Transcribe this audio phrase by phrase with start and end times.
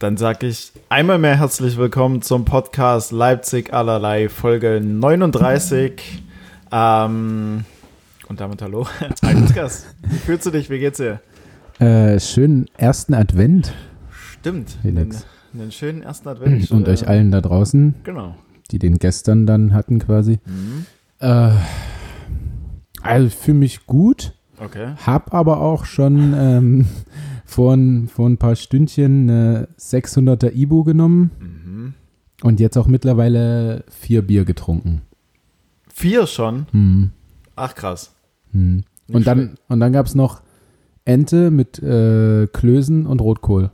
[0.00, 6.22] Dann sage ich einmal mehr herzlich willkommen zum Podcast Leipzig allerlei, Folge 39.
[6.72, 7.64] Ähm,
[8.26, 8.86] und damit hallo.
[9.22, 10.70] Hi Lukas, wie fühlst du dich?
[10.70, 11.20] Wie geht's dir?
[11.80, 13.74] Äh, schönen ersten Advent.
[14.10, 14.78] Stimmt.
[14.80, 15.26] Felix.
[15.52, 16.70] Einen, einen schönen ersten Advent.
[16.70, 18.36] Und Äh, euch allen da draußen, Genau.
[18.70, 20.38] die den gestern dann hatten quasi.
[20.46, 20.86] Mhm.
[21.18, 21.50] Äh,
[23.02, 24.94] also ich fühle mich gut, Okay.
[25.04, 26.86] hab aber auch schon ähm,
[27.50, 31.94] vor, ein- vor ein paar Stündchen eine 600er Ibu genommen Mhm.
[32.42, 35.02] und jetzt auch mittlerweile vier Bier getrunken.
[35.92, 36.66] Vier schon?
[36.70, 37.10] Hm.
[37.56, 38.14] Ach krass.
[38.52, 38.76] Hm.
[38.76, 40.42] Nicht Und dann, und dann gab es noch
[41.04, 43.70] Ente mit äh, Klößen und Rotkohl.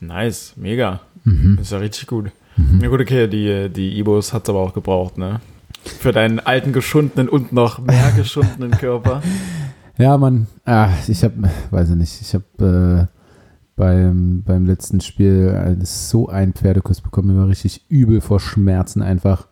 [0.00, 1.00] Nice, mega.
[1.24, 1.58] Mhm.
[1.60, 2.30] Ist ja richtig gut.
[2.56, 5.40] Na gut, okay, die, die Ibos hat's aber auch gebraucht, ne?
[5.84, 9.22] Für deinen alten, geschundenen und noch mehr geschundenen Körper.
[10.00, 13.16] Ja, Mann, ah, ich habe, weiß ich nicht, ich habe äh,
[13.76, 19.02] beim, beim letzten Spiel äh, so einen Pferdekuss bekommen, mir war richtig übel vor Schmerzen
[19.02, 19.46] einfach.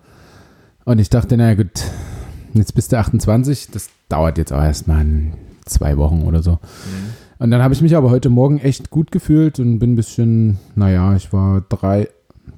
[0.86, 1.82] Und ich dachte, naja gut,
[2.54, 5.04] jetzt bist du 28, das dauert jetzt auch erstmal
[5.66, 6.52] zwei Wochen oder so.
[6.52, 6.58] Mhm.
[7.40, 10.58] Und dann habe ich mich aber heute Morgen echt gut gefühlt und bin ein bisschen,
[10.74, 12.08] naja, ich war drei,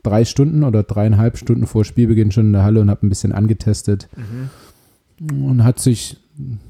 [0.04, 3.32] drei Stunden oder dreieinhalb Stunden vor Spielbeginn schon in der Halle und habe ein bisschen
[3.32, 5.44] angetestet Mhm.
[5.50, 6.18] und hat sich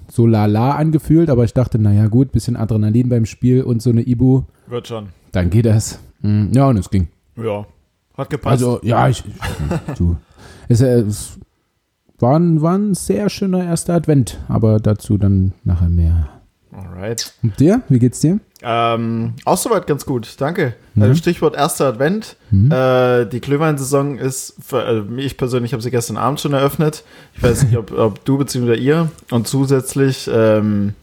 [0.09, 4.03] so lala angefühlt, aber ich dachte, naja gut, bisschen Adrenalin beim Spiel und so eine
[4.03, 5.09] Ibu, Wird schon.
[5.33, 5.99] dann geht das.
[6.23, 7.09] Mm, Ja, und es ging.
[7.37, 7.67] Ja.
[8.17, 8.53] Hat gepasst.
[8.53, 10.17] Also, ja, ich, ich du,
[10.69, 11.39] es, äh, es
[12.19, 16.29] war, ein, war ein sehr schöner erster Advent, aber dazu dann nachher mehr.
[16.73, 17.33] Alright.
[17.43, 17.83] Und dir?
[17.89, 18.39] Wie geht's dir?
[18.63, 20.75] Ähm, auch soweit ganz gut, danke.
[20.95, 21.03] Mhm.
[21.03, 22.37] Also Stichwort erster Advent.
[22.51, 22.71] Mhm.
[22.71, 27.05] Äh, die Glühwein-Saison ist, für, äh, ich persönlich habe sie gestern Abend schon eröffnet.
[27.35, 28.75] Ich weiß nicht, ob, ob du bzw.
[28.75, 29.11] ihr.
[29.31, 30.95] Und zusätzlich ähm,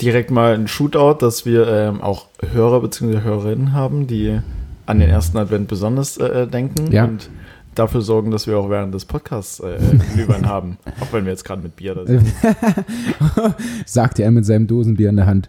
[0.00, 3.22] direkt mal ein Shootout, dass wir ähm, auch Hörer bzw.
[3.22, 4.40] Hörerinnen haben, die
[4.84, 6.92] an den ersten Advent besonders äh, denken.
[6.92, 7.04] Ja.
[7.04, 7.28] Und
[7.78, 9.78] dafür sorgen, dass wir auch während des Podcasts äh,
[10.14, 10.78] Glühwein haben.
[11.00, 12.26] Auch wenn wir jetzt gerade mit Bier da sind.
[13.86, 15.48] sagte er mit seinem Dosenbier in der Hand.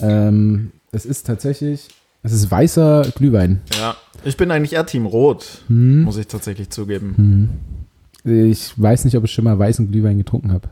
[0.00, 1.88] Ähm, es ist tatsächlich,
[2.22, 3.60] es ist weißer Glühwein.
[3.78, 3.96] Ja.
[4.24, 6.02] Ich bin eigentlich eher Team Rot, Hm.
[6.02, 7.14] muss ich tatsächlich zugeben.
[8.24, 8.48] Hm.
[8.48, 10.68] Ich weiß nicht, ob ich schon mal weißen Glühwein getrunken habe.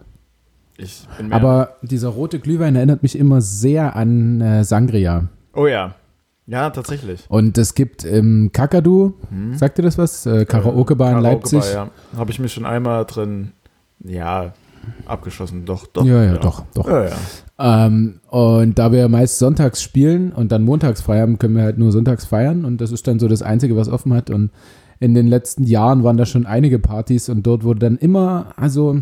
[0.77, 5.29] Ich bin mehr Aber dieser rote Glühwein erinnert mich immer sehr an äh, Sangria.
[5.53, 5.95] Oh ja.
[6.47, 7.25] Ja, tatsächlich.
[7.29, 9.55] Und es gibt im Kakadu, Hm.
[9.55, 10.27] sagt ihr das was?
[10.27, 11.63] Äh, Karaoke-Bar in Leipzig.
[11.73, 11.91] Ja.
[12.17, 13.53] Habe ich mich schon einmal drin,
[14.05, 14.53] ja,
[15.07, 15.65] abgeschossen.
[15.65, 16.05] Doch, doch.
[16.05, 16.87] Ja, ja, doch, doch.
[16.87, 17.87] Ja, ja.
[17.87, 21.79] Ähm, und da wir meist sonntags spielen und dann montags frei haben, können wir halt
[21.79, 22.67] nur sonntags feiern.
[22.67, 24.29] Und das ist dann so das Einzige, was offen hat.
[24.29, 24.51] Und
[25.01, 29.01] in den letzten Jahren waren da schon einige Partys und dort wurde dann immer, also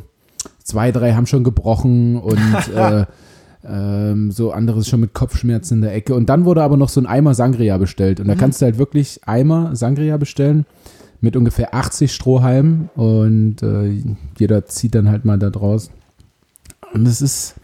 [0.63, 2.39] zwei, drei haben schon gebrochen und
[2.77, 3.07] äh,
[3.65, 6.15] ähm, so anderes schon mit Kopfschmerzen in der Ecke.
[6.15, 8.21] Und dann wurde aber noch so ein Eimer Sangria bestellt.
[8.21, 10.67] Und da kannst du halt wirklich Eimer Sangria bestellen
[11.21, 14.03] mit ungefähr 80 Strohhalmen und äh,
[14.39, 15.91] jeder zieht dann halt mal da draus.
[16.93, 17.55] Und es ist,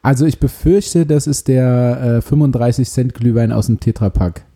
[0.00, 4.46] also ich befürchte, das ist der äh, 35 Cent Glühwein aus dem Tetrapack.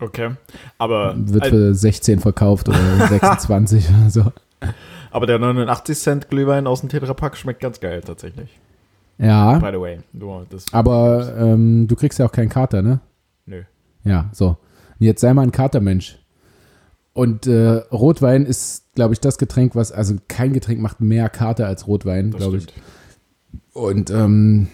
[0.00, 0.30] Okay.
[0.78, 2.78] Aber, Wird für 16 verkauft oder
[3.08, 4.32] 26 oder so.
[5.10, 8.58] aber der 89 Cent Glühwein aus dem Tetrapack schmeckt ganz geil, tatsächlich.
[9.20, 9.98] Ja, By the way.
[10.48, 13.00] Das aber ähm, du kriegst ja auch keinen Kater, ne?
[13.44, 13.62] Nö.
[14.04, 14.56] Ja, so.
[14.98, 16.18] Jetzt sei mal ein Katermensch.
[17.12, 21.66] Und äh, Rotwein ist, glaube ich, das Getränk, was, also kein Getränk macht mehr Kater
[21.66, 22.66] als Rotwein, glaube ich.
[23.74, 24.68] Und ähm,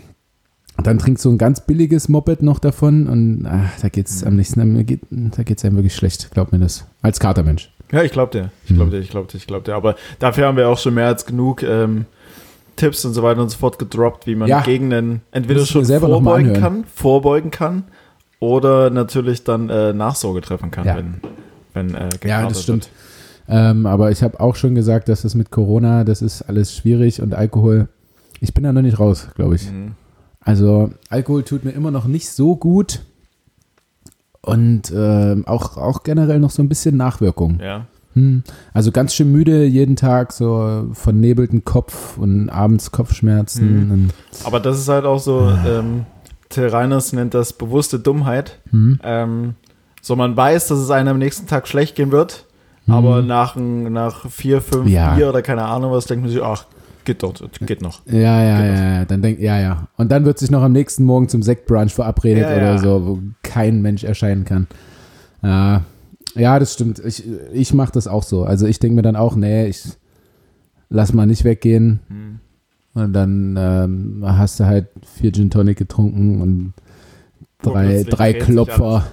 [0.82, 4.76] dann trinkst du ein ganz billiges Moped noch davon und ach, da geht's am nächsten
[4.76, 6.86] Tag, geht, da geht's einem wirklich schlecht, glaub mir das.
[7.02, 7.72] Als Katermensch.
[7.90, 8.50] Ja, ich glaube dir.
[8.64, 9.74] Ich glaube dir, ich glaube dir, ich glaube dir.
[9.74, 12.04] Aber dafür haben wir auch schon mehr als genug ähm,
[12.76, 14.60] Tipps und so weiter und so fort gedroppt, wie man Ja.
[14.62, 17.84] gegen einen entweder schon vorbeugen kann, vorbeugen kann
[18.38, 20.97] oder natürlich dann äh, Nachsorge treffen kann, Ja.
[20.97, 21.20] wenn,
[21.75, 22.91] wenn äh, Ja, das stimmt.
[23.48, 27.22] Ähm, aber ich habe auch schon gesagt, dass das mit Corona, das ist alles schwierig
[27.22, 27.88] und Alkohol,
[28.41, 29.66] ich bin da noch nicht raus, glaube ich.
[29.66, 29.75] Wird.
[29.75, 29.93] Mhm.
[30.41, 33.00] Also Alkohol tut mir immer noch nicht so gut
[34.43, 37.58] und ähm, auch, auch generell noch so ein bisschen Nachwirkung.
[37.61, 37.87] Ja.
[38.16, 38.42] Hm.
[38.72, 43.90] Also ganz schön müde jeden Tag, so vernebelten Kopf und abends Kopfschmerzen.
[43.90, 44.10] Und,
[44.44, 46.06] Aber das ist halt auch so, ähm,
[46.48, 48.58] Till Reiners nennt das bewusste Dummheit.
[48.70, 48.98] hm.
[49.04, 49.54] Ähm,
[50.00, 52.46] so, man weiß, dass es einem am nächsten Tag schlecht gehen wird,
[52.86, 52.94] Mhm.
[52.94, 55.14] aber nach, nach vier, fünf Ja.
[55.16, 56.66] Bier oder keine Ahnung was, denkt man sich, ach,
[57.04, 57.34] geht doch,
[57.66, 58.02] geht noch.
[58.06, 59.88] Ja, ja, Geht ja, ja, dann denk, ja, ja.
[59.96, 62.78] Und dann wird sich noch am nächsten Morgen zum Sektbrunch verabredet Ja, oder ja.
[62.78, 64.68] so, wo kein Mensch erscheinen kann.
[65.42, 65.82] Ja,
[66.37, 66.99] ja das stimmt.
[67.00, 68.44] Ich, ich mache das auch so.
[68.44, 69.83] Also ich denke mir dann auch, nee, ich
[70.88, 72.00] lass mal nicht weggehen.
[72.09, 72.41] Hm.
[72.94, 76.73] Und dann ähm, hast du halt vier Gin Tonic getrunken und
[77.62, 79.06] drei, Plötzlich drei Klopfer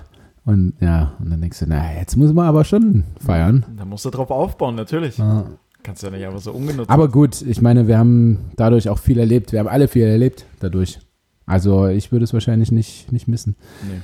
[0.45, 3.65] Und ja, und dann denkst du, na, jetzt muss man aber schon feiern.
[3.77, 5.17] Da musst du drauf aufbauen, natürlich.
[5.17, 5.45] Ja.
[5.83, 6.89] Kannst ja nicht einfach so ungenutzt.
[6.89, 9.51] Aber gut, ich meine, wir haben dadurch auch viel erlebt.
[9.51, 10.99] Wir haben alle viel erlebt dadurch.
[11.45, 13.57] Also ich würde es wahrscheinlich nicht, nicht missen.
[13.83, 13.99] Nee.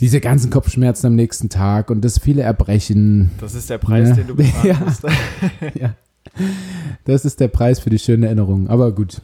[0.00, 3.30] Diese ganzen Kopfschmerzen am nächsten Tag und das viele Erbrechen.
[3.40, 4.14] Das ist der Preis, Ja.
[4.16, 4.76] den du bezahlen Ja.
[4.84, 5.04] musst.
[5.74, 5.94] ja.
[7.04, 8.68] Das ist der Preis für die schönen Erinnerungen.
[8.68, 9.20] Aber gut,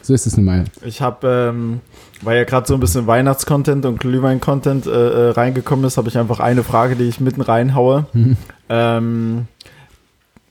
[0.00, 0.64] so ist es nun mal.
[0.82, 1.80] Ich habe, ähm,
[2.22, 6.16] weil ja gerade so ein bisschen Weihnachtscontent und Glühwein-Content äh, äh, reingekommen ist, habe ich
[6.16, 8.06] einfach eine Frage, die ich mitten reinhaue.
[8.70, 9.46] ähm,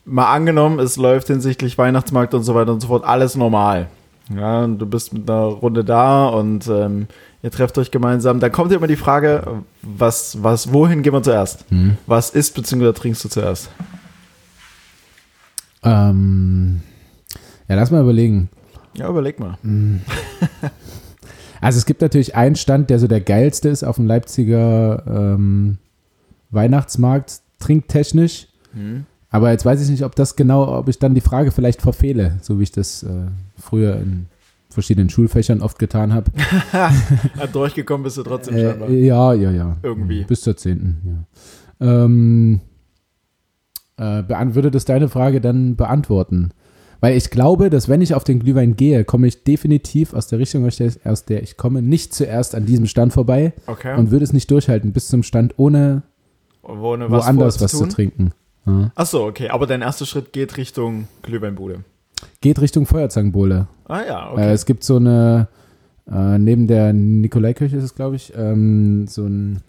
[0.06, 3.88] mal angenommen, es läuft hinsichtlich Weihnachtsmarkt und so weiter und so fort alles normal.
[4.36, 7.08] Ja, und du bist mit einer Runde da und ähm,
[7.44, 8.40] ihr trefft euch gemeinsam.
[8.40, 11.66] Dann kommt ja immer die Frage, was, was, wohin gehen wir zuerst?
[11.70, 11.98] Hm.
[12.08, 12.94] Was isst bzw.
[12.94, 13.70] trinkst du zuerst?
[15.84, 16.82] Ähm,
[17.68, 18.50] ja, lass mal überlegen.
[18.96, 19.58] Ja, überleg mal.
[21.62, 25.78] Also es gibt natürlich einen Stand, der so der geilste ist auf dem Leipziger ähm,
[26.52, 28.50] Weihnachtsmarkt, trinktechnisch.
[28.74, 29.06] Hm.
[29.30, 32.38] Aber jetzt weiß ich nicht, ob das genau, ob ich dann die Frage vielleicht verfehle,
[32.42, 34.26] so wie ich das äh, früher in
[34.74, 36.32] verschiedenen Schulfächern oft getan habe.
[37.54, 38.90] Durchgekommen bist du trotzdem scheinbar.
[38.90, 39.78] Äh, ja, ja, ja.
[39.84, 40.24] Irgendwie.
[40.26, 40.98] Bis zur 10.
[41.80, 42.06] Ja.
[42.06, 42.62] Ähm,
[43.98, 44.24] äh,
[44.56, 46.52] würde das deine Frage dann beantworten?
[47.04, 50.40] Weil ich glaube, dass wenn ich auf den Glühwein gehe, komme ich definitiv aus der
[50.40, 53.98] Richtung, aus der, ich komme, nicht zuerst an diesem Stand vorbei Okay.
[53.98, 56.04] und würde es nicht durchhalten bis zum Stand, ohne
[56.62, 58.32] Wo, ne, was woanders was zu trinken.
[58.66, 58.94] Ja.
[58.96, 59.50] Ach so, okay.
[59.50, 61.84] Aber dein erster Schritt geht Richtung Glühweinbude.
[62.40, 63.68] Geht Richtung Feuerzangenbowle.
[63.88, 64.54] Ah ja, Äh, okay.
[64.54, 65.48] es gibt so eine,
[66.12, 69.62] äh, neben der Nikolaikirche ist es, glaube ich, ähm, so ein,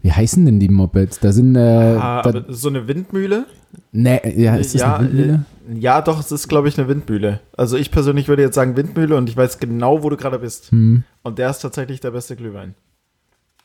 [0.00, 1.20] wie heißen denn die Mopeds?
[1.20, 3.46] Da sind, äh, ah, da, so eine Windmühle?
[3.92, 5.44] ne, ja, ist das ja, eine Windmühle?
[5.70, 7.40] äh, ja, doch, es ist, glaube ich, eine Windmühle.
[7.56, 10.70] Also ich persönlich würde jetzt sagen Windmühle und ich weiß genau, wo du gerade bist.
[10.72, 11.04] Hm.
[11.22, 12.74] Und der ist tatsächlich der beste Glühwein.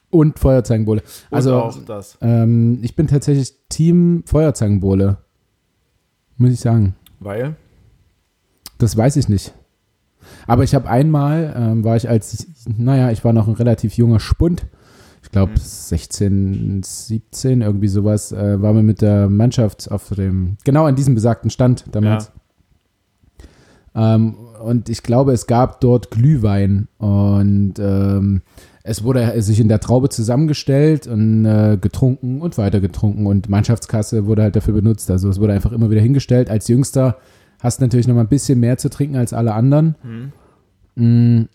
[0.09, 1.01] Und Feuerzangenbowle.
[1.31, 2.17] Also, auch das.
[2.21, 5.17] ähm, ich bin tatsächlich Team Feuerzangenbowle.
[6.37, 6.95] Muss ich sagen.
[7.19, 7.55] Weil?
[8.77, 9.53] Das weiß ich nicht.
[10.45, 14.19] Aber ich habe einmal, ähm, war ich als, naja, ich war noch ein relativ junger
[14.19, 14.65] Spund.
[15.23, 15.57] Ich glaube Mhm.
[15.57, 21.15] 16, 17, irgendwie sowas, äh, waren wir mit der Mannschaft auf dem, genau an diesem
[21.15, 22.31] besagten Stand damals.
[23.95, 28.41] Ähm, und ich glaube, es gab dort Glühwein und ähm,
[28.83, 34.25] es wurde sich in der Traube zusammengestellt und äh, getrunken und weiter getrunken und Mannschaftskasse
[34.27, 35.11] wurde halt dafür benutzt.
[35.11, 36.49] Also es wurde einfach immer wieder hingestellt.
[36.49, 37.17] Als Jüngster
[37.59, 39.95] hast natürlich noch mal ein bisschen mehr zu trinken als alle anderen.
[40.01, 40.31] Hm.
[40.95, 41.49] Mm,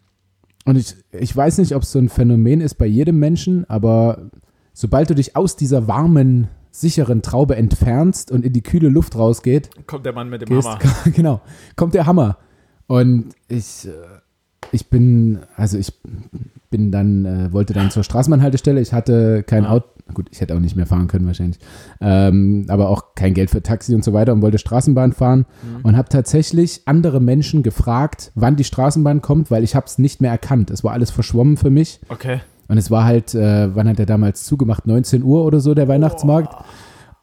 [0.65, 4.31] Und ich, ich weiß nicht, ob es so ein Phänomen ist bei jedem Menschen, aber
[4.73, 9.71] sobald du dich aus dieser warmen, sicheren Traube entfernst und in die kühle Luft rausgeht,
[9.87, 10.81] Kommt der Mann mit dem gehst, Hammer.
[11.15, 11.41] genau,
[11.77, 12.39] kommt der Hammer.
[12.87, 13.91] Und ich, äh,
[14.71, 15.93] ich bin, also ich
[16.73, 18.81] bin dann, äh, wollte dann zur Straßenbahnhaltestelle.
[18.81, 19.65] Ich hatte kein.
[19.65, 21.61] Auto, gut, ich hätte auch nicht mehr fahren können wahrscheinlich,
[22.01, 25.81] ähm, aber auch kein Geld für Taxi und so weiter und wollte Straßenbahn fahren Mhm.
[25.85, 30.21] und habe tatsächlich andere Menschen gefragt, wann die Straßenbahn kommt, weil ich habe es nicht
[30.21, 30.71] mehr erkannt.
[30.71, 32.01] Es war alles verschwommen für mich.
[32.09, 32.41] Okay.
[32.69, 34.87] Und es war halt, äh, wann hat er damals zugemacht?
[34.87, 36.55] 19 Uhr oder so, der Weihnachtsmarkt.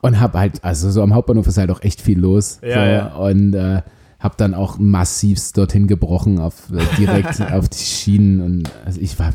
[0.02, 2.60] Und hab halt, also so am Hauptbahnhof ist halt auch echt viel los.
[2.64, 3.16] Ja, so, ja.
[3.16, 3.82] Und äh,
[4.20, 8.42] hab dann auch massivst dorthin gebrochen, auf, äh, direkt auf die Schienen.
[8.42, 9.34] Und also ich war,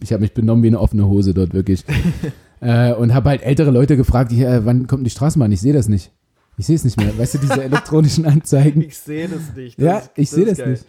[0.00, 1.84] ich habe mich benommen wie eine offene Hose dort wirklich.
[2.60, 5.50] äh, und habe halt ältere Leute gefragt, die, äh, wann kommt die Straßenbahn?
[5.52, 6.12] Ich sehe das nicht.
[6.56, 7.16] Ich sehe es nicht mehr.
[7.18, 8.82] Weißt du, diese elektronischen Anzeigen?
[8.86, 9.78] Ich sehe das nicht.
[9.80, 10.70] Ja, ist- ich sehe das geil.
[10.72, 10.84] nicht.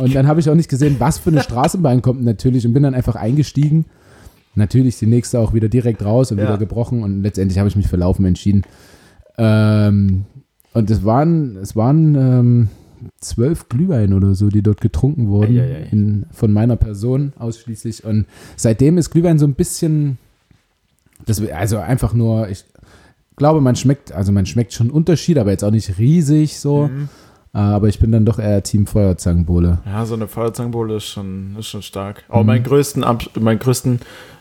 [0.00, 2.82] Und dann habe ich auch nicht gesehen, was für eine Straßenbahn kommt natürlich und bin
[2.82, 3.84] dann einfach eingestiegen.
[4.54, 6.44] Natürlich die nächste auch wieder direkt raus und Ja.
[6.44, 8.62] wieder gebrochen und letztendlich habe ich mich für Laufen entschieden.
[9.38, 10.24] Ähm,
[10.76, 12.68] und es waren, es waren ähm,
[13.20, 15.88] zwölf Glühwein oder so, die dort getrunken wurden Eieiei.
[15.90, 18.04] in, von meiner Person ausschließlich.
[18.04, 20.18] Und seitdem ist Glühwein so ein bisschen,
[21.24, 22.64] das, also einfach nur, ich
[23.36, 26.88] glaube, man schmeckt, also man schmeckt schon Unterschied, aber jetzt auch nicht riesig so.
[26.88, 27.08] Mhm.
[27.54, 29.78] Äh, Aber ich bin dann doch eher Team Feuerzangenbowle.
[29.86, 32.24] Ja, so eine Feuerzangenbowle ist schon, ist schon stark.
[32.28, 32.46] Aber Mhm.
[32.46, 34.00] meinen größten, Ab meinen größten,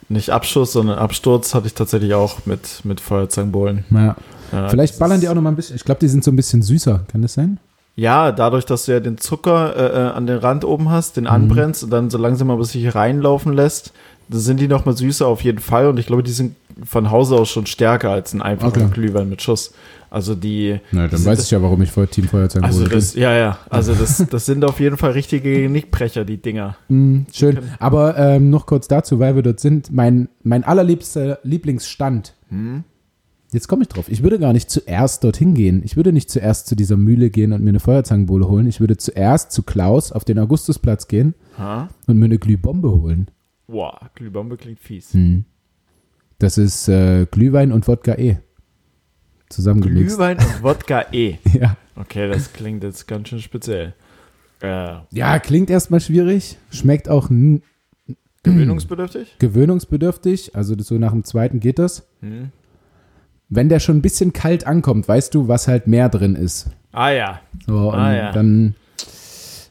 [0.10, 3.86] nicht Abschuss, sondern Absturz hatte ich tatsächlich auch mit, mit Feuerzangenbowlen.
[3.92, 4.16] Ja.
[4.52, 5.76] Ja, Vielleicht ballern die auch noch mal ein bisschen.
[5.76, 7.06] Ich glaube, die sind so ein bisschen süßer.
[7.12, 7.60] Kann das sein?
[7.98, 11.24] Ja, dadurch, dass du ja den Zucker äh, äh, an den Rand oben hast, den
[11.26, 11.30] Mhm.
[11.30, 13.94] anbrennst und dann so langsam aber sich reinlaufen lässt,
[14.28, 15.88] da sind die noch mal süßer auf jeden Fall.
[15.88, 18.88] Und ich glaube, die sind von Hause aus schon stärker als ein einfacher Okay.
[18.92, 19.72] Glühwein mit Schuss.
[20.10, 20.80] Also die.
[20.92, 22.98] Na, die dann sind weiß ich ja, warum ich voll Team Feuerzangenbowle Also bin.
[23.00, 23.58] das, ja, ja.
[23.70, 26.76] Also das, das sind auf jeden Fall richtige Genickbrecher, die Dinger.
[26.90, 27.60] Mm, schön.
[27.80, 29.92] Aber ähm, noch kurz dazu, weil wir dort sind.
[29.94, 32.34] Mein, mein allerliebster Lieblingsstand.
[32.50, 32.84] Hm?
[33.56, 34.10] Jetzt komme ich drauf.
[34.10, 35.82] Ich würde gar nicht zuerst dorthin gehen.
[35.86, 38.68] Ich würde nicht zuerst zu dieser Mühle gehen und mir eine Feuerzangenbowle holen.
[38.68, 41.88] Ich würde zuerst zu Klaus auf den Augustusplatz gehen Ha?
[42.06, 43.32] und mir eine Glühbombe holen.
[43.68, 45.14] Boah, Glühbombe klingt fies.
[45.14, 45.46] Hm.
[46.38, 48.40] Das ist äh, Glühwein und Wodka E.
[49.48, 50.18] Zusammengemixt.
[50.18, 51.36] Glühwein und Wodka E.
[51.54, 51.78] Ja.
[51.96, 53.94] Okay, das klingt jetzt ganz schön speziell.
[54.62, 56.58] Äh, ja, klingt erstmal schwierig.
[56.72, 57.30] Schmeckt auch
[58.44, 59.38] gewöhnungsbedürftig?
[59.40, 60.58] gewöhnungsbedürftig.
[60.58, 62.06] Also so nach dem zweiten geht das.
[62.20, 62.52] Hm.
[63.50, 66.68] Wenn der schon ein bisschen kalt ankommt, weißt du, was halt mehr drin ist.
[66.92, 67.40] Ah ja.
[67.68, 68.32] So, und Ah, ja.
[68.32, 68.76] dann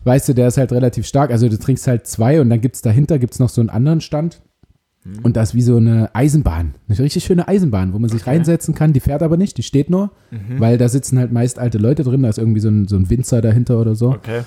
[0.05, 1.31] weißt du, der ist halt relativ stark.
[1.31, 4.01] Also du trinkst halt zwei und dann gibt es dahinter gibt's noch so einen anderen
[4.01, 4.41] Stand.
[5.03, 5.21] Hm.
[5.23, 6.75] Und das ist wie so eine Eisenbahn.
[6.89, 8.31] Eine richtig schöne Eisenbahn, wo man sich Okay.
[8.31, 8.93] reinsetzen kann.
[8.93, 10.61] Die fährt aber nicht, die steht nur, Mhm.
[10.61, 12.23] weil da sitzen halt meist alte Leute drin.
[12.23, 14.11] Da ist irgendwie so ein, so ein Winzer dahinter oder so.
[14.11, 14.43] Okay.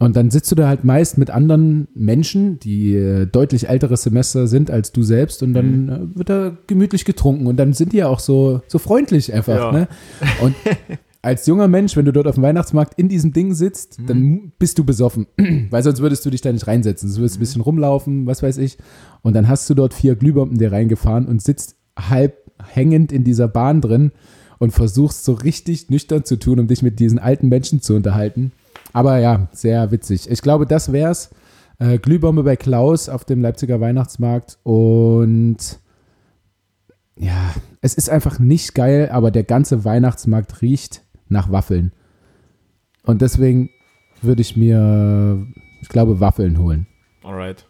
[0.00, 4.46] Und dann sitzt du da halt meist mit anderen Menschen, die äh, deutlich älteres Semester
[4.46, 5.88] sind als du selbst und dann Mhm.
[5.90, 9.56] äh, wird da gemütlich getrunken und dann sind die ja auch so, so freundlich einfach.
[9.56, 9.72] Ja.
[9.72, 9.88] Ne?
[10.40, 10.54] Und
[11.22, 14.06] als junger Mensch, wenn du dort auf dem Weihnachtsmarkt in diesem Ding sitzt, Mhm.
[14.06, 15.26] dann bist du besoffen,
[15.70, 17.10] weil sonst würdest du dich da nicht reinsetzen.
[17.10, 17.38] Du würdest Mhm.
[17.38, 18.78] ein bisschen rumlaufen, was weiß ich.
[19.22, 22.36] Und dann hast du dort vier Glühbomben dir reingefahren und sitzt halb
[22.72, 24.12] hängend in dieser Bahn drin
[24.58, 28.52] und versuchst so richtig nüchtern zu tun, um dich mit diesen alten Menschen zu unterhalten.
[28.92, 30.30] Aber ja, sehr witzig.
[30.30, 31.30] Ich glaube, das wär's.
[31.78, 35.78] Äh, Glühbombe bei Klaus auf dem Leipziger Weihnachtsmarkt und
[37.16, 41.92] ja, es ist einfach nicht geil, aber der ganze Weihnachtsmarkt riecht nach Waffeln.
[43.04, 43.70] Und deswegen
[44.22, 45.46] würde ich mir,
[45.80, 46.86] ich glaube, Waffeln holen.
[47.22, 47.64] Alright.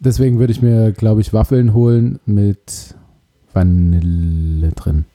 [0.00, 2.94] Deswegen würde ich mir, glaube ich, Waffeln holen mit
[3.52, 5.06] Vanille drin.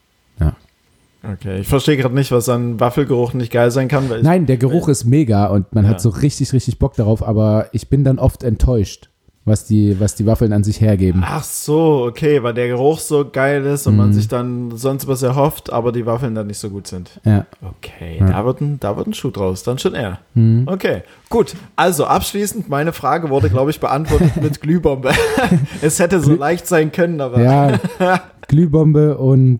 [1.26, 1.60] Okay.
[1.62, 4.10] Ich verstehe gerade nicht, was an Waffelgeruch nicht geil sein kann.
[4.22, 5.92] Nein, der Geruch ist mega und man Ja.
[5.92, 9.10] hat so richtig, richtig Bock darauf, aber ich bin dann oft enttäuscht,
[9.46, 11.22] was die, was die Waffeln an sich hergeben.
[11.26, 14.14] Ach so, okay, weil der Geruch so geil ist und man Mhm.
[14.14, 17.20] sich dann sonst was erhofft, aber die Waffeln dann nicht so gut sind.
[17.26, 17.46] Ja.
[17.62, 18.28] Okay, Ja.
[18.28, 20.20] da, wird ein, da wird ein Schuh draus, dann schon er.
[20.34, 20.64] Mhm.
[20.68, 21.56] Okay, gut.
[21.78, 25.12] Also abschließend, meine Frage wurde, glaube ich, beantwortet mit Glühbombe.
[25.82, 27.80] es hätte so leicht sein können, aber Ja,
[28.48, 29.60] Glühbombe und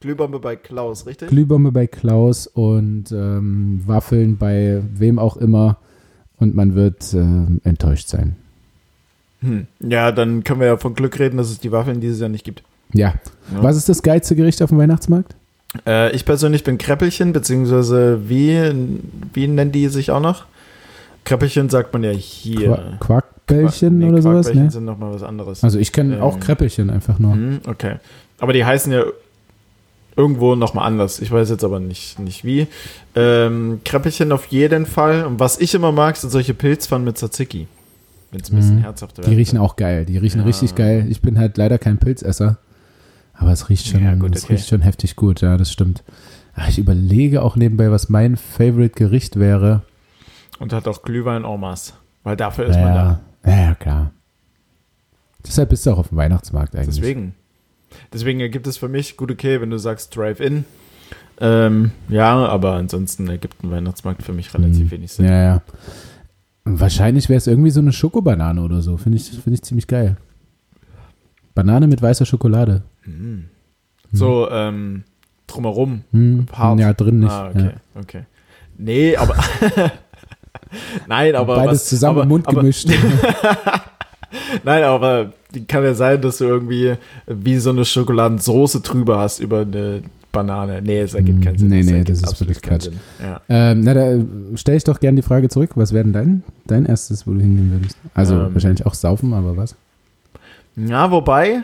[0.00, 1.28] Glühbombe bei Klaus, richtig?
[1.28, 5.78] Glühbombe bei Klaus und ähm, Waffeln bei wem auch immer
[6.38, 8.36] und man wird ähm, enttäuscht sein.
[9.40, 9.66] Hm.
[9.80, 12.44] Ja, dann können wir ja von Glück reden, dass es die Waffeln dieses Jahr nicht
[12.44, 12.62] gibt.
[12.92, 13.14] Ja.
[13.54, 13.62] Ja.
[13.62, 15.34] Was ist das geilste Gericht auf dem Weihnachtsmarkt?
[15.86, 18.72] Äh, ich persönlich bin Kreppelchen, beziehungsweise wie,
[19.32, 20.44] wie nennen die sich auch noch?
[21.24, 22.96] Kreppelchen sagt man ja hier.
[23.00, 24.46] Qua Quarkbällchen Nee, oder sowas?
[24.46, 24.70] Quarkbällchen Ne?
[24.70, 25.64] sind nochmal was anderes.
[25.64, 27.32] Also ich kenne Ähm, auch Kreppelchen einfach nur.
[27.32, 27.96] Hm, okay.
[28.38, 29.04] Aber die heißen ja
[30.16, 31.20] irgendwo nochmal anders.
[31.20, 32.66] Ich weiß jetzt aber nicht, nicht wie.
[33.14, 35.24] Ähm, Kreppelchen auf jeden Fall.
[35.24, 37.66] Und was ich immer mag, sind solche Pilzpfannen mit Tzatziki.
[38.32, 38.80] Wenn es ein bisschen Mhm.
[38.82, 40.04] herzhafter Die riechen auch geil.
[40.04, 40.46] Die riechen Ja.
[40.46, 41.06] richtig geil.
[41.08, 42.58] Ich bin halt leider kein Pilzesser.
[43.34, 44.54] Aber es riecht schon, Ja, gut, es okay.
[44.54, 46.02] riecht schon heftig gut, ja, das stimmt.
[46.68, 49.82] Ich überlege auch nebenbei, was mein Favorite Gericht wäre.
[50.58, 51.92] Und hat auch Glühwein en masse.
[52.24, 53.50] Weil dafür ist man Ja, da.
[53.50, 54.10] ja, klar.
[55.46, 56.96] Deshalb bist du auch auf dem Weihnachtsmarkt eigentlich.
[56.96, 57.34] Deswegen.
[58.12, 60.64] Deswegen ergibt es für mich gut okay, wenn du sagst Drive-In.
[61.38, 64.90] Ähm, ja, aber ansonsten ergibt ein Weihnachtsmarkt für mich relativ Hm.
[64.90, 65.26] wenig Sinn.
[65.26, 65.62] Ja, ja.
[66.64, 68.96] Wahrscheinlich wäre es irgendwie so eine Schokobanane oder so.
[68.96, 70.16] Finde ich, find ich ziemlich geil.
[71.54, 72.82] Banane mit weißer Schokolade.
[73.02, 73.44] Hm.
[74.12, 75.04] So, ähm,
[75.46, 76.02] drumherum.
[76.12, 76.46] Hm.
[76.52, 76.80] Hart.
[76.80, 77.30] Ja, drin nicht.
[77.30, 78.22] Ah, okay, okay.
[78.78, 79.36] Nee, aber.
[81.06, 81.40] Nein, Ja.
[81.40, 81.56] aber.
[81.56, 82.88] Beides was, zusammen aber, im Mund aber, gemischt.
[84.64, 85.32] Nein, aber
[85.68, 86.94] kann ja sein, dass du irgendwie
[87.26, 90.02] wie so eine Schokoladensoße drüber hast über eine
[90.32, 90.82] Banane.
[90.82, 91.68] Nee, es ergibt keinen Sinn.
[91.68, 92.88] Nee, nee, das ist wirklich Quatsch.
[93.22, 93.40] Ja.
[93.48, 94.18] ähm, na, da
[94.56, 95.70] stelle ich doch gerne die Frage zurück.
[95.76, 97.96] Was wäre denn dein, dein erstes, wo du hingehen würdest?
[98.12, 98.54] Also Ähm.
[98.54, 99.76] wahrscheinlich auch saufen, aber was?
[100.76, 101.62] ja, wobei.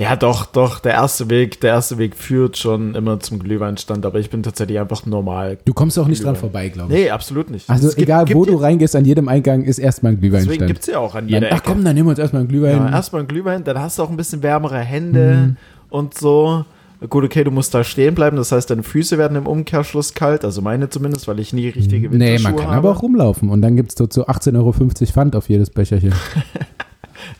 [0.00, 4.18] Ja, doch, doch, der erste Weg, der erste Weg führt schon immer zum Glühweinstand, aber
[4.18, 5.58] ich bin tatsächlich einfach normal.
[5.66, 6.40] Du kommst auch nicht dran Glühwein.
[6.40, 7.00] vorbei, glaube ich.
[7.04, 7.68] Nee, absolut nicht.
[7.68, 10.32] Also Es gibt- egal, wo gibt du reingehst, an jedem Eingang ist erstmal ein Deswegen
[10.38, 10.66] Glühweinstand.
[10.68, 11.70] gibt es ja auch an Dann, jeder ach Ecke.
[11.72, 12.76] komm, dann nehmen wir uns erstmal einen Glühwein.
[12.76, 15.56] Ja, erstmal ein Glühwein, dann hast du auch ein bisschen wärmere Hände Mhm.
[15.90, 16.64] und so.
[17.10, 20.44] Gut, okay, du musst da stehen bleiben, das heißt, deine Füße werden im Umkehrschluss kalt,
[20.46, 22.76] also meine zumindest, weil ich nie richtige nee, Winterschuhe man kann habe.
[22.88, 24.72] aber auch rumlaufen und dann gibt es dort so 18,50 Euro
[25.12, 26.14] Pfand auf jedes Becherchen.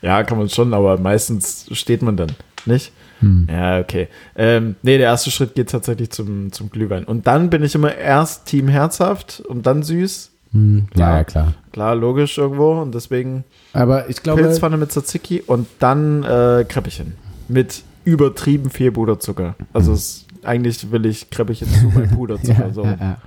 [0.03, 2.31] Ja, kann man schon, aber meistens steht man dann,
[2.65, 2.91] nicht?
[3.19, 3.47] Hm.
[3.49, 4.07] Ja, okay.
[4.35, 7.03] Ähm, nee, der erste Schritt geht tatsächlich zum, zum Glühwein.
[7.03, 10.31] Und dann bin ich immer erst Team herzhaft und dann süß.
[10.51, 10.87] Hm.
[10.91, 11.17] Klar.
[11.17, 11.53] ja, klar.
[11.71, 12.81] Klar, logisch irgendwo.
[12.81, 17.13] Und deswegen Aber ich glaube, Pilzpfanne mit Tzatziki und dann äh, Kreppchen.
[17.47, 19.55] Mit übertrieben viel Puderzucker.
[19.73, 22.67] Also es, eigentlich will ich Kreppchen zu bei Puderzucker.
[22.67, 22.83] ja, so.
[22.83, 23.17] ja, ja.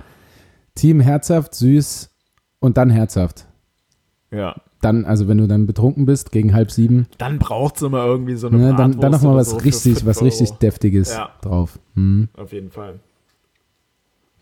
[0.75, 2.09] Team herzhaft, süß
[2.59, 3.45] und dann herzhaft.
[4.31, 4.55] Ja.
[4.85, 8.35] Dann, also wenn du dann betrunken bist, gegen halb sieben, Dann braucht es immer irgendwie
[8.35, 11.31] so eine ne, dann, Bratwurst dann nochmal was so richtig, was richtig Deftiges Ja.
[11.41, 11.79] drauf.
[11.95, 12.29] Hm.
[12.37, 12.99] Auf jeden Fall.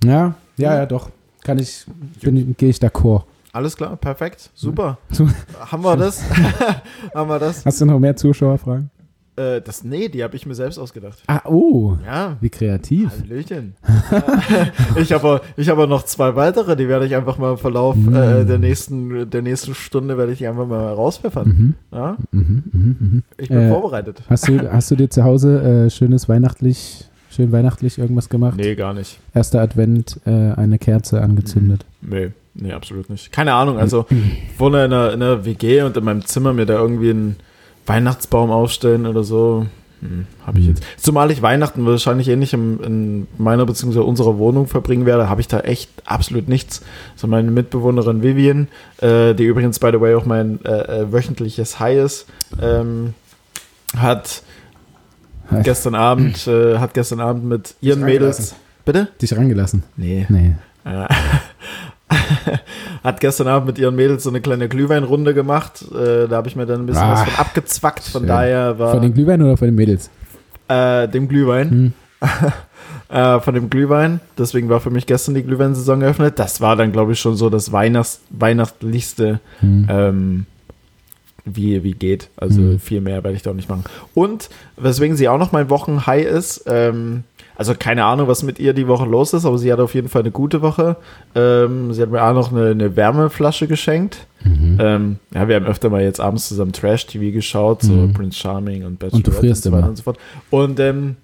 [0.03, 1.11] Ja, ja, ja, doch.
[1.45, 1.85] Kann ich,
[2.21, 3.23] bin, gehe ich d'accord.
[3.53, 4.97] Alles klar, perfekt, super.
[5.71, 6.21] Haben wir das?
[7.15, 7.65] Haben wir das?
[7.65, 8.89] Hast du noch mehr Zuschauerfragen?
[9.35, 9.83] Äh, das?
[9.83, 11.23] Nee, die habe ich mir selbst ausgedacht.
[11.27, 13.09] Ah, oh, Ja, wie kreativ.
[13.21, 13.73] Hallöchen.
[14.95, 18.15] ich habe ich hab noch zwei weitere, die werde ich einfach mal im Verlauf Mm.
[18.15, 21.47] äh, der, nächsten, der nächsten Stunde werde ich die einfach mal rauspfeffern.
[21.47, 21.73] Mhm.
[21.91, 23.23] Ja, Mhm, mhm, mhm.
[23.37, 24.21] ich bin Äh, vorbereitet.
[24.29, 28.55] Hast du, hast du dir zu Hause äh, schönes weihnachtlich, schön weihnachtlich irgendwas gemacht?
[28.57, 29.19] Nee, gar nicht.
[29.33, 31.85] Erster Advent, äh, eine Kerze angezündet.
[32.01, 33.31] Nee, nee, absolut nicht.
[33.31, 34.05] Keine Ahnung, also
[34.53, 37.35] ich wohne in einer, in einer WG und in meinem Zimmer mir da irgendwie einen
[37.85, 39.65] Weihnachtsbaum aufstellen oder so.
[40.01, 40.73] Hm, habe ich Hm.
[40.75, 40.83] jetzt.
[40.97, 43.99] Zumal ich Weihnachten wahrscheinlich eh nicht im, in meiner bzw.
[43.99, 46.81] unserer Wohnung verbringen werde, habe ich da echt absolut nichts.
[47.15, 51.79] So meine Mitbewohnerin Vivian, äh, die übrigens, by the way, auch mein äh, äh, wöchentliches
[51.79, 52.25] High ist,
[52.61, 53.13] ähm,
[53.95, 54.43] hat
[55.49, 55.61] Hi.
[55.63, 58.55] gestern Abend, äh, hat gestern Abend mit ihren Mädels.
[58.85, 59.07] Bitte?
[59.21, 59.83] Dich rangelassen?
[59.95, 60.25] Nee.
[60.27, 60.55] Nee.
[63.03, 65.83] Hat gestern Abend mit ihren Mädels so eine kleine Glühweinrunde gemacht.
[65.93, 68.03] Äh, da habe ich mir dann ein bisschen Ah, was von abgezwackt.
[68.03, 68.27] Von schön.
[68.27, 70.09] daher war Von den Glühwein oder von den Mädels?
[70.67, 71.69] äh, dem Glühwein.
[71.69, 71.93] Hm.
[73.09, 74.19] äh, von dem Glühwein.
[74.37, 76.39] Deswegen war für mich gestern die Glühweinsaison eröffnet.
[76.39, 79.87] Das war dann, glaube ich, schon so das Weihnachts weihnachtlichste, Hm.
[79.89, 80.45] ähm,
[81.45, 82.29] wie, wie geht.
[82.37, 82.79] Also Mhm.
[82.79, 83.83] viel mehr werde ich da auch nicht machen.
[84.13, 87.23] Und weswegen sie auch noch mein Wochenhigh ist, ähm,
[87.55, 90.09] also keine Ahnung, was mit ihr die Woche los ist, aber sie hat auf jeden
[90.09, 90.95] Fall eine gute Woche.
[91.35, 94.25] Ähm, sie hat mir auch noch eine, eine Wärmeflasche geschenkt.
[94.43, 94.77] Mhm.
[94.81, 98.13] Ähm, ja, wir haben öfter mal jetzt abends zusammen Trash-TV geschaut, so Mhm.
[98.13, 99.89] Prince Charming und Und du frierst so weiter immer.
[99.89, 100.17] und so fort.
[100.49, 101.15] Und, ähm,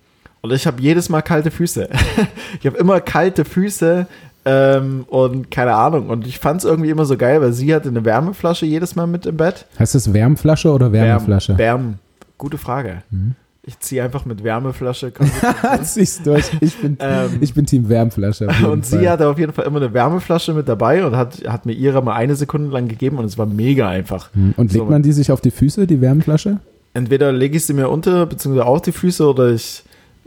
[0.41, 1.89] und ich habe jedes Mal kalte Füße.
[2.59, 4.05] ich habe immer kalte Füße
[4.49, 6.09] ähm, und keine Ahnung.
[6.09, 9.07] Und ich fand es irgendwie immer so geil, weil sie hatte eine Wärmeflasche jedes Mal
[9.07, 9.65] mit im Bett.
[9.77, 11.57] Heißt das Wärmflasche oder Wärmeflasche?
[11.57, 11.81] Wärm.
[11.81, 11.93] Wärm.
[12.37, 13.03] Gute Frage.
[13.11, 13.35] Mhm.
[13.63, 15.11] Ich ziehe einfach mit Wärmeflasche.
[15.83, 16.49] Ziehst durch.
[16.61, 18.47] Ich bin, Ähm, ich bin Team Wärmflasche.
[18.67, 19.09] und sie Fall.
[19.09, 22.13] hatte auf jeden Fall immer eine Wärmeflasche mit dabei und hat, hat mir ihre mal
[22.15, 24.33] eine Sekunde lang gegeben und es war mega einfach.
[24.33, 24.53] Hm.
[24.57, 26.59] Und legt so- man die sich auf die Füße, die Wärmflasche?
[26.95, 29.83] Entweder lege ich sie mir unter, beziehungsweise auf die Füße oder ich,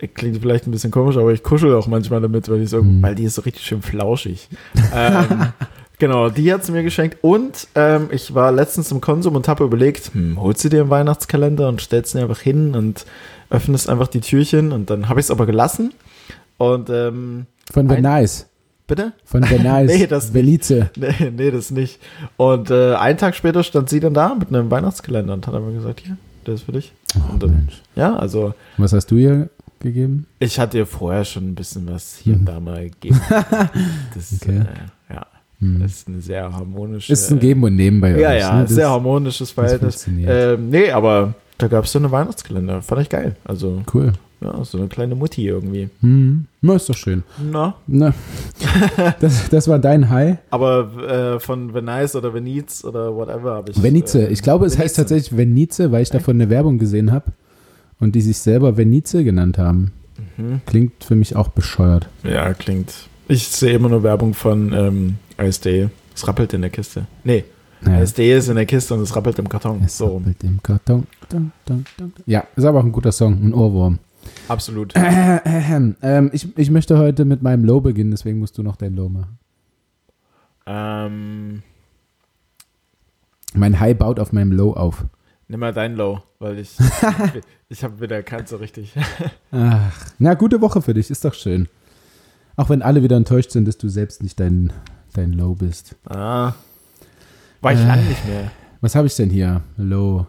[0.08, 3.02] klingt vielleicht ein bisschen komisch, aber ich kuschel auch manchmal damit, weil, ich so, Mhm.
[3.02, 4.48] weil die ist so richtig schön flauschig.
[4.94, 5.24] ähm,
[5.98, 9.64] genau, die hat sie mir geschenkt und ähm, ich war letztens im Konsum und habe
[9.64, 13.04] überlegt, hm, holst du dir einen Weihnachtskalender und stellst ihn einfach hin und
[13.50, 15.92] öffnest einfach die Türchen und dann habe ich es aber gelassen
[16.58, 18.46] und ähm, Von Ein- Venice.
[18.86, 19.12] bitte?
[19.24, 19.98] Von Venice.
[19.98, 20.32] Nee, das.
[20.34, 20.86] Venice.
[20.96, 22.00] Nee, nee, das nicht.
[22.36, 25.70] Und äh, einen Tag später stand sie dann da mit einem Weihnachtskalender und hat aber
[25.72, 26.92] gesagt, hier, der ist für dich.
[27.16, 27.82] Oh, Und dann- Mensch.
[27.94, 29.50] Ja, also Was hast du ihr
[29.82, 30.26] gegeben?
[30.38, 32.40] ich hatte ihr vorher schon ein bisschen was hier Mhm.
[32.40, 33.20] und da mal gegeben.
[34.14, 34.58] Das ist, Okay.
[34.58, 35.26] äh, ja,
[35.60, 35.80] Hm.
[35.80, 37.12] das ist eine sehr harmonische.
[37.12, 38.40] Ist ein Geben und Nehmen bei Ja, euch.
[38.40, 38.62] ja, ne?
[38.62, 40.06] Das- sehr harmonisches das Verhältnis.
[40.08, 42.82] Ähm, nee, aber da gab es so eine Weihnachtskalender.
[42.82, 43.36] Fand ich geil.
[43.44, 44.12] Also, Cool.
[44.40, 45.88] ja, so eine kleine Mutti irgendwie.
[46.00, 46.46] Hm.
[46.60, 47.22] Na, ist doch schön.
[47.52, 48.12] Na, Na,
[49.20, 50.38] das, das war dein High.
[50.50, 53.80] aber äh, von Venice oder Venice oder whatever habe ich.
[53.82, 54.14] Venice.
[54.16, 54.96] äh, Ich glaube, es heißt Venice.
[54.96, 57.26] tatsächlich Venice, weil ich davon eine Werbung gesehen habe
[58.02, 59.92] und die sich selber Venice genannt haben.
[60.36, 60.60] Mhm.
[60.66, 62.08] Klingt für mich auch bescheuert.
[62.24, 62.92] Ja, klingt.
[63.28, 65.88] Ich sehe immer nur Werbung von ähm, ISD.
[66.14, 67.06] Es rappelt in der Kiste.
[67.22, 67.44] Nee,
[67.80, 69.80] Naja, ISD ist in der Kiste und es rappelt im Karton.
[69.84, 71.06] es so, rappelt im Karton.
[71.30, 72.12] Dun, dun, dun.
[72.26, 73.98] Ja, ist aber auch ein guter Song, ein Ohrwurm.
[74.48, 74.94] absolut.
[74.96, 78.76] Äh, äh, ähm, ich, ich möchte heute mit meinem Low beginnen, deswegen musst du noch
[78.76, 79.38] dein Low machen.
[80.66, 81.62] ähm,
[83.54, 85.04] Mein High baut auf meinem Low auf.
[85.48, 86.76] Nimm mal dein Low, weil ich,
[87.68, 88.92] ich habe wieder keins so richtig.
[89.50, 91.68] Ach, na, gute Woche für dich, ist doch schön.
[92.56, 94.72] Auch wenn alle wieder enttäuscht sind, dass du selbst nicht dein,
[95.14, 95.94] dein Low bist.
[96.08, 96.52] Ah,
[97.60, 97.86] war ich Äh.
[97.86, 98.50] lange nicht mehr.
[98.80, 99.62] Was habe ich denn hier?
[99.76, 100.26] Low.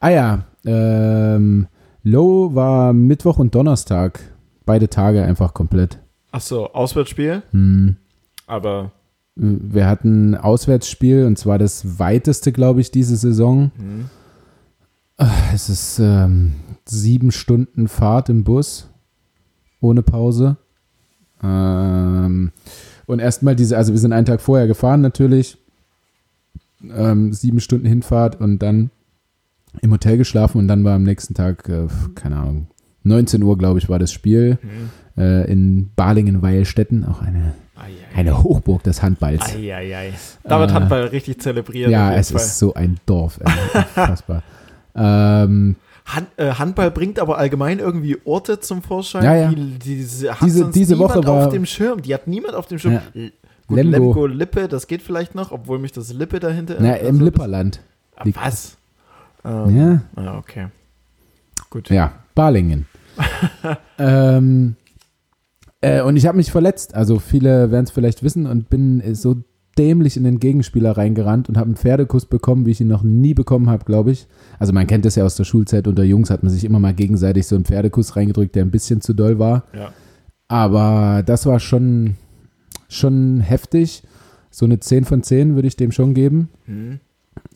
[0.00, 1.66] Ah ja, ähm,
[2.02, 4.20] Low war Mittwoch und Donnerstag.
[4.64, 5.98] Beide Tage einfach komplett.
[6.32, 7.96] Ach so, Auswärtsspiel, Hm.
[8.46, 8.92] aber
[9.36, 13.70] Wir hatten ein Auswärtsspiel und zwar das weiteste, glaube ich, diese Saison.
[13.76, 14.10] hm,
[15.52, 16.52] Es ist ähm,
[16.86, 18.88] sieben Stunden Fahrt im Bus
[19.80, 20.56] ohne Pause.
[21.42, 22.52] Ähm,
[23.06, 25.58] und erstmal diese, also wir sind einen Tag vorher gefahren natürlich.
[26.82, 28.90] Ähm, sieben Stunden Hinfahrt und dann
[29.82, 32.68] im Hotel geschlafen und dann war am nächsten Tag, äh, keine Ahnung,
[33.02, 35.22] 19 Uhr, glaube ich, war das Spiel hm.
[35.22, 37.54] äh, in Balingen-Weilstätten, auch eine,
[38.14, 39.54] eine Hochburg des Handballs.
[40.44, 41.90] Da wird Äh, Handball richtig zelebriert.
[41.90, 44.42] ja, es ist so ein Dorf, ey, unfassbar.
[44.94, 45.76] Ähm,
[46.06, 49.22] Hand, äh, Handball bringt aber allgemein irgendwie Orte zum Vorschein.
[49.22, 49.48] Ja, ja.
[49.52, 52.02] Die, diese, hat Diese- diese niemand Woche war- auf dem Schirm.
[52.02, 52.94] Die hat niemand auf dem Schirm.
[52.94, 53.02] Ja.
[53.66, 53.96] Gut, Lemgo.
[53.98, 54.26] Lemgo.
[54.26, 56.76] Lippe, das geht vielleicht noch, obwohl mich das Lippe dahinter.
[56.80, 57.80] na, also im Lipperland.
[58.16, 58.76] Ah, was?
[59.44, 60.66] Ähm, Ja, Ah, okay.
[61.70, 61.88] Gut.
[61.90, 62.86] ja, Balingen.
[63.98, 64.74] ähm,
[65.80, 66.94] äh, und ich habe mich verletzt.
[66.94, 69.36] Also viele werden es vielleicht wissen und bin so
[69.78, 73.34] dämlich in den Gegenspieler reingerannt und habe einen Pferdekuss bekommen, wie ich ihn noch nie
[73.34, 74.26] bekommen habe, glaube ich.
[74.58, 76.94] Also man kennt das ja aus der Schulzeit, unter Jungs hat man sich immer mal
[76.94, 79.64] gegenseitig so einen Pferdekuss reingedrückt, der ein bisschen zu doll war.
[79.72, 79.92] Ja.
[80.48, 82.16] Aber das war schon,
[82.88, 84.02] schon heftig.
[84.50, 86.48] So eine 10 von 10 würde ich dem schon geben.
[86.66, 86.98] Hm.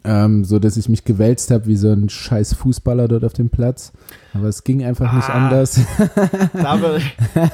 [0.06, 3.48] Ähm, so dass ich mich gewälzt habe wie so ein scheiß Fußballer dort auf dem
[3.48, 3.90] Platz.
[4.34, 5.46] Aber es ging einfach nicht Ah.
[5.46, 5.80] anders.
[6.52, 7.00] Da würde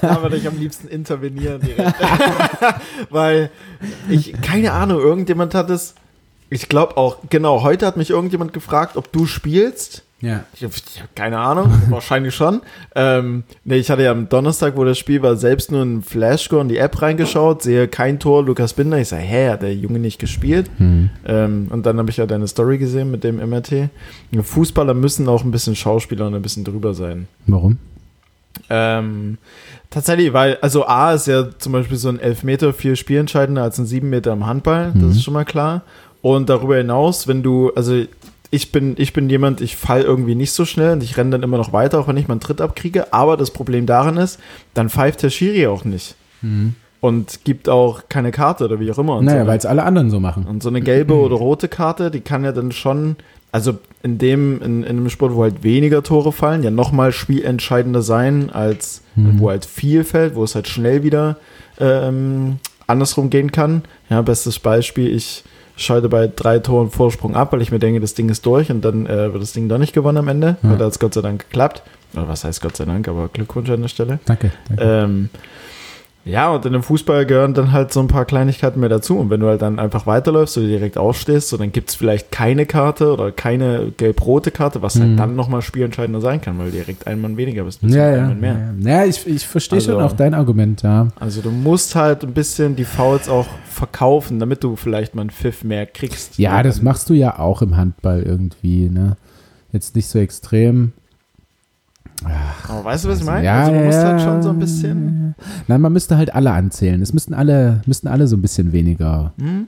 [0.01, 1.95] da würd ich am liebsten intervenieren direkt.
[3.11, 3.51] Weil
[4.09, 5.95] ich, keine Ahnung, irgendjemand hat es,
[6.49, 10.03] ich glaube auch, genau, heute hat mich irgendjemand gefragt, ob du spielst.
[10.23, 10.45] Ja.
[10.53, 12.61] Ich habe hab keine Ahnung, wahrscheinlich schon.
[12.95, 16.61] Ähm, nee, ich hatte ja am Donnerstag, wo das Spiel war, selbst nur ein Flashscore
[16.63, 18.99] in die App reingeschaut, sehe kein Tor, Lukas Binder.
[18.99, 20.71] Ich sage, hä, hat der Junge nicht gespielt?
[20.77, 21.09] Hm.
[21.27, 23.89] Ähm, und dann habe ich ja deine Story gesehen mit dem MRT.
[24.43, 27.27] Fußballer müssen auch ein bisschen Schauspieler und ein bisschen drüber sein.
[27.47, 27.79] Warum?
[28.69, 29.39] Ähm,
[29.91, 33.87] tatsächlich, weil, also A ist ja zum Beispiel so ein Elfmeter viel spielentscheidender als ein
[33.87, 35.11] sieben Meter im Handball, das Mhm.
[35.11, 35.83] ist schon mal klar.
[36.23, 38.03] Und darüber hinaus, wenn du, also
[38.51, 41.43] ich bin, ich bin jemand, ich fall irgendwie nicht so schnell und ich renne dann
[41.43, 43.13] immer noch weiter, auch wenn ich meinen Tritt abkriege.
[43.13, 44.41] Aber das Problem darin ist,
[44.75, 46.17] dann pfeift der Schiri auch nicht
[47.01, 49.17] und gibt auch keine Karte oder wie auch immer.
[49.17, 50.45] Und Naja, so, weil es alle anderen so machen.
[50.47, 53.17] und so eine gelbe oder rote Karte, die kann ja dann schon,
[53.53, 58.03] also in dem, in, in einem Sport, wo halt weniger Tore fallen, ja nochmal spielentscheidender
[58.03, 59.41] sein, als Mhm.
[59.41, 61.37] wo halt viel fällt, wo es halt schnell wieder
[61.81, 63.83] ähm, andersrum gehen kann.
[64.09, 65.43] Ja, bestes Beispiel, ich
[65.85, 68.83] schalte bei drei Toren Vorsprung ab, weil ich mir denke, das Ding ist durch und
[68.85, 70.71] dann äh, wird das Ding doch nicht gewonnen am Ende, Ja.
[70.71, 71.83] hat es Gott sei Dank geklappt.
[72.15, 74.19] Oder was heißt Gott sei Dank, aber Glückwunsch an der Stelle.
[74.27, 74.51] Danke.
[74.69, 74.83] danke.
[74.85, 75.29] Ähm,
[76.25, 79.17] ja, und in dem Fußball gehören dann halt so ein paar Kleinigkeiten mehr dazu.
[79.19, 82.31] Und wenn du halt dann einfach weiterläufst oder direkt aufstehst, so dann gibt es vielleicht
[82.31, 85.01] keine Karte oder keine gelb-rote Karte, was Mhm.
[85.03, 87.83] halt dann nochmal spielentscheidender sein kann, weil du direkt ein Mann weniger bist.
[87.83, 88.27] ja, ja.
[88.27, 88.75] Mann mehr.
[88.81, 88.91] ja.
[89.01, 91.09] ja ich, ich verstehe schon Also- auch dein Argument, ja.
[91.19, 95.31] Also du musst halt ein bisschen die Fouls auch verkaufen, damit du vielleicht mal einen
[95.31, 96.39] Pfiff mehr kriegst.
[96.39, 99.17] Ja, das machst du ja auch im Handball irgendwie, ne?
[99.73, 100.93] Jetzt nicht so extrem.
[102.69, 103.45] Aber weißt du, was ich meine?
[103.45, 104.05] Ja, also musst ja.
[104.09, 105.35] halt schon so ein bisschen.
[105.69, 107.01] Nein, man müsste halt alle anzählen.
[107.03, 109.33] Es müssten alle, müssten alle so ein bisschen weniger.
[109.41, 109.67] Hm?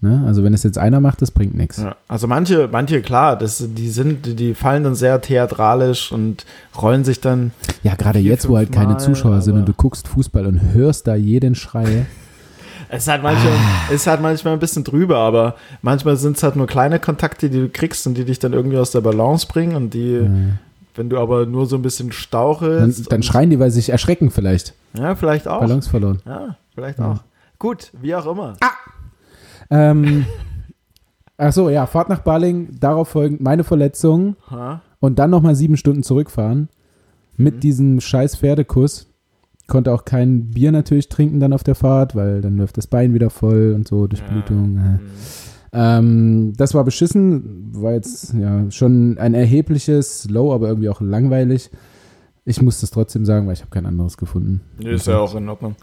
[0.00, 0.22] Ne?
[0.26, 1.78] Also wenn es jetzt einer macht, das bringt nichts.
[1.78, 6.44] Ja, also manche, manche, klar, das, die sind, die- fallen dann sehr theatralisch und
[6.80, 7.52] rollen sich dann
[7.82, 10.60] Ja, gerade Vier, jetzt, wo halt keine Mal, Zuschauer sind und du guckst Fußball und
[10.74, 12.06] hörst da jeden Schrei.
[12.90, 13.92] Es ist halt manchmal, Ah.
[13.92, 17.58] ist halt manchmal ein bisschen drüber, aber manchmal sind es halt nur kleine Kontakte, die
[17.60, 20.20] du kriegst und die dich dann irgendwie aus der Balance bringen und die,
[20.94, 23.10] wenn du aber nur so ein bisschen Dann, stauchelst.
[23.12, 24.74] dann und- schreien die, weil sie sich erschrecken vielleicht.
[24.96, 25.60] Ja, vielleicht auch.
[25.60, 26.20] Balance verloren.
[26.26, 27.12] Ja, vielleicht Ja.
[27.12, 27.18] auch.
[27.58, 28.54] Gut, wie auch immer.
[29.70, 30.26] Ähm,
[31.36, 34.82] ach so, ja, Fahrt nach Baling, darauf folgend meine Verletzung Ha?
[35.00, 36.68] und dann nochmal sieben Stunden zurückfahren
[37.36, 37.60] mit Mhm.
[37.60, 39.06] diesem scheiß Pferdekuss.
[39.66, 43.14] Konnte auch kein Bier natürlich trinken dann auf der Fahrt, weil dann läuft das Bein
[43.14, 44.74] wieder voll und so, Durchblutung.
[44.74, 45.00] Mhm.
[45.74, 51.70] Ähm, das war beschissen, war jetzt ja schon ein erhebliches Low, aber irgendwie auch langweilig.
[52.44, 54.60] Ich muss das trotzdem sagen, weil ich habe kein anderes gefunden.
[54.78, 55.74] Nee, ist ja auch in Ordnung.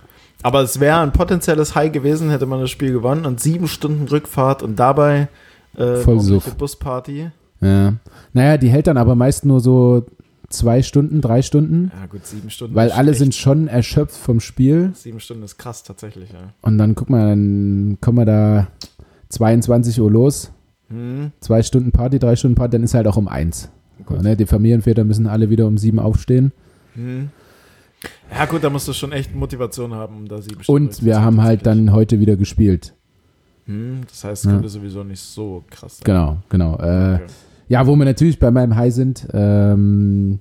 [0.44, 4.08] Aber es wäre ein potenzielles High gewesen, hätte man das Spiel gewonnen und sieben Stunden
[4.08, 5.28] Rückfahrt und dabei
[5.76, 6.56] äh, Voll Suff.
[6.56, 7.32] Busparty.
[7.62, 7.94] Ja.
[8.34, 10.06] Naja, die hält dann aber meist nur so
[10.50, 12.76] zwei Stunden, drei Stunden, Ja gut, sieben Stunden.
[12.76, 14.92] weil alle sind schon erschöpft vom Spiel.
[14.96, 16.40] Sieben Stunden ist krass tatsächlich, ja.
[16.62, 18.68] Und dann guck mal, dann kommen wir da
[19.32, 20.52] 22 Uhr los,
[20.90, 23.70] Hm, zwei Stunden Party, drei Stunden Party, dann ist halt auch um eins.
[24.06, 24.22] Gut.
[24.24, 24.36] ne?
[24.36, 26.52] Die Familienväter müssen alle wieder um sieben aufstehen.
[26.96, 27.30] Hm.
[28.36, 31.22] Ja gut, da musst du schon echt Motivation haben, um da sieben Stunden Und wir
[31.22, 32.94] haben halt dann heute wieder gespielt.
[33.68, 34.54] Hm, das heißt, es Ja.
[34.56, 36.04] könnte sowieso nicht so krass sein.
[36.06, 36.78] Genau, genau.
[36.80, 37.24] Äh, Okay.
[37.68, 39.28] Ja, wo wir natürlich bei meinem High sind.
[39.32, 40.40] Ähm,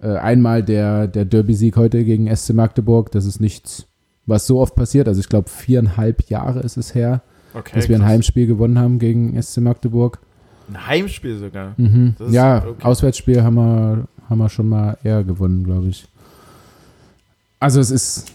[0.00, 3.10] äh, einmal der, der Derby-Sieg heute gegen SC Magdeburg.
[3.12, 3.86] Das ist nichts,
[4.26, 5.08] was so oft passiert.
[5.08, 7.22] Also ich glaube, viereinhalb Jahre ist es her,
[7.56, 8.04] Okay, dass wir ein.
[8.04, 10.18] Heimspiel gewonnen haben gegen SC Magdeburg.
[10.68, 11.74] Ein Heimspiel sogar.
[11.76, 12.14] Mhm.
[12.30, 12.82] Ja, okay.
[12.84, 16.06] Auswärtsspiel haben wir, haben wir schon mal eher gewonnen, glaube ich.
[17.60, 18.26] Also es ist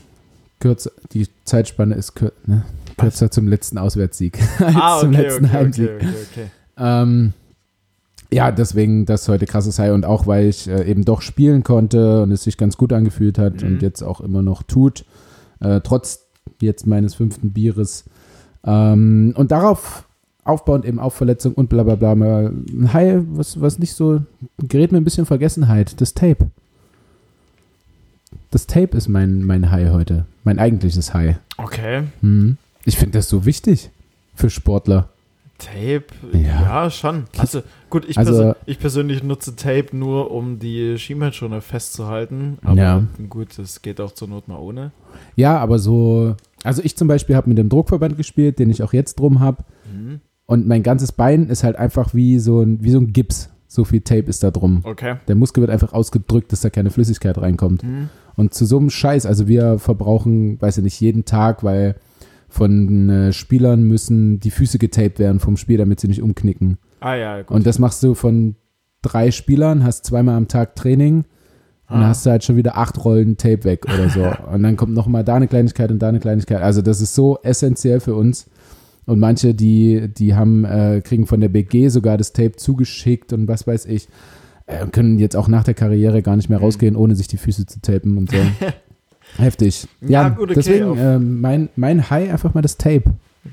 [0.60, 2.64] kürzer, die Zeitspanne ist kür ne?
[2.98, 5.90] kürzer zum letzten Auswärtssieg als Ah, zum okay, letzten okay, Heimsieg.
[6.78, 7.34] Ähm,
[8.32, 12.24] ja, deswegen das heute krasses High und auch weil ich äh, eben doch spielen konnte
[12.24, 13.68] und es sich ganz gut angefühlt hat Mhm.
[13.68, 15.06] und jetzt auch immer noch tut,
[15.60, 16.22] äh, trotz
[16.62, 18.06] jetzt meines fünften Bieres.
[18.64, 20.08] Ähm, und darauf
[20.44, 22.12] aufbauend eben auf Verletzung und bla bla bla.
[22.14, 24.22] Ein High, was, was nicht so,
[24.60, 26.48] gerät mir ein bisschen Vergessenheit, das Tape.
[28.50, 31.38] Das Tape ist mein, mein High heute, mein eigentliches High.
[31.58, 32.04] Okay.
[32.22, 32.58] Mhm.
[32.86, 33.90] Ich finde das so wichtig
[34.36, 35.10] für Sportler.
[35.58, 36.40] Tape, Ja.
[36.86, 37.26] ja, schon.
[37.38, 42.58] Also gut, ich, Also- perso ich persönlich nutze Tape nur, um die Schienbeinschoner festzuhalten.
[42.64, 43.04] Aber Ja.
[43.30, 44.92] gut, das geht auch zur Not mal ohne.
[45.36, 48.94] Ja, aber so, Also ich zum Beispiel habe mit dem Druckverband gespielt, den ich auch
[48.94, 49.64] jetzt drum habe.
[49.92, 50.22] Mhm.
[50.46, 53.50] Und mein ganzes Bein ist halt einfach wie so ein, wie so ein Gips.
[53.68, 54.82] So viel Tape ist da drum.
[54.84, 55.16] Okay.
[55.30, 57.84] Der Muskel wird einfach ausgedrückt, dass da keine Flüssigkeit reinkommt.
[57.84, 58.10] Mhm.
[58.36, 61.96] Und zu so einem Scheiß, also wir verbrauchen, weiß ich nicht, jeden Tag, weil
[62.50, 66.80] von äh, Spielern müssen die Füße getaped werden vom Spiel, damit sie nicht umknicken.
[67.00, 67.56] Ah ja, gut.
[67.56, 68.56] Und das machst du von
[69.02, 71.24] drei Spielern, hast zweimal am Tag Training
[71.92, 72.08] und dann Ah.
[72.10, 74.22] hast du halt schon wieder acht Rollen Tape weg oder so.
[74.54, 76.62] und dann kommt noch mal da eine Kleinigkeit und da eine Kleinigkeit.
[76.62, 78.48] Also das ist so essentiell für uns.
[79.06, 83.48] Und manche, die, die haben, äh, kriegen von der BG sogar das Tape zugeschickt und
[83.48, 84.08] was weiß ich.
[84.68, 87.66] Äh, können jetzt auch nach der Karriere gar nicht mehr rausgehen, ohne sich die Füße
[87.66, 88.38] zu tapen und so.
[89.38, 89.88] Heftig.
[90.02, 93.04] Ja, Ja, gut, okay, deswegen ähm, mein, mein High einfach mal das Tape.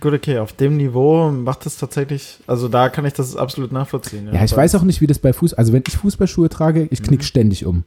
[0.01, 4.29] Gut, okay, auf dem Niveau macht es tatsächlich, also da kann ich das absolut nachvollziehen.
[4.33, 7.03] Ja, ich weiß auch nicht, wie das bei Fuß, also wenn ich Fußballschuhe trage, ich
[7.03, 7.25] knick Mhm.
[7.25, 7.85] ständig um.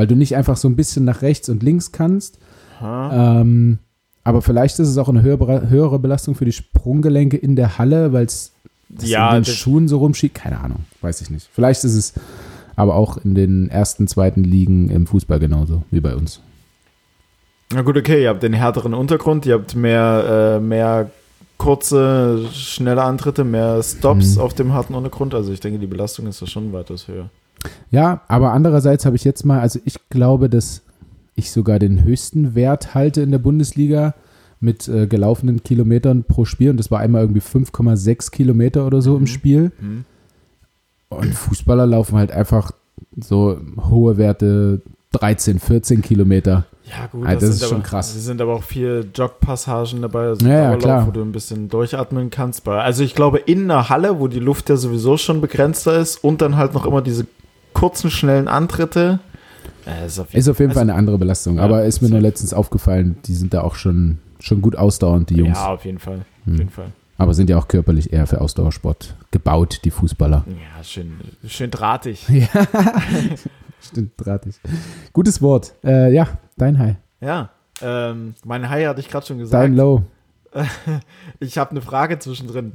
[0.00, 2.38] Weil du nicht einfach so ein bisschen nach rechts und links kannst.
[2.82, 3.80] Ähm,
[4.24, 8.24] aber vielleicht ist es auch eine höhere, Belastung für die Sprunggelenke in der Halle, weil
[8.24, 8.52] es
[9.02, 10.34] Ja, in den Schuhen so rumschiebt.
[10.34, 11.50] Keine Ahnung, weiß ich nicht.
[11.52, 12.14] Vielleicht ist es
[12.76, 16.40] aber auch in den ersten, zweiten Ligen im Fußball genauso wie bei uns.
[17.70, 21.10] Na gut, okay, ihr habt den härteren Untergrund, ihr habt mehr, äh, mehr
[21.58, 24.40] kurze, schnelle Antritte, mehr Stops Mhm.
[24.40, 25.34] auf dem harten Untergrund.
[25.34, 27.28] Also ich denke, die Belastung ist da schon weitaus höher.
[27.90, 30.82] Ja, aber andererseits habe ich jetzt mal, also ich glaube, dass
[31.34, 34.14] ich sogar den höchsten Wert halte in der Bundesliga
[34.60, 39.12] mit äh, gelaufenen Kilometern pro Spiel und das war einmal irgendwie 5,6 Kilometer oder so
[39.14, 39.20] Mhm.
[39.20, 39.72] im Spiel.
[39.78, 40.04] Hm.
[41.08, 42.70] Und Fußballer laufen halt einfach
[43.18, 44.80] so hohe Werte
[45.12, 46.66] 13, 14 Kilometer.
[46.84, 48.14] Ja, gut, Ah, das ist sind schon aber, krass.
[48.14, 51.06] Es sind aber auch viele Jogpassagen dabei, also Ja, ja, klar.
[51.06, 52.66] wo du ein bisschen durchatmen kannst.
[52.68, 56.42] Also ich glaube, in einer Halle, wo die Luft ja sowieso schon begrenzter ist und
[56.42, 57.26] dann halt noch immer diese
[57.80, 59.18] kurzen, schnellen Antritte.
[59.86, 62.02] Äh, ist auf jeden Ist auf jeden Also- Fall eine andere Belastung, Ja, aber ist
[62.02, 65.56] mir nur letztens aufgefallen, die sind da auch schon, schon gut ausdauernd, die Jungs.
[65.58, 66.18] Ja, auf jeden Fall.
[66.18, 66.56] Auf Hm.
[66.56, 66.92] jeden Fall.
[67.16, 70.44] Aber sind ja auch körperlich eher für Ausdauersport gebaut, die Fußballer.
[70.48, 71.12] Ja, schön,
[71.46, 72.26] schön drahtig.
[72.28, 72.46] Ja,
[73.80, 74.60] stimmt, drahtig.
[75.12, 75.74] Gutes Wort.
[75.84, 76.96] Äh, ja, dein High.
[77.20, 77.50] Ja,
[77.82, 79.54] ähm, mein High hatte ich gerade schon gesagt.
[79.62, 80.02] Dein Low.
[81.40, 82.72] Ich habe eine Frage zwischendrin.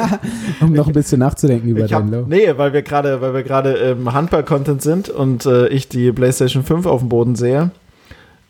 [0.60, 2.26] Um noch ein bisschen nachzudenken über Ich hab, dein Low.
[2.26, 6.62] nee, weil wir gerade, weil wir gerade im Handball-Content sind und äh, ich die PlayStation
[6.62, 7.70] 5 auf dem Boden sehe.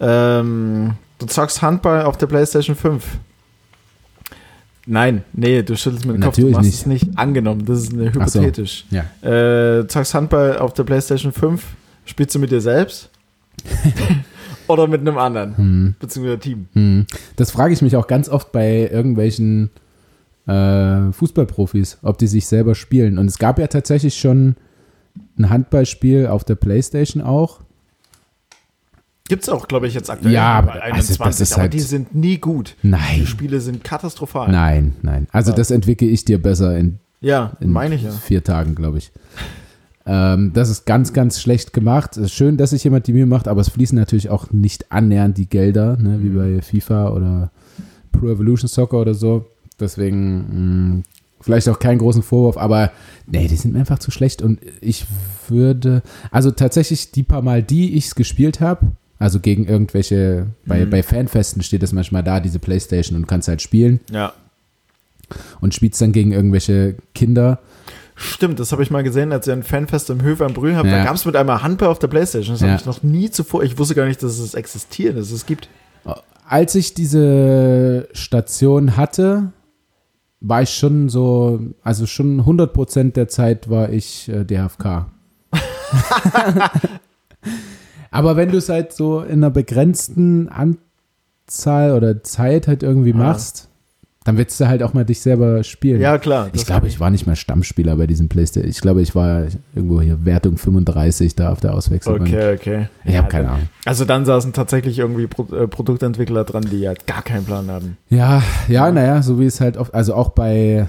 [0.01, 3.05] Ähm, du zockst Handball auf der PlayStation 5.
[4.87, 6.75] Nein, nee, du schüttelst mit dem Kopf, du machst nicht.
[6.81, 7.19] es nicht.
[7.19, 8.41] Angenommen, das ist eine Ach so.
[8.41, 8.87] hypothetisch.
[8.91, 9.05] Ja.
[9.81, 11.63] Äh, zockst Handball auf der PlayStation 5,
[12.07, 13.11] spielst du mit dir selbst?
[14.69, 15.57] Oder mit einem anderen?
[15.57, 16.69] Hm, Beziehungsweise Team.
[16.75, 17.07] hm.
[17.37, 19.71] Das frage ich mich auch ganz oft bei irgendwelchen
[20.47, 23.19] äh, Fußballprofis, ob die sich selber spielen.
[23.19, 24.57] Und es gab ja tatsächlich schon
[25.39, 27.61] ein Handballspiel auf der Playstation auch.
[29.29, 31.75] Gibt es auch, glaube ich, jetzt aktuell Ja, bei aber also das ist aber halt-
[31.75, 32.77] die sind nie gut.
[32.83, 33.01] Nein.
[33.21, 34.51] Die Spiele sind katastrophal.
[34.51, 35.27] Nein, nein.
[35.33, 35.57] Also Ja.
[35.57, 38.11] das entwickle ich dir besser in, Ja, in meine ich ja.
[38.11, 39.13] vier Tagen, glaube ich.
[40.11, 42.13] Ähm, das ist ganz, ganz schlecht gemacht.
[42.17, 44.91] Es ist schön, dass sich jemand die Mühe macht, aber es fließen natürlich auch nicht
[44.91, 47.51] annähernd die Gelder, ne, wie bei FIFA oder
[48.11, 49.45] Pro Evolution Soccer oder so.
[49.79, 51.03] Deswegen mh,
[51.43, 52.91] vielleicht auch keinen großen Vorwurf, aber
[53.27, 55.07] nee, die sind mir einfach zu schlecht und ich
[55.49, 58.87] würde, also tatsächlich die paar Mal, die ich es gespielt habe,
[59.21, 60.91] also gegen irgendwelche, bei, Mhm.
[60.91, 64.33] bei Fanfesten steht es manchmal da, diese Playstation und kannst halt spielen Ja.
[65.61, 67.59] und spielst dann gegen irgendwelche Kinder.
[68.21, 70.87] Stimmt, das habe ich mal gesehen, als ihr ein Fanfest im Höfe am Brühl habt.
[70.89, 71.05] Da Ja.
[71.05, 72.55] gab es mit einmal Handball auf der Playstation.
[72.55, 72.69] Das Ja.
[72.69, 73.63] habe ich noch nie zuvor.
[73.63, 75.69] Ich wusste gar nicht, dass es existiert, dass es gibt.
[76.51, 79.53] Als ich diese Station hatte,
[80.41, 85.07] war ich schon so, also schon 100% der Zeit war ich äh, DHFK.
[88.11, 93.17] Aber wenn du es halt so in einer begrenzten Anzahl oder Zeit halt irgendwie Ah.
[93.19, 93.69] machst,
[94.29, 96.03] dann willst du halt auch mal dich selber spielen.
[96.03, 96.51] Ja, klar.
[96.53, 98.71] ich glaube, ich war nicht mal Stammspieler bei diesem Playstation.
[98.71, 102.21] Ich glaube, ich war irgendwo hier Wertung 35 da auf der Auswechslung.
[102.21, 102.89] Okay, okay.
[103.07, 103.69] Ich Ja, habe keine Ahnung.
[103.87, 107.97] Also dann saßen tatsächlich irgendwie Pro äh, Produktentwickler dran, die halt gar keinen Plan haben.
[108.11, 110.89] Ja, ja, naja, so wie es halt oft, also auch bei,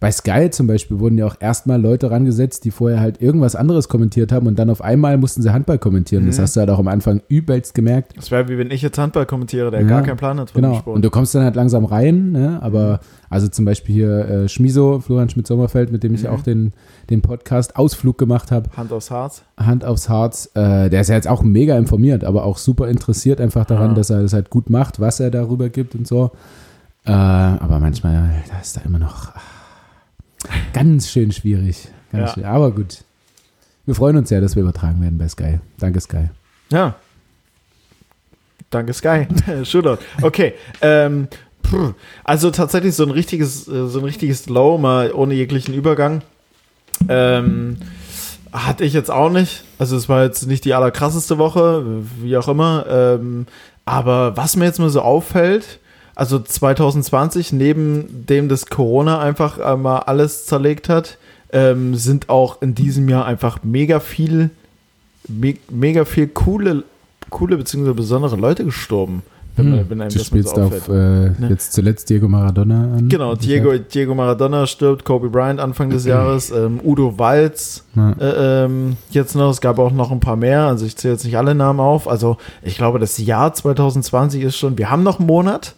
[0.00, 3.88] bei Sky zum Beispiel wurden ja auch erstmal Leute rangesetzt, die vorher halt irgendwas anderes
[3.90, 6.24] kommentiert haben und dann auf einmal mussten sie Handball kommentieren.
[6.26, 6.42] Das Mhm.
[6.42, 8.16] hast du halt auch am Anfang übelst gemerkt.
[8.16, 10.62] Das wäre wie wenn ich jetzt Handball kommentiere, der Ja, gar keinen Plan hat von
[10.62, 10.80] dem Genau.
[10.80, 10.96] Sport.
[10.96, 12.58] Und du kommst dann halt langsam rein, ne?
[12.62, 16.30] aber also zum Beispiel hier äh, Schmiso, Florian Schmidt-Sommerfeld, mit dem ich Mhm.
[16.30, 16.72] auch den,
[17.10, 19.42] den Podcast Ausflug gemacht habe, Hand aufs Harz.
[19.58, 23.38] Hand aufs Harz, äh, der ist ja jetzt auch mega informiert, aber auch super interessiert
[23.38, 23.94] einfach daran, Ah.
[23.94, 26.30] dass er das halt gut macht, was er darüber gibt und so.
[27.04, 29.40] Äh, aber manchmal, da ist da immer noch ah,
[30.72, 31.88] ganz schön schwierig.
[32.12, 32.34] Ganz Ja.
[32.34, 32.44] schön.
[32.44, 32.98] Aber gut.
[33.86, 35.58] Wir freuen uns ja, dass wir übertragen werden bei Sky.
[35.78, 36.28] Danke, Sky.
[36.70, 36.94] Ja.
[38.70, 39.26] danke Sky.
[39.64, 39.98] Shootout.
[40.22, 40.54] Okay.
[40.80, 41.26] Ähm,
[42.24, 46.22] also tatsächlich so ein richtiges, äh, so ein richtiges Low, mal ohne jeglichen Übergang.
[47.08, 47.78] Ähm,
[48.52, 49.64] hatte ich jetzt auch nicht.
[49.78, 51.84] Also es war jetzt nicht die allerkrasseste Woche,
[52.20, 52.86] wie auch immer.
[52.88, 53.46] Ähm,
[53.84, 55.79] aber was mir jetzt mal so auffällt,
[56.20, 61.16] also 2020, neben dem das Corona einfach einmal alles zerlegt hat,
[61.50, 64.50] ähm, sind auch in diesem Jahr einfach mega viel,
[65.28, 66.84] me mega viel coole,
[67.30, 67.94] coole bzw.
[67.94, 69.22] besondere Leute gestorben.
[69.56, 71.34] Wenn, man, wenn einem du das spielst so auf äh, Ne?
[71.48, 73.08] jetzt zuletzt Diego Maradona an.
[73.08, 78.12] Genau, Diego, Diego Maradona stirbt, Kobe Bryant Anfang des Jahres, ähm, Udo Walz Ja.
[78.20, 81.24] äh, ähm, jetzt noch, es gab auch noch ein paar mehr, also ich zähle jetzt
[81.24, 82.06] nicht alle Namen auf.
[82.08, 85.76] Also ich glaube, das Jahr 2020 ist schon, wir haben noch einen Monat,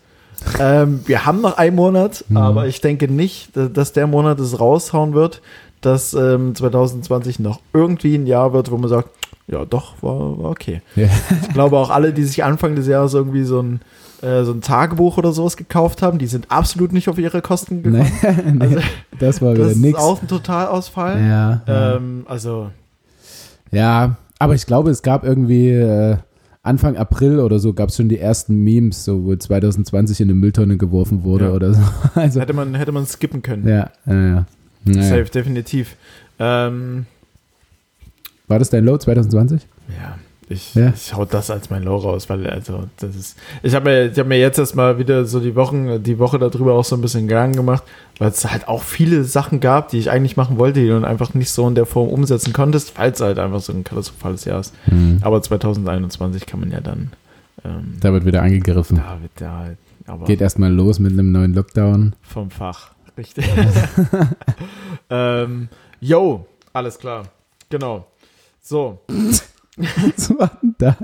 [0.60, 2.36] ähm, wir haben noch einen Monat, Mhm.
[2.36, 5.42] aber ich denke nicht, dass- der Monat es raushauen wird,
[5.80, 9.08] dass ähm, 2020 noch irgendwie ein Jahr wird, wo man sagt,
[9.48, 10.82] ja doch, war, war okay.
[10.96, 11.08] Ja.
[11.42, 13.80] Ich glaube auch alle, die sich Anfang des Jahres irgendwie so ein,
[14.22, 17.82] äh, so ein Tagebuch oder sowas gekauft haben, die sind absolut nicht auf ihre Kosten
[17.82, 18.06] gekommen.
[18.52, 18.76] Nee, Also,
[19.18, 21.20] das war wieder das ist auch ein Totalausfall.
[21.20, 21.96] Ja, ja.
[21.96, 22.70] Ähm, also,
[23.72, 26.16] ja, aber ich glaube, es gab irgendwie äh,
[26.64, 30.34] Anfang April oder so gab es schon die ersten Memes, so wo 2020 in eine
[30.34, 31.50] Mülltonne geworfen wurde Ja.
[31.52, 31.82] oder so.
[32.14, 33.66] Also, hätte man, hätte man skippen können.
[33.66, 34.46] ja, ja, ja.
[34.84, 35.02] Naja.
[35.08, 35.96] Safe, definitiv.
[36.38, 37.06] Ähm,
[38.48, 39.66] War das dein Low 2020?
[39.88, 40.16] ja,
[40.52, 40.92] ich, Ja.
[40.94, 43.38] ich hau das als mein Low raus, weil also das ist.
[43.62, 46.74] Ich habe mir, ich hab mir jetzt erstmal wieder so die Wochen, die Woche darüber
[46.74, 47.82] auch so ein bisschen Gedanken gemacht,
[48.18, 51.04] weil es halt auch viele Sachen gab, die ich eigentlich machen wollte, die du dann
[51.04, 54.44] einfach nicht so in der Form umsetzen konntest, weil es halt einfach so ein katastrophales
[54.44, 54.72] Jahr ist.
[54.84, 55.18] Hm.
[55.22, 57.12] Aber 2021 kann man ja dann.
[57.64, 58.96] Ähm, Da wird wieder angegriffen.
[58.98, 59.78] da wird der halt.
[60.06, 62.14] Aber Geht erstmal los mit einem neuen Lockdown.
[62.22, 62.90] vom Fach.
[63.16, 63.44] Richtig.
[65.10, 65.68] ähm,
[66.00, 67.24] yo, alles klar.
[67.68, 68.06] Genau.
[68.60, 69.00] So,
[69.76, 70.98] Was war denn das?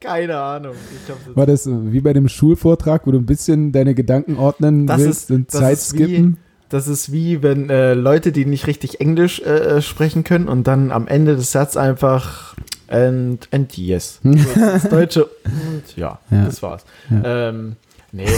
[0.00, 0.74] keine Ahnung.
[1.06, 4.98] Jetzt War das wie bei dem Schulvortrag, wo du ein bisschen deine Gedanken ordnen Das
[5.00, 6.38] willst ist- und Zeit skippen?
[6.70, 10.66] Das ist wie wenn äh, Leute, die nicht richtig Englisch äh, äh, sprechen können und
[10.66, 12.56] dann am Ende des Satzes einfach
[12.88, 14.20] and, and yes.
[14.22, 16.44] So, das Deutsche und ja, Ja.
[16.46, 16.86] das war's.
[17.10, 17.50] Ja.
[17.50, 17.76] Ähm,
[18.10, 18.24] nee.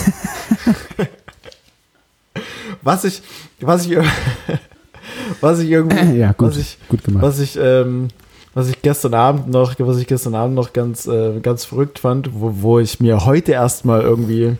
[2.82, 3.22] was ich,
[3.60, 3.96] was ich,
[5.40, 7.22] was ich irgendwie, Ja, gut, was ich, gut gemacht.
[7.22, 8.08] was ich, ähm,
[8.54, 12.30] was ich gestern Abend noch, was ich gestern Abend noch ganz, äh, ganz verrückt fand,
[12.34, 14.56] wo, wo ich mir heute erstmal irgendwie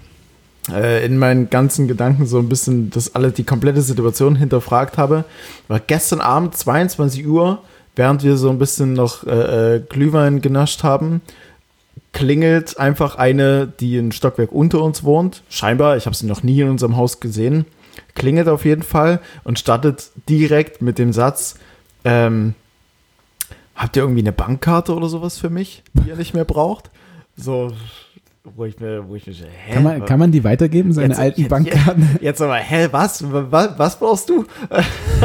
[0.71, 5.25] äh, in meinen ganzen Gedanken so ein bisschen das alle die komplette Situation hinterfragt habe,
[5.69, 7.61] war gestern Abend 22 Uhr,
[7.97, 11.21] während wir so ein bisschen noch äh, äh, Glühwein genascht haben,
[12.13, 15.43] klingelt einfach eine, die ein Stockwerk unter uns wohnt.
[15.49, 17.67] Scheinbar, ich habe sie noch nie in unserem Haus gesehen.
[18.15, 21.57] Klingelt auf jeden Fall und startet direkt mit dem Satz,
[22.05, 22.55] ähm,
[23.75, 26.91] habt ihr irgendwie eine Bankkarte oder sowas für mich, die ihr nicht mehr braucht?
[27.37, 27.73] So,
[28.57, 29.73] wo ich mir, wo ich mir, hä?
[29.75, 32.19] Kann man, kann man die weitergeben, seine Jetzt- alten jetzt- Bankkarten?
[32.21, 33.25] Jetzt aber, hä, was?
[33.31, 34.45] Was, was brauchst du?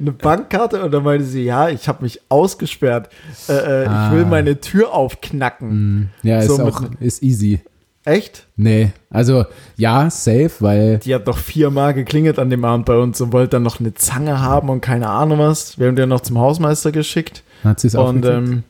[0.00, 0.82] Eine Bankkarte?
[0.84, 3.08] Und dann meinte sie, ja, ich habe mich ausgesperrt.
[3.48, 4.08] Äh, äh, Ah.
[4.08, 5.70] Ich will meine Tür aufknacken.
[5.70, 7.60] Hm, Ja, ist So mit- auch ist easy.
[8.04, 8.48] Echt?
[8.56, 9.44] Nee, also
[9.76, 13.50] ja, safe, weil Die hat doch viermal geklingelt an dem Abend bei uns und wollte
[13.50, 15.78] dann noch eine Zange haben und keine Ahnung was.
[15.78, 17.44] Wir haben die noch zum Hausmeister geschickt.
[17.64, 18.64] Hat sie es Und ähm,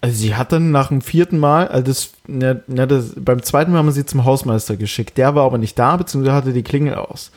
[0.00, 3.72] also sie hat dann nach dem vierten Mal, also das, ne, ne, das, beim zweiten
[3.72, 5.18] Mal haben wir sie zum Hausmeister geschickt.
[5.18, 7.32] Der war aber nicht da, beziehungsweise hatte die Klingel aus.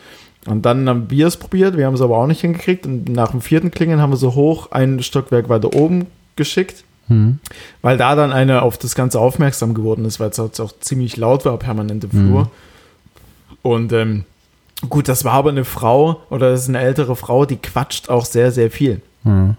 [0.46, 2.86] Und dann haben wir es probiert, wir haben es aber auch nicht hingekriegt.
[2.86, 7.40] Und nach dem vierten Klingeln haben wir so hoch ein Stockwerk weiter oben geschickt, Hm.
[7.82, 11.18] weil da dann eine auf das Ganze aufmerksam geworden ist, weil es auch auch ziemlich
[11.18, 12.52] laut war, permanent im Flur.
[13.64, 14.24] Und ähm,
[14.90, 18.26] gut, das war aber eine Frau oder das ist eine ältere Frau, die quatscht auch
[18.26, 19.02] sehr, sehr viel.
[19.24, 19.56] Hm.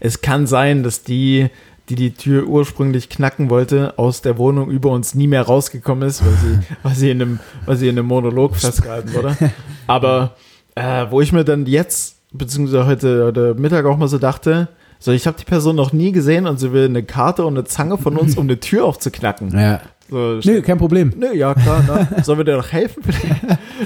[0.00, 1.48] Es kann sein, dass die,
[1.88, 6.24] die die Tür ursprünglich knacken wollte, aus der Wohnung über uns nie mehr rausgekommen ist,
[6.24, 9.36] weil sie, weil sie, in, einem, weil sie in einem Monolog festgehalten wurde.
[9.86, 10.36] Aber
[10.74, 15.12] äh, wo ich mir dann jetzt, beziehungsweise heute, heute Mittag auch mal so dachte, so
[15.12, 17.98] ich habe die Person noch nie gesehen und sie will eine Karte und eine Zange
[17.98, 19.50] von uns, um eine Tür aufzuknacken.
[19.58, 19.80] Ja.
[20.08, 21.12] So, Nö, kein Problem.
[21.16, 22.22] Nö, ja klar, ne?
[22.22, 23.02] sollen wir dir doch helfen?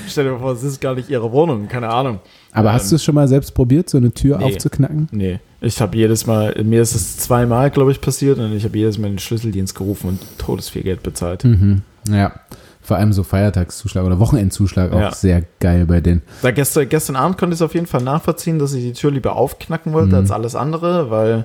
[0.06, 2.20] Stell dir vor, es ist gar nicht ihre Wohnung, keine Ahnung.
[2.52, 4.44] Aber hast Ähm, du es schon mal selbst probiert, so eine Tür nee.
[4.44, 5.08] aufzuknacken?
[5.12, 8.76] Nee, ich habe jedes Mal, mir ist es zweimal, glaube ich, passiert und ich habe
[8.76, 11.44] jedes Mal den Schlüsseldienst gerufen und todesviel Geld bezahlt.
[11.44, 11.82] Mhm.
[12.08, 12.32] Ja.
[12.82, 15.14] Vor allem so Feiertagszuschlag oder Wochenendzuschlag auch Ja.
[15.14, 16.22] sehr geil bei denen.
[16.42, 19.12] Da gestern, gestern Abend konnte ich es auf jeden Fall nachvollziehen, dass ich die Tür
[19.12, 20.14] lieber aufknacken wollte Mhm.
[20.22, 21.44] als alles andere, weil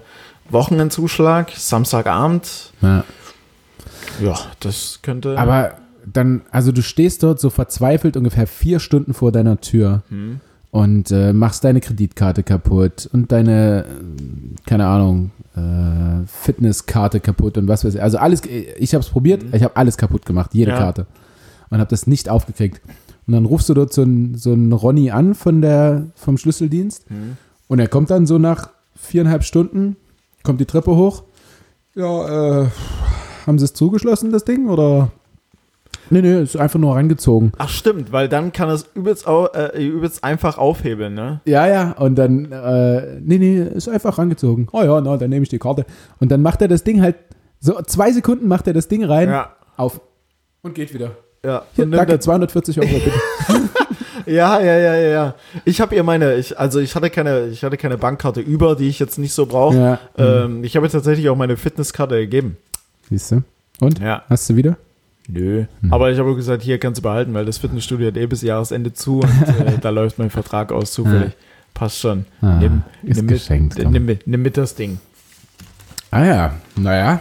[0.50, 3.04] Wochenendzuschlag, Samstagabend, Ja.
[4.22, 5.38] ja, das könnte.
[5.38, 5.74] Aber
[6.12, 10.02] dann, also du stehst dort so verzweifelt ungefähr vier Stunden vor deiner Tür
[10.76, 13.86] und äh, machst deine Kreditkarte kaputt und deine,
[14.66, 18.02] keine Ahnung, äh, Fitnesskarte kaputt und was weiß ich.
[18.02, 20.78] Also alles, ich habe es probiert, ich habe alles kaputt gemacht, jede Ja.
[20.78, 21.06] Karte.
[21.70, 22.82] Und habe das nicht aufgekriegt.
[23.26, 27.10] Und dann rufst du dort so einen so einen Ronny an von der, vom Schlüsseldienst
[27.10, 27.38] Mhm.
[27.70, 29.96] und er kommt dann so nach viereinhalb Stunden,
[30.44, 31.24] kommt die Treppe hoch.
[31.96, 32.68] Ja, äh,
[33.48, 35.10] haben sie es zugeschlossen, das Ding, oder?
[36.10, 37.52] Nee, nee, ist einfach nur rangezogen.
[37.58, 41.42] Ach stimmt, weil dann kann es übelst, au, äh, übelst einfach aufhebeln, ne?
[41.46, 44.68] Ja, ja, und dann, äh, nee, nee, ist einfach rangezogen.
[44.72, 45.86] Oh ja, na, dann nehme ich die Karte.
[46.20, 47.16] Und dann macht er das Ding halt,
[47.60, 49.54] so zwei Sekunden macht er das Ding rein, Ja.
[49.78, 50.00] auf
[50.62, 51.12] und geht wieder.
[51.44, 53.12] Ja, Hier, danke, er- 240 Euro bitte.
[54.26, 55.36] ja, ja, ja, ja, ja.
[55.64, 58.88] Ich habe ihr meine, ich, also ich hatte keine, ich hatte keine Bankkarte über, die
[58.90, 59.76] ich jetzt nicht so brauche.
[59.76, 62.58] ja, Ähm, ich habe tatsächlich auch meine Fitnesskarte gegeben.
[63.10, 63.44] siehst du.
[63.80, 64.00] Und?
[64.00, 64.24] Ja.
[64.30, 64.78] Hast du wieder?
[65.28, 65.66] Nö.
[65.82, 65.94] Hm.
[65.94, 68.94] Aber ich habe gesagt, hier kannst du behalten, weil das Fitnessstudio hat eh bis Jahresende
[68.94, 71.34] zu und äh, da läuft mein Vertrag aus zufällig.
[71.74, 72.26] Passt schon.
[72.42, 73.94] Ah, nimm, ist nimm, geschenkt, mit, komm.
[73.94, 75.00] nimm, mit, nimm mit das Ding.
[76.12, 77.20] Ah ja, naja.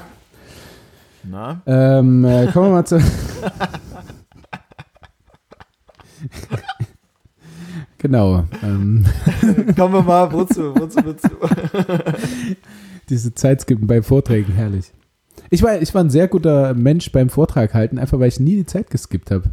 [1.25, 1.61] Na?
[1.67, 3.01] Ähm, äh, kommen wir mal zu.
[7.99, 8.45] genau.
[8.63, 9.05] Ähm,
[9.77, 11.29] Kommen wir mal, wozu, wozu, wozu?
[13.09, 14.93] diese Zeit skippen bei Vorträgen, herrlich.
[15.55, 18.57] Ich war, ich war ein sehr guter Mensch beim Vortrag halten, einfach weil ich nie
[18.57, 19.51] die Zeit geskippt habe.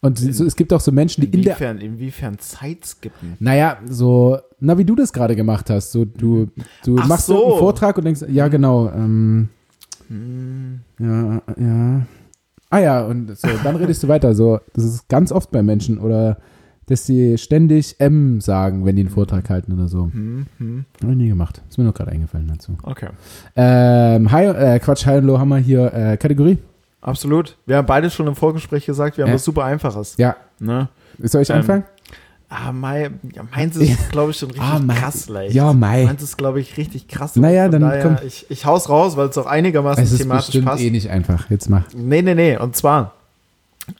[0.00, 1.54] Und so, es gibt auch so Menschen, die in der.
[1.54, 3.34] Inwiefern, inwiefern Zeit skippen?
[3.40, 5.92] Naja, so, na, wie du das gerade gemacht hast.
[5.92, 6.48] So, du,
[6.84, 7.34] du Ach machst so.
[7.34, 9.48] so einen Vortrag und denkst, ja, genau, ähm,
[10.08, 12.06] Hm, ja, ja.
[12.68, 14.34] Ah ja, und so, dann redest du weiter.
[14.34, 16.38] So, das ist ganz oft bei Menschen oder
[16.88, 20.04] dass sie ständig M sagen, wenn die einen Vortrag halten oder so.
[20.12, 20.84] hm, hm.
[21.02, 21.60] Habe ich nie gemacht.
[21.68, 22.76] Ist mir nur gerade eingefallen dazu.
[22.82, 23.08] Okay.
[23.56, 26.58] Ähm, hi, äh, Quatsch, Hi und Low haben wir hier äh, Kategorie.
[27.00, 27.56] Absolut.
[27.66, 29.34] Wir haben beide schon im Vorgespräch gesagt, wir haben Ja.
[29.34, 30.14] was super Einfaches.
[30.16, 30.88] Ja, Ne?
[31.22, 31.84] soll ich Ähm, anfangen?
[32.48, 35.54] Ah, Mai, ja, meins ist, glaube ich, schon richtig Ah, mein- krass leicht.
[35.54, 36.04] Ja, Mai.
[36.04, 37.34] Meins ist, glaube ich, richtig krass.
[37.34, 38.16] Naja, dann daher, komm.
[38.24, 40.82] Ich, ich hau's raus, weil es auch einigermaßen Es ist thematisch bestimmt passt.
[40.82, 41.50] eh nicht einfach.
[41.50, 41.82] Jetzt mach.
[41.96, 42.56] Nee, nee, nee.
[42.56, 43.14] Und zwar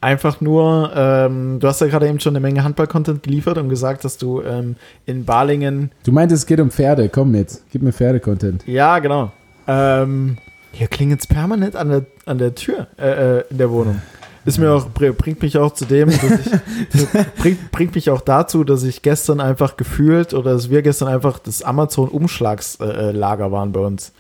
[0.01, 4.05] einfach nur, ähm, du hast ja gerade eben schon eine Menge Handball-Content geliefert und gesagt,
[4.05, 4.77] dass du ähm,
[5.07, 5.91] in Balingen.
[6.05, 7.09] Du meintest, es geht um Pferde.
[7.09, 8.67] Komm jetzt, gib mir Pferde-Content.
[8.67, 9.31] Ja, genau.
[9.69, 10.39] Ähm,
[10.73, 14.01] hier klingelt's permanent an der, an der Tür äh, äh, in der Wohnung.
[14.45, 17.09] Ist mir auch, br- bringt mich auch zu dem, dass ich,
[17.39, 21.41] bringt, bringt mich auch dazu, dass ich gestern einfach gefühlt oder dass wir gestern einfach
[21.41, 24.13] das Amazon-Umschlagslager äh, Lager waren bei uns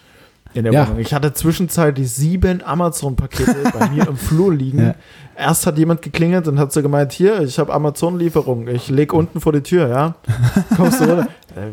[0.56, 0.86] in der Ja.
[0.86, 1.00] Wohnung.
[1.00, 4.78] Ich hatte zwischenzeitlich sieben Amazon-Pakete bei mir im Flur liegen.
[4.86, 4.94] Ja.
[5.38, 9.40] Erst hat jemand geklingelt und hat so gemeint, hier, ich habe Amazon-Lieferung, ich leg unten
[9.40, 10.14] vor die Tür, ja?
[10.76, 11.28] Kommst du runter?
[11.54, 11.68] Äh,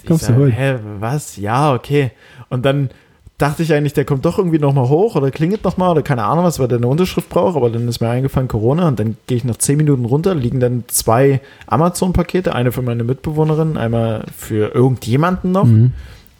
[0.00, 0.52] ich Kommst du sag, holen?
[0.52, 1.36] Hä, was?
[1.36, 2.12] Ja, okay.
[2.48, 2.90] Und dann
[3.38, 6.44] dachte ich eigentlich, der kommt doch irgendwie nochmal hoch oder klingelt nochmal oder keine Ahnung
[6.44, 9.36] was, weil der eine Unterschrift braucht, aber dann ist mir eingefallen Corona und dann gehe
[9.36, 14.74] ich nach zehn Minuten runter, liegen dann zwei Amazon-Pakete, eine für meine Mitbewohnerin, einmal für
[14.74, 15.64] irgendjemanden noch.
[15.64, 15.92] Mhm.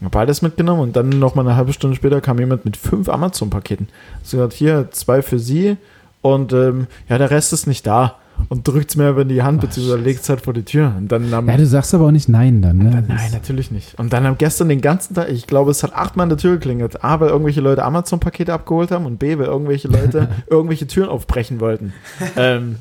[0.05, 3.09] Hab beides mitgenommen und dann noch mal eine halbe Stunde später kam jemand mit fünf
[3.09, 3.89] Amazon-Paketen.
[4.23, 5.77] So gesagt, hier, zwei für sie
[6.23, 8.17] und ähm, ja, der Rest ist nicht da.
[8.51, 10.93] Und drückt es mir aber in die Hand, beziehungsweise legt es halt vor die Tür.
[10.97, 13.03] Und dann am, Ja, du sagst aber auch nicht Nein dann, ne?
[13.09, 13.99] Nein, natürlich nicht.
[13.99, 16.53] Und dann am gestern den ganzen Tag, ich glaube, es hat achtmal an der Tür
[16.53, 17.03] geklingelt.
[17.03, 21.61] A, weil irgendwelche Leute Amazon-Pakete abgeholt haben und B, weil irgendwelche Leute irgendwelche Türen aufbrechen
[21.61, 21.95] wollten.
[22.37, 22.77] ähm,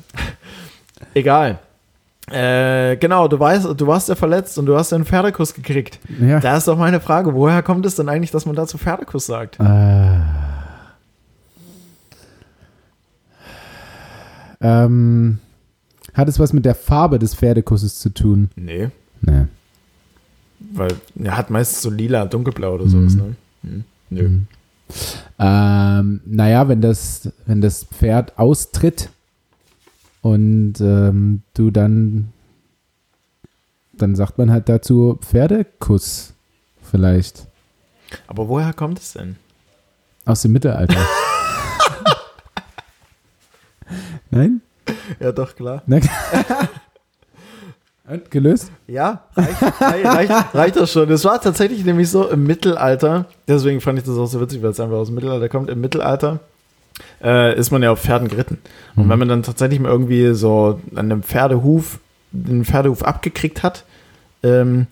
[1.14, 1.58] egal.
[2.30, 6.00] Äh, genau, du weißt, du warst ja verletzt und du hast einen Pferdekuss gekriegt.
[6.20, 6.40] Ja.
[6.40, 9.60] Da ist doch meine Frage, woher kommt es denn eigentlich, dass man dazu Pferdekuss sagt?
[9.60, 10.18] Äh,
[14.60, 15.38] ähm,
[16.14, 18.50] hat es was mit der Farbe des Pferdekusses zu tun?
[18.56, 18.88] Nee,
[19.20, 19.44] Nee.
[20.72, 23.20] weil er hat meistens so lila, dunkelblau oder sowas, Mhm.
[23.22, 23.34] ne?
[23.62, 23.84] Hm.
[24.10, 24.28] Nö.
[24.28, 24.46] Mhm.
[25.38, 29.10] Ähm, naja, wenn das, wenn das Pferd austritt
[30.26, 32.32] und ähm, du dann,
[33.92, 36.34] dann sagt man halt dazu Pferdekuss
[36.82, 37.46] vielleicht
[38.26, 39.36] Aber woher kommt es denn?
[40.24, 40.96] aus dem Mittelalter.
[44.30, 44.60] Nein?
[45.20, 45.84] Ja, doch, klar.
[48.08, 48.72] Und gelöst?
[48.88, 51.08] Ja, reicht, reicht, reicht, reicht das schon.
[51.08, 54.70] Das war tatsächlich nämlich so im Mittelalter, deswegen fand ich das auch so witzig, weil
[54.70, 55.70] es einfach aus dem Mittelalter kommt.
[55.70, 56.40] Im Mittelalter
[57.22, 58.58] äh, ist man ja auf Pferden geritten.
[58.96, 59.10] Und Mhm.
[59.10, 61.98] wenn man dann tatsächlich mal irgendwie so an einem Pferdehuf,
[62.32, 63.84] den Pferdehuf abgekriegt hat,
[64.42, 64.86] ähm,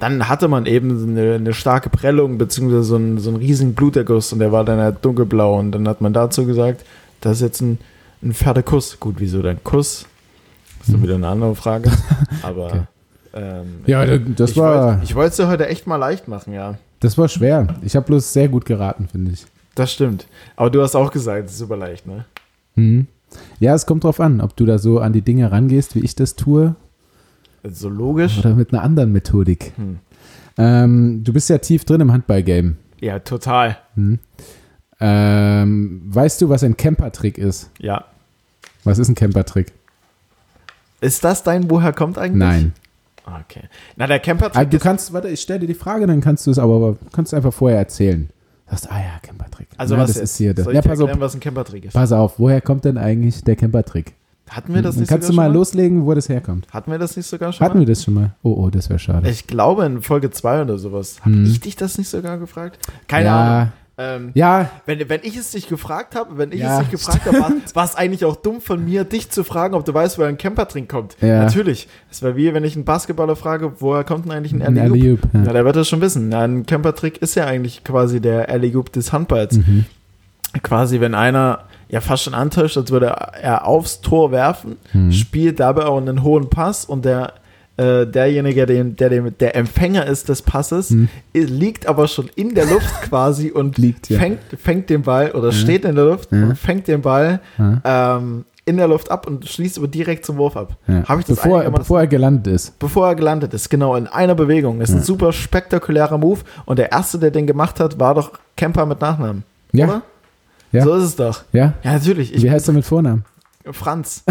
[0.00, 4.32] dann hatte man eben eine, eine starke Prellung, beziehungsweise so einen, so einen riesigen Bluterguss
[4.32, 5.58] und der war dann halt dunkelblau.
[5.58, 6.84] Und dann hat man dazu gesagt,
[7.20, 7.78] das ist jetzt ein,
[8.22, 8.98] ein Pferdekuss.
[8.98, 10.06] Gut, wieso dein Kuss?
[10.80, 11.90] Das ist dann wieder eine andere Frage.
[12.42, 12.80] Aber Okay.
[13.34, 16.52] ähm, Ja, das ich war, wollte- ich wollte es dir heute echt mal leicht machen,
[16.52, 16.74] ja.
[17.00, 17.68] das war schwer.
[17.82, 19.46] Ich habe bloß sehr gut geraten, finde ich.
[19.74, 20.26] Das stimmt.
[20.56, 22.24] Aber du hast auch gesagt, es ist super leicht, ne?
[22.74, 23.06] Mhm.
[23.60, 26.14] Ja, es kommt drauf an, ob du da so an die Dinge rangehst, wie ich
[26.14, 26.74] das tue,
[27.62, 28.38] Also so logisch.
[28.38, 29.72] oder mit einer anderen Methodik.
[29.76, 29.98] Hm.
[30.58, 32.76] Ähm, du bist ja tief drin im Handball-Game.
[33.00, 33.78] Ja, total.
[35.00, 37.70] Ähm, weißt du, was ein Camper-Trick ist?
[37.78, 38.04] Ja.
[38.84, 39.72] Was ist ein Camper-Trick?
[41.00, 42.38] Ist das dein Woher kommt eigentlich?
[42.38, 42.72] Nein.
[43.24, 43.62] Okay.
[43.96, 46.46] Na, der Camper-Trick Ah, du ist- kannst, warte, ich stelle dir die Frage, dann kannst
[46.46, 48.28] du es aber kannst du einfach vorher erzählen.
[48.66, 49.68] Du sagst, ah ja, Camper-Trick.
[49.76, 50.64] Also Na, was das ist hier das.
[50.64, 51.92] Soll Ja, ich dir pass auf, erklären, was ein Camper-Trick ist?
[51.94, 54.14] pass auf, woher kommt denn eigentlich der Camper-Trick?
[54.48, 56.66] Hatten wir das nicht kannst du mal schon loslegen, wo das herkommt.
[56.72, 57.86] Hatten wir das nicht sogar schon Hatten mal?
[57.86, 58.34] wir das schon mal?
[58.42, 59.30] Oh, oh, das wäre schade.
[59.30, 61.16] Ich glaube in Folge 2 oder sowas.
[61.20, 61.44] Habe Hm.
[61.46, 62.78] ich dich das nicht sogar gefragt?
[63.08, 63.72] Keine ja, Ahnung.
[63.98, 67.26] Ähm, Ja, wenn, wenn ich es dich gefragt habe, wenn ich Ja, es dich gefragt
[67.26, 67.38] habe,
[67.74, 70.38] war- es eigentlich auch dumm von mir, dich zu fragen, ob du weißt, woher ein
[70.38, 71.16] Campertrink kommt.
[71.20, 71.40] Ja.
[71.44, 71.88] Natürlich.
[72.10, 74.92] Es wäre wie, wenn ich einen Basketballer frage, woher kommt denn eigentlich ein Alley-Oop?
[74.92, 75.52] Alley-Oop, Ja, ja.
[75.52, 76.32] der wird das schon wissen.
[76.32, 79.56] Ja, ein Campertrick ist ja eigentlich quasi der Alley-Oop des Handballs.
[79.58, 79.84] Mhm.
[80.62, 85.12] Quasi, wenn einer ja fast schon antäuscht, als würde er aufs Tor werfen, Mhm.
[85.12, 87.34] spielt dabei auch einen hohen Pass und der
[87.76, 91.08] äh, derjenige, der, der, der, der Empfänger ist des Passes, Mhm.
[91.32, 94.18] liegt aber schon in der Luft quasi und Liegt, ja.
[94.18, 96.42] fängt, fängt den Ball oder steht in der Luft Ja.
[96.44, 98.16] und fängt den Ball Ja.
[98.18, 100.76] ähm, in der Luft ab und schließt aber direkt zum Wurf ab.
[100.86, 101.02] Ja.
[101.08, 102.78] Habe ich das bevor, einigermaßen- bevor er gelandet ist.
[102.78, 104.78] bevor er gelandet ist, genau, in einer Bewegung.
[104.78, 106.40] Das ist ein super spektakulärer Move.
[106.64, 109.42] Und der erste, der den gemacht hat, war doch Kemper mit Nachnamen.
[109.72, 109.86] Ja.
[109.86, 110.02] Oder?
[110.70, 110.84] Ja.
[110.84, 111.42] So ist es doch.
[111.52, 111.72] Ja?
[111.82, 112.32] Ja, natürlich.
[112.34, 113.24] Ich, Wie heißt er mit Vornamen?
[113.70, 114.24] Franz.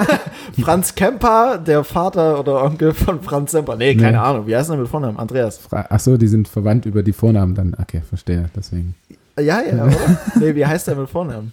[0.60, 3.76] Franz Kemper, der Vater oder Onkel von Franz Semper.
[3.76, 4.16] Nee, keine Nee.
[4.18, 4.46] Ahnung.
[4.46, 5.18] Wie heißt er mit Vornamen?
[5.18, 5.58] Andreas.
[5.58, 7.74] Fra- Ach so, die sind verwandt über die Vornamen dann.
[7.80, 8.48] Okay, verstehe.
[8.56, 8.94] Deswegen.
[9.38, 9.92] Ja, ja, oder?
[10.40, 11.52] nee, wie heißt er mit Vornamen?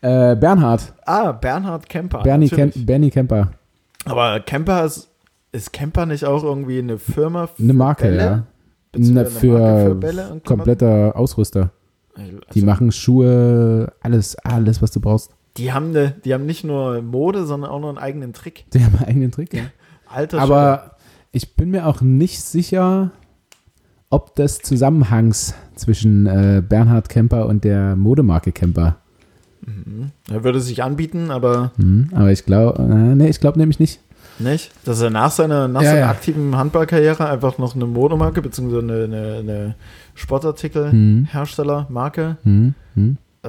[0.00, 0.92] Äh, Bernhard.
[1.06, 2.22] Ah, Bernhard Kemper.
[2.22, 2.48] Bernie.
[2.48, 3.50] Kem Bernie Kemper.
[4.04, 5.08] Aber Kemper ist,
[5.52, 7.46] ist Kemper nicht auch irgendwie eine Firma?
[7.46, 8.18] für Eine Marke, Bälle?
[8.18, 8.42] ja.
[8.96, 11.70] Na, eine Marke für für Bälle kompletter Ausrüster.
[12.16, 15.30] Also, Die machen Schuhe, alles, alles, was du brauchst.
[15.56, 18.64] Die haben, ne, die haben nicht nur Mode, sondern auch noch einen eigenen Trick.
[18.72, 19.54] Die haben einen eigenen Trick.
[19.54, 19.62] Ja.
[20.08, 20.96] Alter Aber
[21.32, 23.10] ich bin mir auch nicht sicher,
[24.10, 28.96] ob des Zusammenhangs zwischen äh, Bernhard Kemper und der Modemarke Kemper.
[29.66, 30.10] Mhm.
[30.30, 34.00] Er würde sich anbieten, aber Hm, aber ich glaube, äh, nee, ich glaube nämlich nicht.
[34.38, 36.10] nicht, dass er nach seiner, nach Ja, seiner ja.
[36.10, 38.78] aktiven Handballkarriere einfach noch eine Modemarke bzw.
[38.80, 39.74] eine, eine, eine
[40.14, 43.48] Sportartikelhersteller, Marke hm, hm, äh,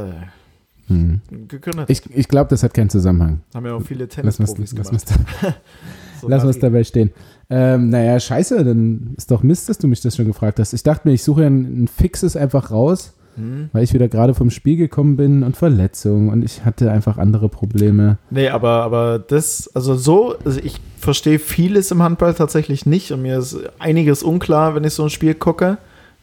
[0.88, 1.22] hm.
[1.48, 1.90] gegründet hat.
[1.90, 3.42] Ich, ich glaube, das hat keinen Zusammenhang.
[3.54, 5.26] Haben ja auch viele Lass uns Tennisprofis lass gemacht.
[6.22, 7.12] So lass uns dabei stehen.
[7.50, 10.74] Ähm, naja, scheiße, dann ist doch Mist, dass du mich das schon gefragt hast.
[10.74, 13.70] Ich dachte mir, ich suche ein, ein fixes einfach raus, Hm.
[13.74, 17.50] weil ich wieder gerade vom Spiel gekommen bin und Verletzung und ich hatte einfach andere
[17.50, 18.18] Probleme.
[18.30, 23.24] Nee, aber, aber das, also so, also ich verstehe vieles im Handball tatsächlich nicht und
[23.24, 25.78] mir ist einiges unklar, wenn ich so ein Spiel gucke.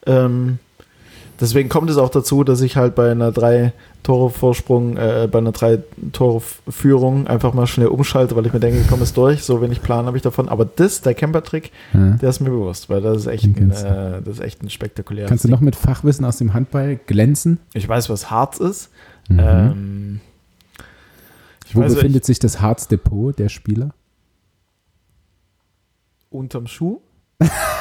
[0.07, 0.59] Ähm,
[1.43, 3.73] deswegen kommt es auch dazu, dass ich halt bei einer drei
[4.03, 5.81] Tore Vorsprung, äh, bei einer drei
[6.13, 9.61] Tore Führung einfach mal schnell umschalte, weil ich mir denke, ich komme es durch, so
[9.61, 10.49] wenig Plan habe ich davon.
[10.49, 12.11] Aber das, der Camper-Trick, Ja.
[12.17, 15.29] der ist mir bewusst, weil das ist echt ein, äh, das ist echt ein spektakuläres
[15.29, 17.59] Kannst du noch mit Fachwissen aus dem Handball glänzen?
[17.75, 18.91] Ich weiß, was Harz ist.
[19.29, 19.39] Mhm.
[19.41, 20.21] Ähm,
[21.69, 23.91] ich Wo weiß, befindet sich das Harzdepot der Spieler?
[26.31, 27.01] unterm Schuh?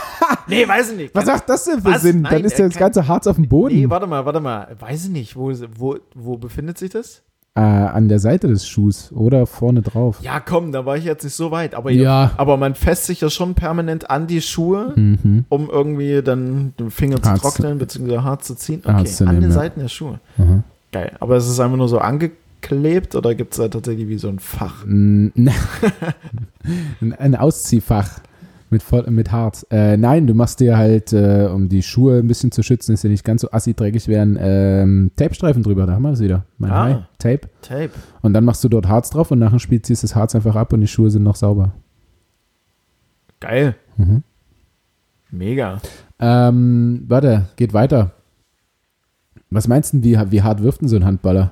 [0.47, 1.15] nee, weiß ich nicht.
[1.15, 2.01] Was macht das denn für Was?
[2.01, 2.21] Sinn?
[2.21, 3.75] Nein, Dann ist ja das ganze Harz auf dem Boden.
[3.75, 4.67] Nee, warte mal, warte mal.
[4.79, 5.35] Weiß ich nicht.
[5.35, 7.21] Wo, wo, wo befindet sich das?
[7.53, 10.19] äh, an der Seite des Schuhs oder vorne drauf.
[10.21, 11.75] Ja, komm, da war ich jetzt nicht so weit.
[11.75, 12.31] Aber, Ja.
[12.37, 15.43] aber man fässt sich ja schon permanent an die Schuhe, Mhm.
[15.49, 18.81] um irgendwie dann den Finger zu Harz trocknen, beziehungsweise hart zu ziehen.
[18.85, 19.55] Okay, zu an nehmen, den ja.
[19.57, 20.21] Seiten der Schuhe.
[20.37, 20.63] Mhm.
[20.93, 21.11] Geil.
[21.19, 24.39] Aber ist es einfach nur so angeklebt oder gibt es da tatsächlich wie so ein
[24.39, 24.85] Fach?
[27.17, 28.19] Ein Ausziehfach
[28.71, 29.65] mit, voll, mit Harz.
[29.69, 33.01] Äh, nein, du machst dir halt, äh, um die Schuhe ein bisschen zu schützen, dass
[33.01, 35.85] sie nicht ganz so assi dreckig werden, ähm, Tapestreifen drüber.
[35.85, 36.45] Da haben wir es wieder.
[36.57, 36.83] Mein Ah.
[36.85, 36.97] High.
[37.19, 37.49] Tape.
[37.61, 37.91] Tape.
[38.21, 40.33] Und dann machst du dort Harz drauf und nach dem Spiel ziehst du das Harz
[40.35, 41.73] einfach ab und die Schuhe sind noch sauber.
[43.39, 43.75] Geil.
[43.97, 44.23] Mhm.
[45.31, 45.81] Mega.
[46.19, 48.11] Ähm, warte, geht weiter.
[49.49, 51.51] Was meinst du, wie, wie hart wirft denn so ein Handballer?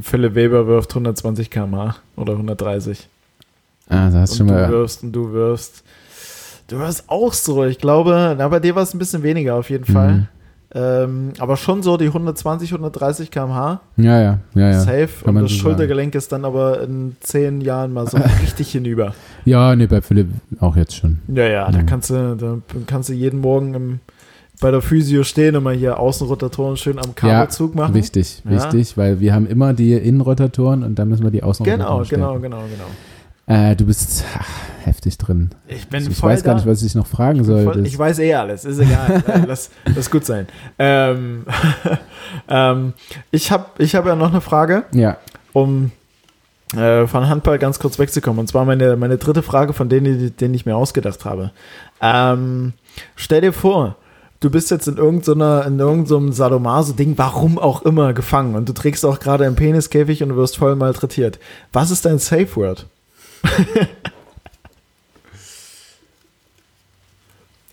[0.00, 3.08] Philipp Weber wirft 120 km/h oder 130.
[3.88, 4.68] Ah, da hast du und schon du mal.
[4.70, 5.82] wirfst und du wirfst.
[6.68, 9.70] Du wirst auch so, ich glaube, na, bei dir war es ein bisschen weniger auf
[9.70, 10.12] jeden Fall.
[10.12, 10.26] Mhm.
[10.74, 13.80] Ähm, aber schon so die 120, 130 km/h.
[13.96, 14.80] Ja, ja, ja, ja.
[14.80, 15.08] Safe.
[15.24, 15.60] kann Und das so sagen.
[15.62, 19.14] Schultergelenk ist dann aber in zehn Jahren mal so richtig hinüber.
[19.46, 20.28] Ja, nee, bei Philipp
[20.60, 21.20] auch jetzt schon.
[21.28, 21.86] Ja, ja, da Mhm.
[21.86, 24.00] kannst du, da kannst du jeden Morgen im,
[24.60, 27.94] bei der Physio stehen und mal hier Außenrotatoren schön am Kabelzug machen.
[27.94, 28.50] Wichtig, Ja.
[28.50, 32.42] wichtig, weil wir haben immer die Innenrotatoren und dann müssen wir die Außenrotatoren Genau, stärken.
[32.42, 32.90] genau, genau, genau.
[33.48, 34.46] Äh, du bist ach,
[34.84, 35.50] heftig drin.
[35.66, 36.60] Ich bin Also ich weiß gar da.
[36.60, 37.64] nicht, was ich noch fragen soll.
[37.64, 39.24] Voll, ich weiß eh alles, ist egal.
[39.48, 40.46] Lass, lass gut sein.
[40.78, 41.46] Ähm,
[42.48, 42.92] ähm,
[43.30, 45.16] ich habe ich hab ja noch eine Frage, ja,
[45.54, 45.92] um
[46.76, 48.38] äh, von Handball ganz kurz wegzukommen.
[48.38, 51.52] Und zwar meine, meine dritte Frage, von denen, denen ich mir ausgedacht habe.
[52.02, 52.74] Ähm,
[53.16, 53.96] stell dir vor,
[54.40, 59.06] du bist jetzt in irgendeiner, in irgendeinem Sadomaso-Ding, warum auch immer, gefangen und du trägst
[59.06, 61.38] auch gerade einen Peniskäfig und du wirst voll malträtiert.
[61.72, 62.86] Was ist dein Safe Word?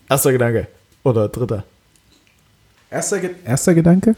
[0.08, 0.68] Erster Gedanke.
[1.04, 1.64] Oder dritter.
[2.90, 4.14] Erster, Ge Erster Gedanke?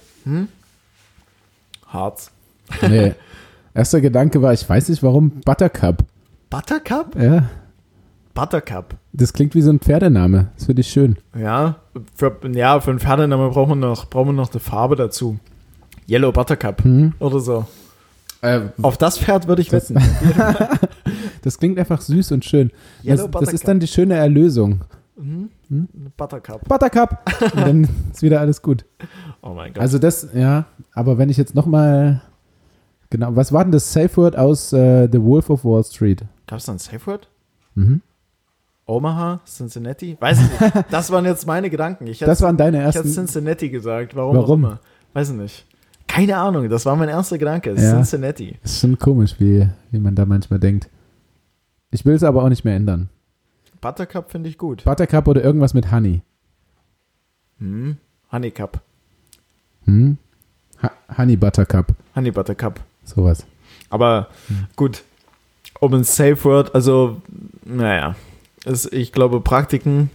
[1.86, 2.30] Harz.
[2.86, 3.14] Nee.
[3.74, 6.04] Erster Gedanke war, ich weiß nicht warum, Buttercup.
[6.50, 7.14] Buttercup?
[7.20, 7.48] Ja,
[8.34, 8.94] Buttercup.
[9.12, 10.48] das klingt wie so ein Pferdename.
[10.56, 11.16] Das finde ich schön.
[11.38, 11.76] Ja,
[12.14, 15.38] für, ja, für einen Pferdenamen brauchen wir noch, brauchen wir noch eine Farbe dazu.
[16.08, 17.14] Yellow Buttercup Mhm.
[17.18, 17.66] oder so.
[18.40, 19.98] Äh, Auf das Pferd würde ich wetten.
[21.48, 22.70] das klingt einfach süß und schön.
[23.02, 24.82] Das, das ist dann die schöne Erlösung.
[25.16, 25.48] Mhm.
[26.14, 26.68] Buttercup.
[26.68, 27.18] Buttercup!
[27.54, 28.84] Und dann ist wieder alles gut.
[29.42, 29.80] Oh mein Gott.
[29.80, 32.22] Also das, ja, aber wenn ich jetzt nochmal,
[33.10, 36.24] genau, was war denn das Safe Word aus äh, The Wolf of Wall Street?
[36.46, 37.28] Gab es da ein Safe Word?
[37.74, 38.02] Mhm.
[38.86, 39.40] Omaha?
[39.46, 40.16] Cincinnati?
[40.20, 40.84] Weiß ich nicht.
[40.90, 42.06] Das waren jetzt meine Gedanken.
[42.06, 43.12] Ich Das waren deine ich hätte ersten.
[43.12, 44.14] Cincinnati gesagt.
[44.14, 44.78] Warum, Warum?
[45.14, 45.66] Weiß ich nicht.
[46.06, 46.68] Keine Ahnung.
[46.70, 47.70] Das war mein erster Gedanke.
[47.70, 47.76] Ja.
[47.76, 48.56] Cincinnati.
[48.62, 50.88] ist schon komisch, wie, wie man da manchmal denkt.
[51.90, 53.08] Ich will es aber auch nicht mehr ändern.
[53.80, 54.84] Buttercup finde ich gut.
[54.84, 56.22] Buttercup oder irgendwas mit Honey.
[57.58, 57.96] Hm.
[58.30, 58.80] Honey Cup.
[59.84, 60.18] Hm?
[60.82, 62.80] Ha Honey Buttercup, Honey Buttercup.
[63.04, 63.46] sowas.
[63.90, 64.28] Aber
[64.76, 65.02] gut,
[65.80, 67.22] um ein Safe Word, also,
[67.64, 68.14] naja,
[68.64, 70.10] ist, ich glaube, Praktiken,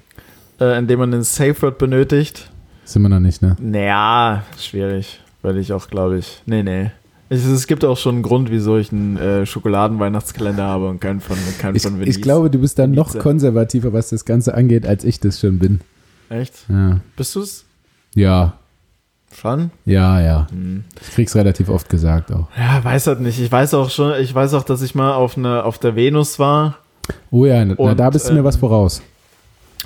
[0.60, 2.52] äh, in denen man ein Safe Word benötigt,
[2.86, 3.56] Sind wir noch nicht, ne?
[3.60, 6.92] naja, schwierig, weil ich auch, glaube ich, nee, nee.
[7.34, 11.20] Es, es gibt auch schon einen Grund, wieso ich einen äh, Schokoladen-Weihnachtskalender habe und keinen
[11.20, 13.24] von, keinen Ich, von ich glaube, du bist dann noch Venice.
[13.24, 15.80] konservativer, was das Ganze angeht, als ich das schon bin.
[16.30, 16.54] Echt?
[16.70, 17.66] Ja, Bist du's?
[18.16, 18.54] ja,
[19.36, 19.72] Schon?
[19.86, 20.22] ja.
[20.22, 20.48] ja.
[20.52, 20.84] Hm.
[21.02, 22.48] Ich krieg's relativ oft gesagt auch.
[22.58, 23.40] Ja, weiß halt nicht.
[23.40, 26.38] Ich weiß auch schon, ich weiß auch, dass ich mal auf, eine, auf der Venus
[26.38, 26.78] war
[27.32, 29.02] Oh ja, na, Und, da bist du mir ähm, was voraus.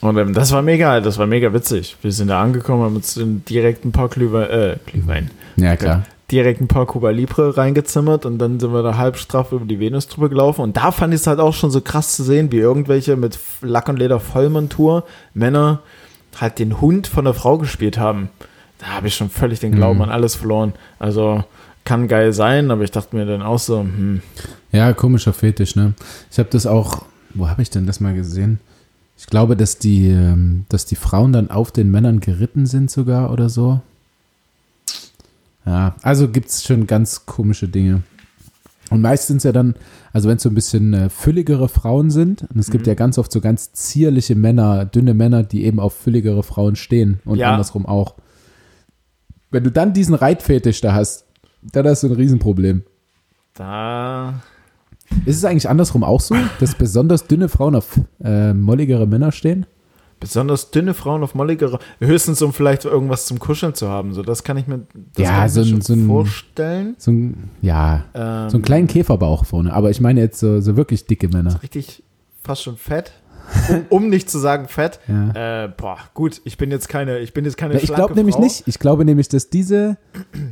[0.01, 1.95] Und ähm, das war mega, das war mega witzig.
[2.01, 3.19] Wir sind da angekommen, haben uns
[3.49, 6.03] direkt ein paar Glühwein, äh, Glühwein, Ja, klar.
[6.31, 9.79] Direkt ein paar Cuba Libre reingezimmert und dann sind wir da halb straff über die
[9.79, 10.61] Venus drüber gelaufen.
[10.61, 13.39] Und da fand ich es halt auch schon so krass zu sehen, wie irgendwelche mit
[13.61, 15.79] Lack und Leder Vollmontur Männer
[16.39, 18.29] halt den Hund von der Frau gespielt haben.
[18.79, 20.03] Da habe ich schon völlig den Glauben Mhm.
[20.03, 20.73] an alles verloren.
[20.99, 21.43] Also
[21.85, 24.21] kann geil sein, aber ich dachte mir dann auch so, hm,
[24.73, 25.93] Ja, komischer Fetisch, ne?
[26.29, 27.03] Ich habe das auch,
[27.33, 28.59] wo habe ich denn das mal gesehen?
[29.17, 33.31] Ich glaube, dass die, ähm, dass die Frauen dann auf den Männern geritten sind sogar
[33.31, 33.79] oder so.
[35.67, 38.01] Ja, also gibt es schon ganz komische Dinge.
[38.89, 39.75] Und meist sind es ja dann,
[40.13, 42.91] also wenn es so ein bisschen äh, fülligere Frauen sind, und es gibt Mhm.
[42.91, 47.19] ja ganz oft so ganz zierliche Männer, dünne Männer, die eben auf fülligere Frauen stehen
[47.25, 47.51] und Ja.
[47.51, 48.15] andersrum auch.
[49.51, 51.25] Wenn du dann diesen Reitfetisch da hast,
[51.61, 52.83] dann hast du ein Riesenproblem.
[53.55, 54.41] da
[55.25, 59.65] Ist es eigentlich andersrum auch so, dass besonders dünne Frauen auf äh, molligere Männer stehen?
[60.19, 64.13] Besonders dünne Frauen auf molligere, höchstens um vielleicht irgendwas zum Kuscheln zu haben.
[64.13, 64.79] So, das kann ich mir,
[65.15, 66.95] das Ja, so ein- schon so ein- vorstellen.
[66.97, 69.73] So ein, ja, Ähm, so einen kleinen Käferbauch vorne.
[69.73, 71.61] Aber ich meine jetzt so, so wirklich dicke Männer.
[71.61, 72.03] richtig
[72.43, 73.11] fast schon fett.
[73.69, 74.99] Um, um nicht zu sagen fett.
[75.07, 75.63] Ja.
[75.65, 78.37] Äh, boah, gut, ich bin jetzt keine, ich bin jetzt keine Ja, ich glaube nämlich
[78.37, 78.63] nicht.
[78.67, 79.95] Ich glaube nämlich, dass diese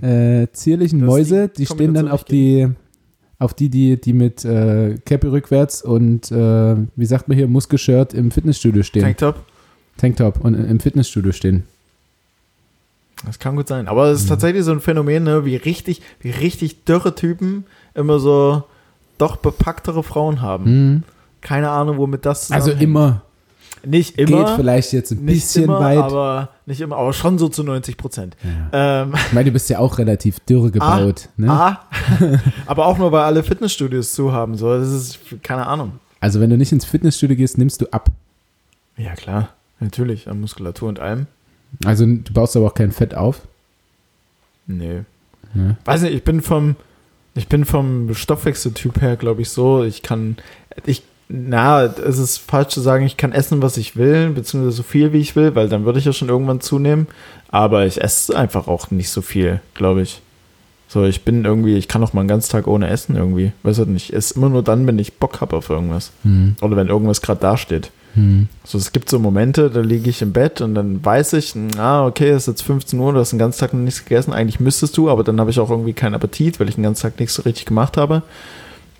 [0.02, 2.70] äh, zierlichen Dass Mäuse, die die, stehen dann auf die,
[3.38, 8.14] auf die, die, die mit äh, Cappy rückwärts und äh, wie sagt man hier, Muskelshirt
[8.14, 9.02] im Fitnessstudio stehen.
[9.04, 9.44] Tanktop.
[9.98, 11.64] Tanktop und im Fitnessstudio stehen.
[13.26, 13.88] Das kann gut sein.
[13.88, 18.20] Aber es ist tatsächlich so ein Phänomen, ne, wie richtig, wie richtig dürre Typen immer
[18.20, 18.64] so
[19.18, 20.66] doch bepacktere Frauen haben.
[20.66, 21.04] Hm.
[21.42, 23.22] Keine Ahnung, womit das Also immer,
[23.86, 24.46] Nicht immer.
[24.46, 25.98] geht vielleicht jetzt ein bisschen immer, weit.
[26.00, 28.36] aber nicht immer, aber schon so zu 90 Prozent.
[28.74, 29.04] Ja.
[29.04, 31.30] Ähm, Ich meine, du bist ja auch relativ dürre gebaut.
[31.38, 31.50] ne?
[31.50, 31.86] ah,
[32.66, 34.58] aber auch nur, weil alle Fitnessstudios zu haben.
[34.58, 35.94] So, das ist keine Ahnung.
[36.20, 38.10] Also wenn du nicht ins Fitnessstudio gehst, nimmst du ab.
[38.98, 39.50] Ja klar,
[39.80, 41.28] natürlich an Muskulatur und allem.
[41.86, 43.42] Also du baust aber auch kein Fett auf.
[44.68, 45.02] Nee,
[45.54, 45.78] Ne?
[45.86, 46.14] weiß nicht.
[46.14, 46.76] Ich bin vom,
[47.34, 49.84] ich bin vom Stoffwechseltyp her, glaube ich, so.
[49.84, 50.36] Ich kann,
[50.86, 54.84] ich, na, es ist falsch zu sagen, ich kann essen, was ich will, beziehungsweise so
[54.84, 57.08] viel wie ich will, weil dann würde ich ja schon irgendwann zunehmen.
[57.50, 60.22] Aber ich esse einfach auch nicht so viel, glaube ich.
[60.88, 63.54] So, ich bin irgendwie, ich kann auch mal einen ganzen Tag ohne Essen irgendwie.
[63.64, 64.10] Weiß ich nicht.
[64.10, 66.12] Ich esse immer nur dann, wenn ich Bock habe auf irgendwas.
[66.24, 66.56] Hm.
[66.62, 67.92] Oder wenn irgendwas gerade dasteht.
[68.16, 68.48] Hm.
[68.64, 72.06] So, es gibt so Momente, da liege ich im Bett und dann weiß ich, ah,
[72.06, 74.34] okay, es ist jetzt 15 Uhr, du hast den ganzen Tag noch nichts gegessen.
[74.34, 77.04] Eigentlich müsstest du, aber dann habe ich auch irgendwie keinen Appetit, weil ich den ganzen
[77.04, 78.24] Tag nichts so richtig gemacht habe.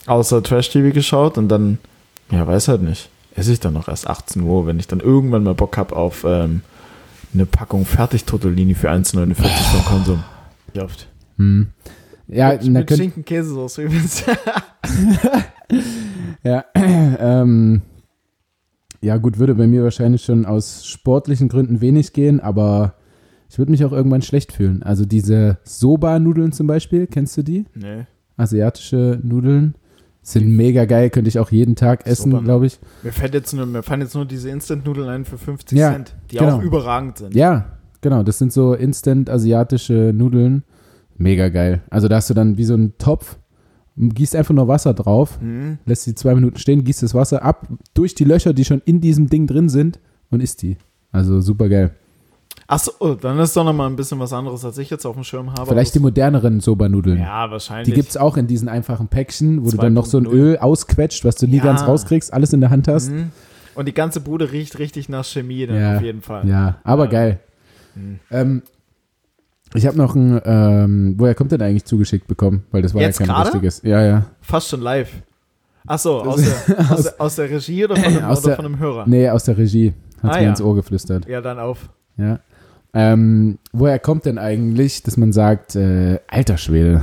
[0.06, 1.80] Außer Trash-TV geschaut und dann,
[2.30, 3.10] ja, weiß halt nicht.
[3.36, 6.26] Esse ich dann noch erst 18 Uhr, wenn ich dann irgendwann mal Bock habe auf
[6.28, 6.62] ähm,
[7.34, 10.24] eine Packung Fertig-Tortellini für 1,49 vom Konsum.
[10.74, 11.08] Wie oft?
[11.38, 11.68] Hm.
[12.28, 14.24] Ja, mit, mit könnt, Schinken Käsesoße übrigens.
[16.44, 17.82] ja, ähm,
[19.06, 22.96] ja, gut, würde bei mir wahrscheinlich schon aus sportlichen Gründen wenig gehen, aber
[23.50, 24.82] ich würde mich auch irgendwann schlecht fühlen.
[24.84, 27.66] Also diese Soba-Nudeln zum Beispiel, kennst du die?
[27.76, 28.06] nee.
[28.38, 29.76] Asiatische Nudeln
[30.22, 32.80] sind mega geil, könnte ich auch jeden Tag essen, glaube ich.
[33.02, 36.16] Mir fällt jetzt nur, mir fallen jetzt nur diese Instant-Nudeln ein für 50 Ja, Cent,
[36.32, 36.58] die genau.
[36.58, 37.34] auch überragend sind.
[37.34, 40.64] Ja, genau, das sind so instant asiatische Nudeln.
[41.16, 41.82] Mega geil.
[41.90, 43.38] Also da hast du dann wie so einen Topf,
[43.98, 45.78] gießt einfach nur Wasser drauf, Mhm.
[45.86, 49.00] lässt sie zwei Minuten stehen, gießt das Wasser ab durch die Löcher, die schon in
[49.02, 50.00] diesem Ding drin sind
[50.32, 50.78] und isst die.
[51.12, 51.92] Also super geil.
[52.68, 55.14] Achso, oh, dann ist doch noch mal ein bisschen was anderes, als ich jetzt auf
[55.16, 55.68] dem Schirm habe.
[55.68, 57.20] Vielleicht die moderneren Soba-Nudeln.
[57.20, 57.86] Ja, wahrscheinlich.
[57.86, 60.34] Die gibt es auch in diesen einfachen Päckchen, wo du dann noch so ein 2.0.
[60.34, 61.64] Öl ausquetscht, was du nie Ja.
[61.64, 63.12] ganz rauskriegst, alles in der Hand hast.
[63.12, 63.32] Mhm.
[63.76, 65.96] Und die ganze Bude riecht richtig nach Chemie, dann Ja.
[65.98, 66.48] auf jeden Fall.
[66.48, 67.10] Ja, aber Ja.
[67.12, 67.40] geil.
[67.94, 68.20] Mhm.
[68.32, 68.62] Ähm,
[69.78, 72.64] ich habe noch ein, ähm, woher kommt denn eigentlich zugeschickt bekommen?
[72.72, 73.50] Weil das war Jetzt ja kein gerade?
[73.54, 73.82] richtiges.
[73.84, 74.26] Ja, ja.
[74.42, 75.12] Fast schon live.
[75.88, 78.66] Achso, aus, der, aus, der, aus der Regie oder von einem, Aus oder der- von
[78.66, 79.04] einem Hörer?
[79.08, 79.94] Nee, aus der Regie.
[80.24, 80.50] Hat Ah, mir ja.
[80.50, 81.28] ins Ohr geflüstert.
[81.28, 81.90] Ja, dann auf.
[82.18, 82.40] Ja.
[82.94, 87.02] Ähm, woher kommt denn eigentlich, dass man sagt, äh, alter Schwede?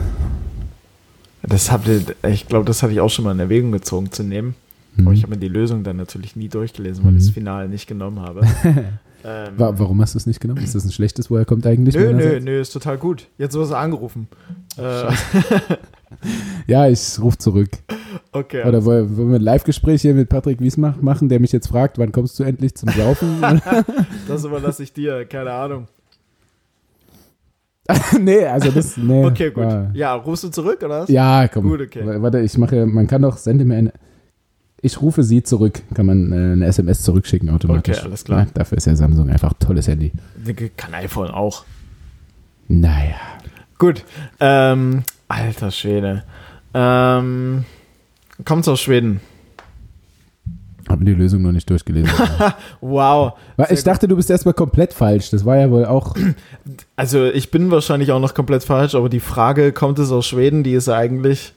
[1.43, 4.23] Das habt ihr, ich glaube, das hatte ich auch schon mal in Erwägung gezogen zu
[4.23, 4.55] nehmen.
[4.97, 5.07] Mhm.
[5.07, 7.18] Aber ich habe mir die Lösung dann natürlich nie durchgelesen, weil Mhm.
[7.18, 8.43] ich das Final nicht genommen habe.
[9.25, 10.62] ähm, Wa warum hast du es nicht genommen?
[10.62, 11.95] Ist das ein schlechtes, woher kommt eigentlich?
[11.95, 13.29] nö, nö, nö, ist total gut.
[13.39, 14.29] Jetzt wirst du angerufen.
[14.77, 15.12] Äh,
[16.66, 17.70] Ja, ich rufe zurück.
[18.33, 18.64] okay.
[18.66, 22.12] Oder wollen wir ein Live-Gespräch hier mit Patrick Wiesmach machen, der mich jetzt fragt, wann
[22.12, 23.41] kommst du endlich zum Saufen?
[24.29, 25.89] Das überlasse ich dir, keine Ahnung.
[28.20, 29.25] nee, also das, nee.
[29.25, 29.64] Okay, gut.
[29.64, 31.09] war- Ja, rufst du zurück, oder was?
[31.09, 31.68] Ja, komm.
[31.68, 32.03] Gut, okay.
[32.05, 33.93] Warte, ich mache, man kann doch, sende mir eine,
[34.83, 37.99] ich rufe sie zurück, kann man äh, eine SMS zurückschicken automatisch.
[37.99, 38.41] Okay, alles klar.
[38.41, 40.12] Ja, dafür ist ja Samsung einfach ein tolles Handy.
[40.76, 41.64] Kann iPhone auch.
[42.66, 43.14] Naja.
[43.78, 44.05] Gut.
[44.41, 46.24] Ähm, alter Schwede.
[46.74, 47.64] Ähm,
[48.45, 49.20] kommt's aus Schweden.
[50.89, 52.11] Habe die Lösung noch nicht durchgelesen.
[52.80, 53.35] Wow.
[53.70, 55.30] Ich dachte, du bist erstmal komplett falsch.
[55.30, 56.16] Das war ja wohl auch.
[56.97, 60.64] Also ich bin wahrscheinlich auch noch komplett falsch, aber die Frage, kommt es aus Schweden,
[60.64, 61.55] die ist ja eigentlich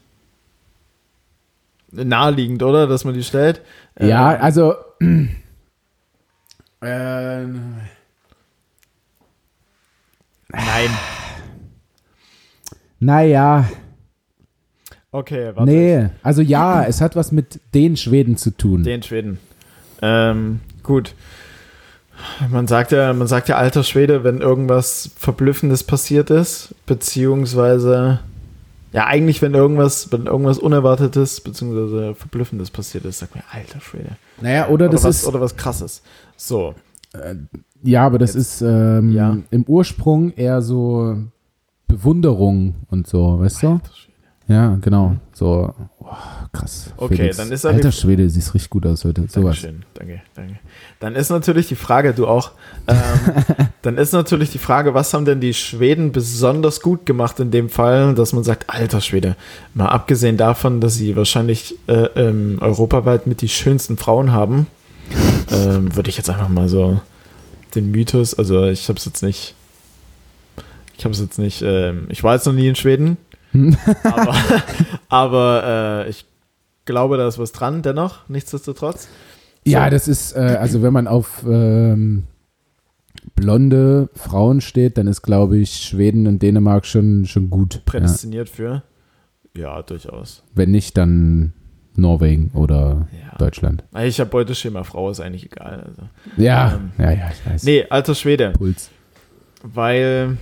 [1.95, 2.87] naheliegend, oder?
[2.87, 3.61] Dass man die stellt.
[3.99, 4.73] Ja, Ähm, also.
[6.81, 7.45] Äh,
[10.49, 10.89] Nein.
[12.99, 13.65] naja,
[15.11, 15.71] Okay, warte.
[15.71, 16.09] nee.
[16.23, 18.83] Also ja, es hat was mit den Schweden zu tun.
[18.83, 19.39] Den Schweden.
[20.01, 21.15] Ähm, gut.
[22.49, 28.19] Man sagt ja, man sagt ja alter Schwede, wenn irgendwas Verblüffendes passiert ist, beziehungsweise
[28.95, 34.17] ja eigentlich wenn irgendwas, wenn irgendwas Unerwartetes beziehungsweise Verblüffendes passiert ist, sagt man alter Schwede.
[34.41, 35.27] naja, oder Oder, das was, ist.
[35.27, 36.01] oder was Krasses.
[36.37, 36.73] So.
[37.83, 39.37] Ja, aber das Jetzt- ist ähm, Ja.
[39.51, 41.15] im Ursprung eher so
[41.87, 43.67] Bewunderung und so, weißt du?
[43.73, 44.17] Alter Schwede.
[44.47, 45.15] Ja, genau.
[45.33, 46.05] So, oh,
[46.55, 46.93] krass.
[46.97, 47.37] Okay, Felix.
[47.37, 49.21] dann ist er Alter Schwede, siehst richtig gut aus heute.
[49.21, 49.61] Sowas.
[49.61, 50.59] Dankeschön, danke, danke.
[50.99, 52.51] Dann ist natürlich die Frage, du auch,
[52.87, 52.95] ähm,
[53.81, 57.69] dann ist natürlich die Frage, was haben denn die Schweden besonders gut gemacht in dem
[57.69, 59.35] Fall, dass man sagt, alter Schwede,
[59.73, 64.67] mal abgesehen davon, dass sie wahrscheinlich äh, ähm, europaweit mit die schönsten Frauen haben,
[65.51, 66.99] ähm, würde ich jetzt einfach mal so
[67.75, 69.53] den Mythos, also ich habe es jetzt nicht,
[70.97, 73.17] ich habe es jetzt nicht, ähm, ich war jetzt noch nie in Schweden,
[74.03, 74.35] aber,
[75.09, 76.25] aber äh, ich
[76.85, 79.07] glaube, da ist was dran, dennoch, nichtsdestotrotz.
[79.65, 82.23] Ja, das ist, äh, also wenn man auf ähm,
[83.35, 87.75] blonde Frauen steht, dann ist, glaube ich, Schweden und Dänemark schon, schon gut.
[87.75, 87.81] Ja.
[87.85, 88.83] prädestiniert für.
[89.57, 90.43] Ja, durchaus.
[90.53, 91.53] Wenn nicht, dann
[91.95, 93.37] Norwegen oder Ja.
[93.37, 93.83] Deutschland.
[94.03, 95.83] Ich habe Beuteschema, Frau ist eigentlich egal.
[95.87, 96.01] Also.
[96.37, 97.63] Ja, Ähm, ja, ja, ich weiß.
[97.63, 98.89] Nee, alter Schwede, Puls.
[99.63, 100.37] weil.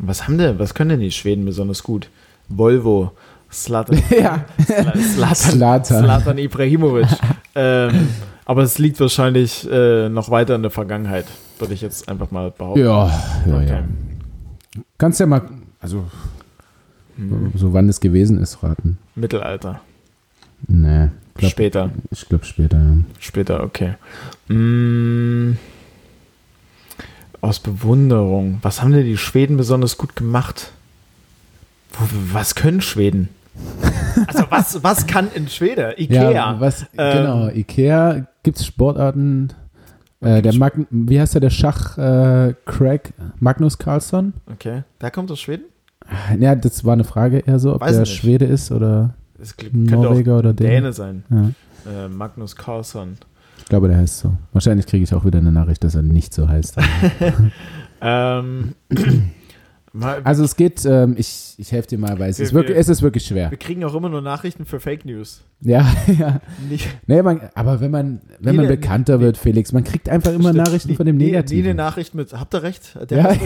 [0.00, 2.08] Was haben denn, was können denn die Schweden besonders gut?
[2.48, 3.12] Volvo,
[3.50, 6.04] Slatan, ja, Slatan, Slatan.
[6.04, 7.06] Slatan Ibrahimovic.
[7.54, 8.08] ähm,
[8.44, 11.26] aber es liegt wahrscheinlich äh, noch weiter in der Vergangenheit,
[11.58, 12.80] würde ich jetzt einfach mal behaupten.
[12.80, 13.06] Ja,
[13.46, 13.66] ja, Okay.
[13.68, 13.82] ja.
[14.98, 15.42] Kannst ja mal,
[15.80, 16.04] also
[17.16, 17.52] Hm.
[17.56, 18.96] so wann es gewesen ist, raten.
[19.16, 19.80] Mittelalter.
[20.66, 21.90] Nee, glaub, Später.
[22.10, 22.76] ich glaube später.
[22.78, 22.96] Ja.
[23.18, 23.94] Später, okay.
[24.48, 25.56] Mm,
[27.40, 28.58] aus Bewunderung.
[28.62, 30.72] Was haben denn die Schweden besonders gut gemacht?
[32.32, 33.28] Was können Schweden?
[34.26, 35.92] Also was, was kann in Schweden?
[35.96, 36.30] Ikea.
[36.32, 39.48] Ja, was, Ähm, genau, Ikea, gibt es Sportarten,
[40.20, 44.32] äh, der Mag wie heißt der, der Schach, äh, Craig, Magnus Carlsson?
[44.52, 44.82] Okay.
[44.98, 45.64] Da kommt aus Schweden?
[46.38, 48.14] Ja, das war eine Frage eher so, ob Weiß der nicht.
[48.16, 50.70] Schwede ist oder auch Norweger oder Däne.
[50.70, 51.22] Däne sein.
[51.30, 51.50] Ja,
[52.04, 53.18] Äh, Magnus Carlsson.
[53.58, 54.32] ich glaube, der heißt so.
[54.52, 56.76] Wahrscheinlich kriege ich auch wieder eine Nachricht, dass er nicht so heißt.
[58.00, 58.74] Ähm,
[59.92, 62.74] Mal, Also es geht, ähm, ich, ich helfe dir mal, weil es Wir- ist wirklich,
[62.76, 63.50] wir- es ist wirklich schwer.
[63.50, 65.42] wir kriegen auch immer nur Nachrichten für Fake News.
[65.60, 65.86] Ja,
[66.18, 66.40] ja.
[66.68, 69.24] Nicht, Nee, man, aber wenn man, wenn Nee, man nee, bekannter nee.
[69.24, 70.66] wird, Felix, man kriegt einfach immer Stimmt.
[70.66, 71.76] Nachrichten von dem nie- Nie eine Negativen.
[71.76, 72.96] Nachricht mit, habt ihr recht?
[73.10, 73.38] Der Ja, ja.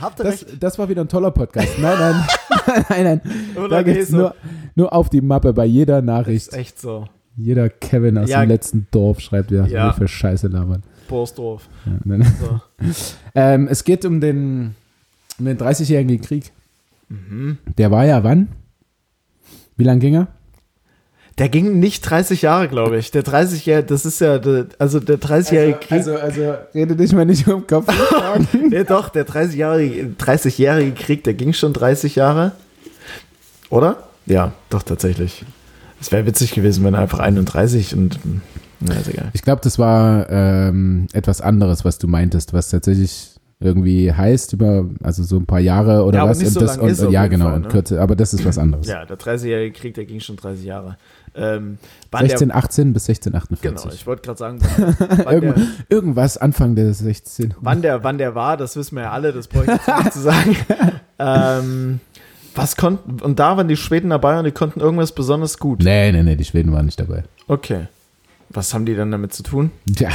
[0.00, 0.56] Habt ihr Das, recht?
[0.62, 1.78] das war wieder ein toller Podcast.
[1.78, 2.14] Nein, nein,
[2.88, 3.20] nein, nein.
[3.56, 4.16] Oder Da nee, geht's so.
[4.16, 4.34] nur,
[4.74, 6.48] nur auf die Mappe bei jeder Nachricht.
[6.48, 7.06] Ist echt so.
[7.36, 8.40] Jeder Kevin aus Ja.
[8.40, 9.86] dem letzten Dorf schreibt wieder, Ja.
[9.86, 9.92] ja.
[9.92, 10.82] für Scheiße labern.
[11.08, 11.68] Borsdorf.
[11.86, 12.60] Ja, So.
[13.34, 14.74] ähm, es geht um den,
[15.40, 16.52] um den 30-jährigen Krieg.
[17.08, 17.58] Mhm.
[17.78, 18.48] Der war ja wann?
[19.76, 20.28] Wie lang ging er?
[21.38, 23.10] Der ging nicht 30 Jahre, glaube ich.
[23.12, 25.92] Der 30-jährige, das ist ja, der, also der 30-jährige Krieg.
[25.92, 27.86] also, also, rede dich mal nicht um den Kopf.
[28.68, 32.52] nee, doch, der 30-jährige 30 Krieg, der ging schon 30 Jahre.
[33.70, 34.04] Oder?
[34.26, 35.44] Ja, doch, tatsächlich.
[35.98, 38.18] Es wäre witzig gewesen, wenn er einfach 31 und.
[38.80, 39.30] Na, ist egal.
[39.32, 44.86] Ich glaube, das war ähm, etwas anderes, was du meintest, was tatsächlich irgendwie heißt über,
[45.02, 46.38] also so ein paar Jahre oder Ja, was.
[46.38, 47.68] und so das, und, ja, genau, Fall, und ne?
[47.68, 48.86] kürzer, aber das ist was anderes.
[48.88, 50.96] Ja, der 30-jährige Krieg, der ging schon 30 Jahre.
[51.34, 51.78] Ähm,
[52.10, 53.82] wann der, 1618 bis 1648.
[53.82, 54.58] genau, ich wollte gerade sagen,
[55.24, 55.54] wann, der,
[55.90, 57.54] irgendwas Anfang der 16.
[57.60, 60.12] wann, der, wann der war, das wissen wir ja alle, das brauche ich jetzt nicht
[60.12, 60.56] zu sagen.
[61.22, 62.00] Ähm,
[62.54, 65.82] was konnten, und da waren die Schweden dabei und die konnten irgendwas besonders gut.
[65.82, 67.24] Nee, nee, nee, die Schweden waren nicht dabei.
[67.46, 67.88] Okay.
[68.48, 69.70] Was haben die dann damit zu tun?
[69.94, 70.08] Tja,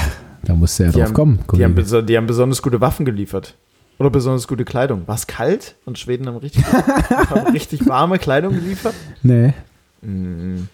[0.46, 1.40] da musst du ja Die drauf haben- kommen.
[1.58, 3.56] Die haben, die haben besonders gute Waffen geliefert.
[3.98, 5.08] Oder besonders gute Kleidung.
[5.08, 6.64] War es kalt und Schweden haben richtig,
[7.30, 8.94] haben richtig warme Kleidung geliefert?
[9.24, 9.54] Nee,
[10.02, 10.68] Mm.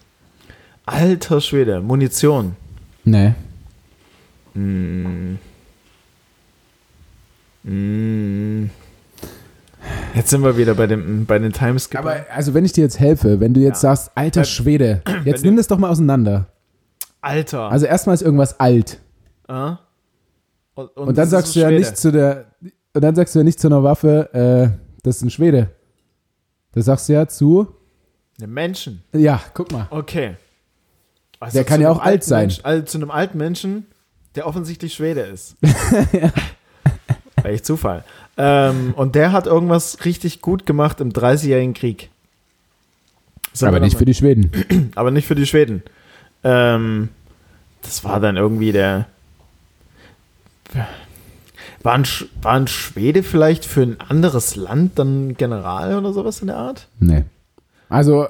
[0.84, 2.54] Alter Schwede, Munition.
[3.04, 3.32] nee.
[4.54, 5.38] Mm.
[7.64, 8.70] Mm.
[10.14, 12.00] Jetzt sind wir wieder bei, dem, bei den Timeskipper.
[12.00, 13.94] Aber also wenn ich dir jetzt helfe, wenn du jetzt Ja.
[13.94, 16.46] sagst, alter Schwede, jetzt nimm das doch mal auseinander.
[17.20, 17.70] Alter.
[17.70, 18.98] Also erstmal ist irgendwas alt.
[19.48, 19.78] Ah?
[20.74, 22.46] und, Und, dann das ist sagst du ja nicht zu der,
[22.94, 25.70] und dann sagst du ja nicht zu einer Waffe, äh, das ist ein Schwede.
[26.72, 27.74] Das sagst du ja zu,
[28.38, 29.02] Eine Menschen.
[29.12, 29.86] ja, guck mal.
[29.90, 30.36] Okay.
[31.40, 32.42] Also Der kann ja einem auch alt sein.
[32.42, 33.86] Menschen, also zu einem alten Menschen,
[34.36, 35.56] der offensichtlich Schwede ist.
[37.36, 38.04] War echt Zufall.
[38.36, 42.10] Ähm, und der hat irgendwas richtig gut gemacht im 30-jährigen Krieg.
[43.52, 44.50] Sagen Aber nicht für die Schweden.
[44.94, 45.82] aber nicht für die Schweden.
[46.44, 47.10] Ähm,
[47.82, 49.06] das war dann irgendwie der.
[51.82, 56.40] War ein, Sch- war ein Schwede vielleicht für ein anderes Land dann General oder sowas
[56.40, 56.86] in der Art?
[57.00, 57.24] Nee.
[57.88, 58.26] Also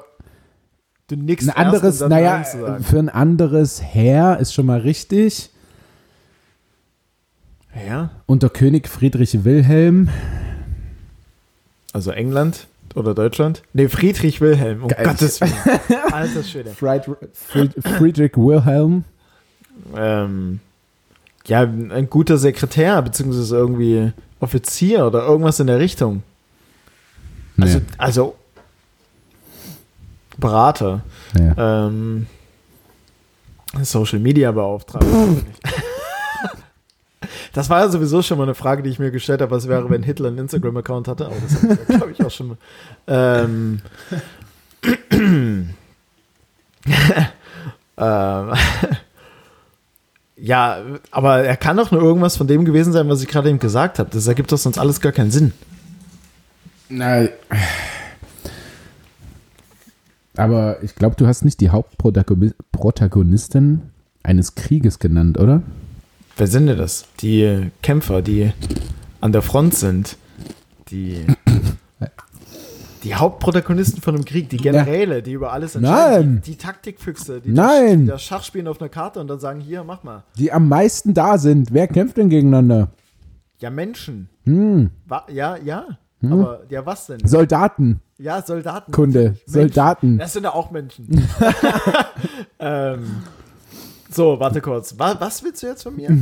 [1.07, 5.49] Du nix ein anderes, naja, für ein anderes Heer ist schon mal richtig.
[7.87, 10.09] Ja, Unter König Friedrich Wilhelm.
[11.91, 13.63] also England oder Deutschland?
[13.73, 15.05] Nee, Friedrich Wilhelm, um Geil.
[15.05, 15.53] Gottes Willen.
[16.11, 16.69] Alter Schwede.
[16.71, 19.03] Fried, Fried, Friedrich Wilhelm.
[19.95, 20.59] Ähm,
[21.47, 26.23] ja, ein guter Sekretär, beziehungsweise irgendwie Offizier oder irgendwas in der Richtung.
[27.55, 28.35] Nee, Also, also
[30.37, 31.01] Berater.
[31.33, 31.51] nee.
[31.57, 32.27] Ähm,
[33.81, 35.07] Social Media Beauftragter.
[37.53, 39.87] Das war ja sowieso schon mal eine Frage, die ich mir gestellt habe, was wäre,
[39.91, 41.27] wenn Hitler einen Instagram-Account hatte.
[41.27, 42.57] Aber das habe ich, glaube ich, auch schon mal.
[43.05, 43.79] Ähm,
[47.97, 48.53] ähm,
[50.43, 53.59] ja, aber er kann doch nur irgendwas von dem gewesen sein, was ich gerade eben
[53.59, 54.09] gesagt habe.
[54.11, 55.53] Das ergibt doch sonst alles gar keinen Sinn.
[56.89, 57.29] Na,
[60.35, 63.83] aber ich glaube, du hast nicht die Hauptprotagonistin
[64.21, 65.63] eines Krieges genannt, oder?
[66.35, 67.05] Wer sind denn das?
[67.21, 68.51] Die Kämpfer, die
[69.21, 70.17] an der Front sind.
[70.89, 71.25] Die,
[73.03, 76.35] die Hauptprotagonisten von einem Krieg, die Generäle, die über alles entscheiden.
[76.35, 76.41] Nein.
[76.45, 77.91] Die, die Taktikfüchse, die Nein.
[77.91, 80.23] Das, die das Schach spielen auf einer Karte und dann sagen, hier, mach mal.
[80.37, 81.73] Die am meisten da sind.
[81.73, 82.89] Wer kämpft denn gegeneinander?
[83.59, 84.29] Ja, Menschen.
[84.45, 85.85] Hm, Wa ja, ja.
[86.23, 87.19] Aber, ja, was denn?
[87.27, 88.91] Soldaten, Ja, Soldaten.
[88.93, 89.21] Kunde.
[89.23, 89.41] Menschen.
[89.45, 90.17] Soldaten.
[90.17, 91.09] Das sind ja auch Menschen.
[92.59, 93.23] ähm,
[94.09, 94.95] so, warte kurz.
[94.97, 96.09] Was, was willst du jetzt von mir?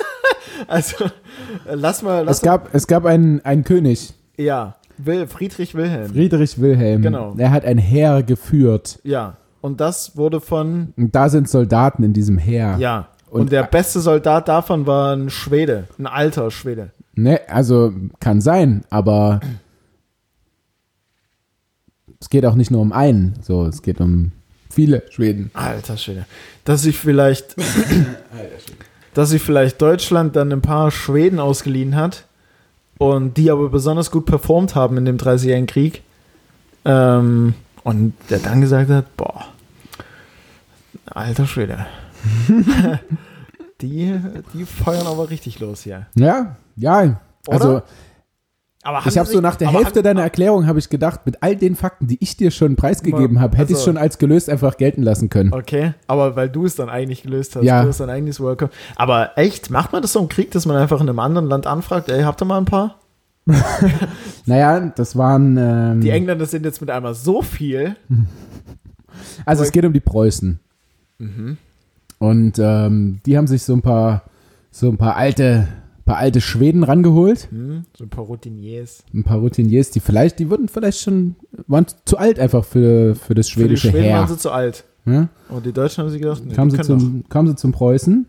[0.68, 2.24] also, äh, lass mal.
[2.24, 6.10] Lass Es gab, es gab einen, einen König, ja, Will, Friedrich Wilhelm.
[6.12, 7.02] Friedrich Wilhelm.
[7.02, 7.34] Genau.
[7.36, 8.98] Er hat ein Heer geführt.
[9.02, 10.92] ja, und das wurde von.
[10.96, 12.76] Und da sind Soldaten in diesem Heer.
[12.78, 13.08] Ja.
[13.30, 16.90] Und, Und- der beste Soldat davon war ein Schwede, ein alter Schwede.
[17.14, 19.40] Ne, also kann sein, aber
[22.20, 23.34] es geht auch nicht nur um einen.
[23.42, 24.32] So, es geht um
[24.70, 25.50] viele Schweden.
[25.54, 26.26] Alter Schwede.
[26.64, 27.56] Dass sich vielleicht.
[29.14, 32.24] dass sich vielleicht Deutschland dann ein paar Schweden ausgeliehen hat
[32.98, 36.02] und die aber besonders gut performt haben in dem 30-jährigen Krieg.
[36.84, 39.44] Ähm, und der dann gesagt hat: Boah,
[41.06, 41.86] alter Schwede.
[43.80, 44.18] die,
[44.52, 46.06] die feuern aber richtig los hier.
[46.14, 47.20] Ja, ja.
[47.46, 47.84] Also, Oder?
[48.86, 51.56] Aber Ich habe so nach der Hälfte haben- deiner Erklärung habe ich gedacht, mit all
[51.56, 54.76] den Fakten, die ich dir schon preisgegeben habe, hätte ich Also- schon als gelöst einfach
[54.76, 55.54] gelten lassen können.
[55.54, 57.82] Okay, aber weil du es dann eigentlich gelöst hast, Ja.
[57.82, 58.70] du hast dein eigenes Cup.
[58.96, 61.66] Aber echt, macht man das so im Krieg, dass man einfach in einem anderen Land
[61.66, 63.00] anfragt, ey, habt ihr mal ein paar?
[64.46, 65.56] Naja, das waren.
[65.58, 67.96] Ähm, Die Engländer sind jetzt mit einmal so viel.
[69.46, 70.60] also es geht um die Preußen.
[71.18, 71.56] Mhm.
[72.18, 74.24] Und ähm, die haben sich so ein paar,
[74.70, 75.68] so ein paar alte,
[76.04, 77.48] paar alte Schweden rangeholt.
[77.50, 79.04] Hm, so ein paar Routiniers.
[79.14, 81.36] Ein paar Routiniers, die vielleicht, die wurden vielleicht schon,
[81.66, 84.28] waren zu alt einfach für, für das Für die schwedische Schweden waren Heer.
[84.28, 84.84] sie zu alt.
[85.06, 85.28] Ja?
[85.48, 88.26] Und die Deutschen haben sich gedacht, nee, kamen, die sie zum, kamen sie zum Preußen.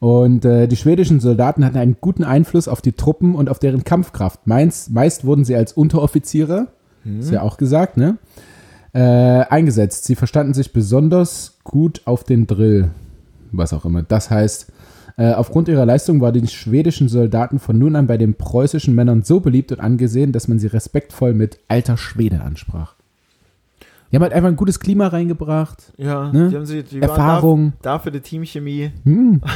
[0.00, 3.84] Und äh, die schwedischen Soldaten hatten einen guten Einfluss auf die Truppen und auf deren
[3.84, 4.46] Kampfkraft.
[4.48, 6.68] Meist, meist wurden sie als Unteroffiziere,
[7.04, 7.20] doch.
[7.20, 7.34] ist Hm.
[7.34, 8.18] ja auch gesagt, ne?
[8.94, 10.04] Äh, eingesetzt.
[10.04, 12.90] Sie verstanden sich besonders gut auf den Drill,
[13.52, 14.02] was auch immer.
[14.02, 14.72] Das heißt,
[15.16, 19.22] äh, aufgrund ihrer Leistung waren die schwedischen Soldaten von nun an bei den preußischen Männern
[19.22, 22.94] so beliebt und angesehen, dass man sie respektvoll mit alter Schwede ansprach.
[24.10, 26.50] Die haben halt einfach ein gutes Klima reingebracht, Ja, Ne?
[26.50, 27.72] die haben sie, die Erfahrung.
[27.80, 28.90] da, für die Teamchemie.
[29.04, 29.40] Hm.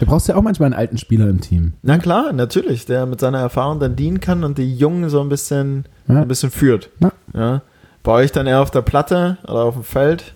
[0.00, 1.72] Da brauchst du ja auch manchmal einen alten Spieler im Team.
[1.82, 5.28] Na klar, natürlich, der mit seiner Erfahrung dann dienen kann und die Jungen so ein
[5.28, 6.22] bisschen, Ja.
[6.22, 6.90] ein bisschen führt.
[7.00, 7.12] Ja.
[7.34, 7.62] Ja.
[8.04, 10.34] Bei euch dann eher auf der Platte oder auf dem Feld.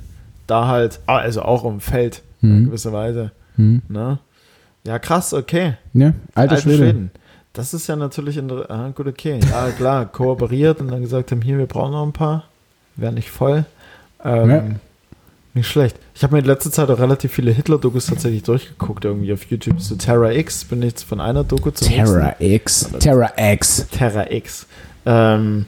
[0.49, 2.65] Da halt, ah, also auch auf dem Feld, in Mhm.
[2.67, 3.31] gewisser Weise.
[3.55, 3.83] Hm.
[3.89, 4.19] Ne?
[4.85, 5.75] Ja, krass, okay.
[5.95, 6.77] Ja, alter Alte Schwede.
[6.79, 7.11] Schweden.
[7.53, 9.39] Das ist ja natürlich, inter- ah, gut, okay.
[9.51, 12.45] Ja, klar, kooperiert und dann gesagt haben, hier, wir brauchen noch ein paar.
[12.97, 13.65] Wäre nicht voll.
[14.25, 14.65] Ähm, Ja.
[15.55, 15.97] Nicht schlecht.
[16.15, 19.83] Ich habe mir in letzter Zeit auch relativ viele Hitler-Dokus tatsächlich durchgeguckt, irgendwie auf YouTube.
[19.83, 22.89] So Terra X bin ich jetzt von einer Doku zur Terra X.
[23.01, 23.87] Terra X.
[23.91, 24.67] Terra X.
[25.05, 25.67] Ähm,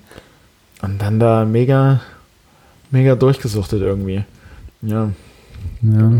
[0.80, 2.00] und dann da mega,
[2.90, 4.24] mega durchgesuchtet irgendwie.
[4.80, 5.10] Ja.
[5.82, 6.10] Ja.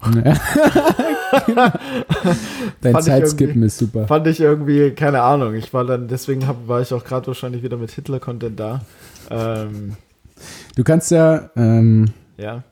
[0.00, 0.34] Ja.
[2.80, 4.06] Dein Zeitskippen ist super.
[4.06, 5.54] Fand ich irgendwie, keine Ahnung.
[5.54, 8.80] Ich war dann, deswegen hab, war ich auch gerade wahrscheinlich wieder mit Hitler-Content da.
[9.30, 9.96] Ähm,
[10.74, 12.62] Du kannst ja, ähm, ja.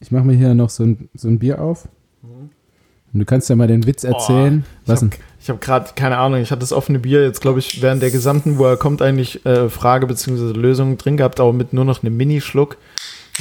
[0.00, 1.88] ich mache mir hier noch so ein, so ein Bier auf.
[2.22, 4.64] Und du kannst ja mal den Witz erzählen.
[4.86, 7.82] Was ich habe hab gerade, keine Ahnung, ich hatte das offene Bier jetzt, glaube ich,
[7.82, 10.58] während der gesamten, wo er kommt, eigentlich äh, Frage bzw.
[10.58, 12.78] Lösung drin gehabt, aber mit nur noch einem Minischluck.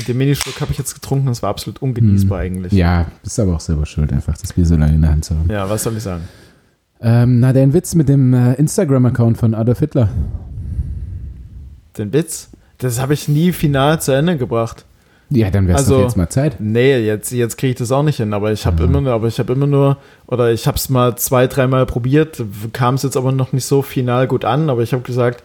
[0.02, 2.72] Und den Minischluck habe ich jetzt getrunken, das war absolut ungenießbar eigentlich.
[2.72, 2.80] Hm.
[2.80, 5.36] Ja, bist aber auch selber schuld, einfach das Bier so lange in der Hand zu
[5.38, 5.47] haben.
[5.49, 6.24] Ja, was soll ich sagen?
[7.02, 10.10] Ähm, na, dein Witz mit dem äh, Instagram-Account von Adolf Hitler.
[11.97, 12.49] Den Witz?
[12.80, 14.86] Das habe ich nie final zu Ende gebracht.
[15.30, 16.60] Ja, dann wär's Also- doch jetzt mal Zeit.
[16.60, 19.28] Nee, jetzt, jetzt kriege ich das auch nicht hin, aber ich habe immer nur, aber
[19.28, 19.97] ich habe immer nur,
[20.28, 22.43] oder ich habe es mal zwei, dreimal probiert,
[22.74, 25.43] kam es jetzt aber noch nicht so final gut an, aber ich habe gesagt,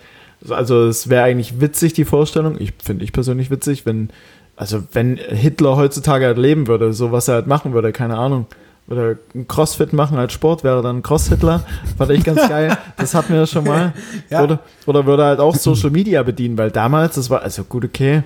[0.49, 4.11] also es wäre eigentlich witzig, die Vorstellung, ich finde ich persönlich witzig, wenn,
[4.57, 8.47] also wenn Hitler heutzutage halt leben würde, so was er halt machen würde, keine Ahnung,
[8.87, 11.61] würde er ein Crossfit machen als Sport, wäre er dann Cross-Hitler,
[11.99, 13.93] fand ich ganz geil, das hatten wir ja schon mal,
[14.31, 14.43] Ja.
[14.45, 17.85] oder, oder würde er halt auch Social Media bedienen, weil damals, das war, also gut,
[17.85, 18.23] okay,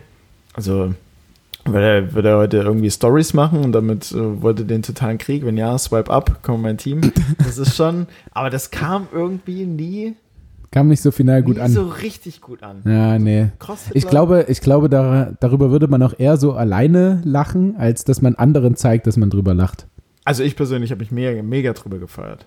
[0.54, 0.94] also
[1.64, 5.44] würde er, würde er heute irgendwie Stories machen und damit äh, wollte den totalen Krieg?
[5.44, 7.12] Wenn ja, swipe up, komm mein Team.
[7.38, 10.14] Das ist schon, aber das kam irgendwie nie,
[10.72, 11.70] Kam nicht so final gut nie an.
[11.72, 12.82] so richtig gut an.
[12.84, 13.48] Ja, nee.
[13.58, 18.04] Cross Ich glaube, ich glaube da, darüber würde man auch eher so alleine lachen, als
[18.04, 19.86] dass man anderen zeigt, dass man drüber lacht.
[20.24, 22.46] Also ich persönlich habe mich mega, mega drüber gefeiert.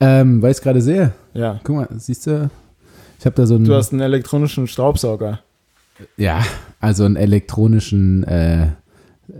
[0.00, 1.60] Ähm, weil ich gerade sehe, Ja.
[1.62, 2.48] guck mal, siehst du,
[3.18, 5.40] ich habe da so einen, Du hast einen elektronischen Staubsauger.
[6.16, 6.40] ja,
[6.80, 8.68] also einen elektronischen äh,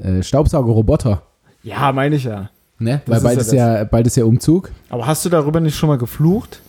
[0.03, 1.22] äh, Staubsaugerroboter,
[1.62, 2.51] Ja, meine ich ja.
[2.78, 3.01] ne?
[3.07, 4.70] Das Weil ist bald ja ist ja, bald ist ja Umzug.
[4.90, 6.61] Aber hast du darüber nicht schon mal geflucht?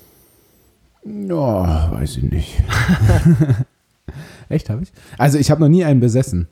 [1.28, 2.64] Ja, weiß ich nicht.
[4.50, 4.92] Echt, habe ich?
[5.18, 6.48] Also ich habe noch nie einen besessen.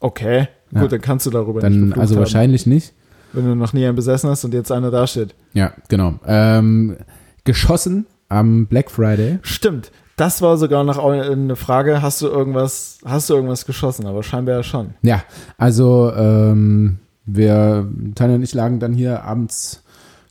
[0.00, 0.48] Okay.
[0.72, 0.80] Ja.
[0.80, 2.92] Gut, dann kannst du darüber nicht Dann, geflucht also haben, wahrscheinlich nicht.
[3.32, 5.34] Wenn du noch nie einen besessen hast und jetzt einer dasteht.
[5.52, 6.14] Ja, genau.
[6.26, 6.96] Ähm,
[7.44, 9.38] geschossen am Black Friday.
[9.42, 9.90] Stimmt.
[10.16, 12.00] Das war sogar noch eine Frage.
[12.00, 14.06] Hast du irgendwas, hast du irgendwas geschossen?
[14.06, 14.94] Aber scheinbar ja schon.
[15.02, 15.22] Ja,
[15.58, 19.82] also ähm, wir, Tanja und ich lagen dann hier abends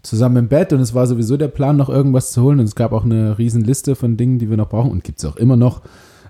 [0.05, 2.75] zusammen im Bett und es war sowieso der Plan, noch irgendwas zu holen und es
[2.75, 5.35] gab auch eine riesen Liste von Dingen, die wir noch brauchen und gibt es auch
[5.35, 5.81] immer noch.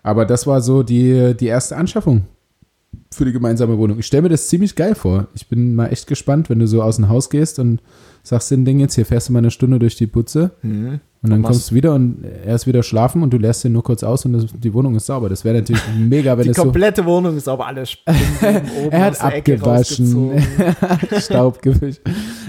[0.04, 2.24] Aber das war so die, die erste Anschaffung
[3.12, 4.00] für die gemeinsame Wohnung.
[4.00, 5.28] Ich stelle mir das ziemlich geil vor.
[5.34, 7.82] Ich bin mal echt gespannt, wenn du so aus dem Haus gehst und
[8.24, 11.00] sagst den Ding jetzt, hier fährst du mal eine Stunde durch die Putze Mhm.
[11.26, 13.84] Und dann kommst du wieder und er ist wieder schlafen und du lässt ihn nur
[13.84, 15.28] kurz aus und das, die Wohnung ist sauber.
[15.28, 17.98] Das wäre natürlich mega, wenn Die es so komplette Wohnung ist aber alles
[18.92, 20.40] Er hat abgewaschen.
[21.20, 22.02] Staub gewischt.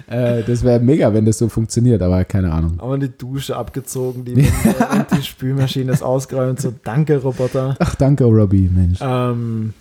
[0.08, 2.74] Äh, das wäre mega, wenn das so funktioniert, aber keine Ahnung.
[2.78, 6.60] Aber die Dusche abgezogen, die die Spülmaschine ist ausgeräumt.
[6.60, 7.76] So, danke, Roboter.
[7.78, 8.98] Ach, danke, Robbie, Mensch.
[9.00, 9.72] Ähm,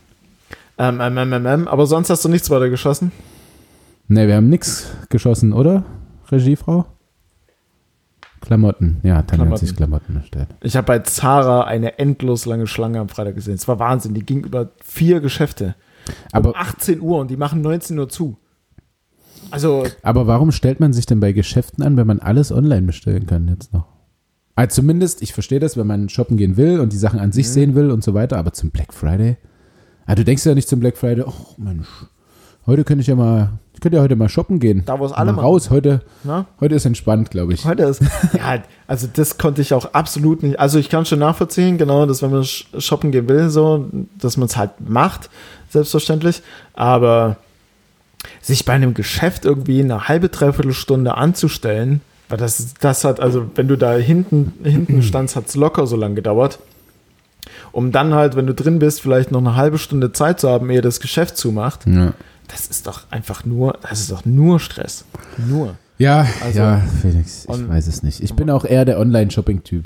[0.77, 3.11] ähm, ähm, ähm, ähm, ähm, aber sonst hast du nichts weiter geschossen?
[4.07, 5.83] Ne, wir haben nix geschossen, oder?
[6.31, 6.85] Regiefrau?
[8.45, 8.97] Klamotten.
[9.03, 10.47] Ja, Tanja hat sich Klamotten bestellt.
[10.61, 13.55] Ich habe bei Zara eine endlos lange Schlange am Freitag gesehen.
[13.55, 14.13] Es war Wahnsinn.
[14.13, 15.75] Die ging über vier Geschäfte.
[16.31, 18.37] Aber- um 18 Uhr und die machen 19 Uhr zu.
[19.51, 23.25] Also, Aber warum stellt man sich denn bei Geschäften an, wenn man alles online bestellen
[23.27, 23.85] kann jetzt noch?
[24.55, 27.33] Also zumindest, ich verstehe das, wenn man shoppen gehen will und die Sachen an Mhm.
[27.33, 29.37] sich sehen will und so weiter, aber zum Black Friday?
[30.05, 31.87] Ah, du denkst ja nicht zum Black Friday, oh Mensch,
[32.65, 34.83] heute könnte ich ja mal, ich könnte ja heute mal shoppen gehen.
[34.85, 35.45] Da, wo es alle mal machen.
[35.45, 37.65] raus, heute, na, heute ist entspannt, glaube ich.
[37.65, 38.01] heute ist.
[38.33, 40.59] ja, also das konnte ich auch absolut nicht.
[40.59, 43.85] Also ich kann schon nachvollziehen, genau, dass wenn man sh- shoppen gehen will, so,
[44.17, 45.29] dass man es halt macht,
[45.69, 46.41] selbstverständlich.
[46.73, 47.35] Aber
[48.41, 53.45] sich bei einem Geschäft irgendwie eine halbe, dreiviertel Stunde anzustellen, weil das, das hat, also
[53.55, 56.59] wenn du da hinten, hinten standst, hat es locker so lange gedauert.
[57.71, 60.69] Um dann halt, wenn du drin bist, vielleicht noch eine halbe Stunde Zeit zu haben,
[60.69, 61.85] ehe das Geschäft zumacht.
[61.85, 62.13] Ja,
[62.47, 65.05] Das ist doch einfach nur, das ist doch nur Stress.
[65.37, 65.75] Nur.
[65.97, 68.21] ja, Also- ja Felix, ich weiß es nicht.
[68.21, 69.85] Ich bin auch eher der Online-Shopping-Typ.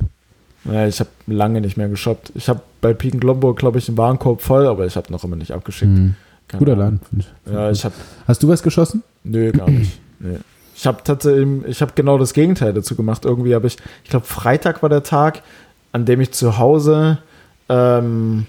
[0.65, 2.33] Ja, ich habe lange nicht mehr geshoppt.
[2.35, 5.37] Ich habe bei Piken Glomburg, glaube ich, einen Warenkorb voll, aber ich habe noch immer
[5.37, 5.91] nicht abgeschickt.
[5.91, 6.15] Mhm.
[6.57, 6.75] Guter.
[6.75, 7.53] Laden, finde ich.
[7.53, 7.93] Ja, ich habe,
[8.27, 9.03] Hast du was geschossen?
[9.23, 9.99] nö, gar nicht.
[10.21, 10.37] Nee.
[10.75, 13.23] Ich habe tatsächlich, ich habe genau das Gegenteil dazu gemacht.
[13.23, 15.43] Irgendwie habe ich, ich glaube, Freitag war der Tag,
[15.93, 17.19] an dem ich zu Hause
[17.69, 18.45] ähm,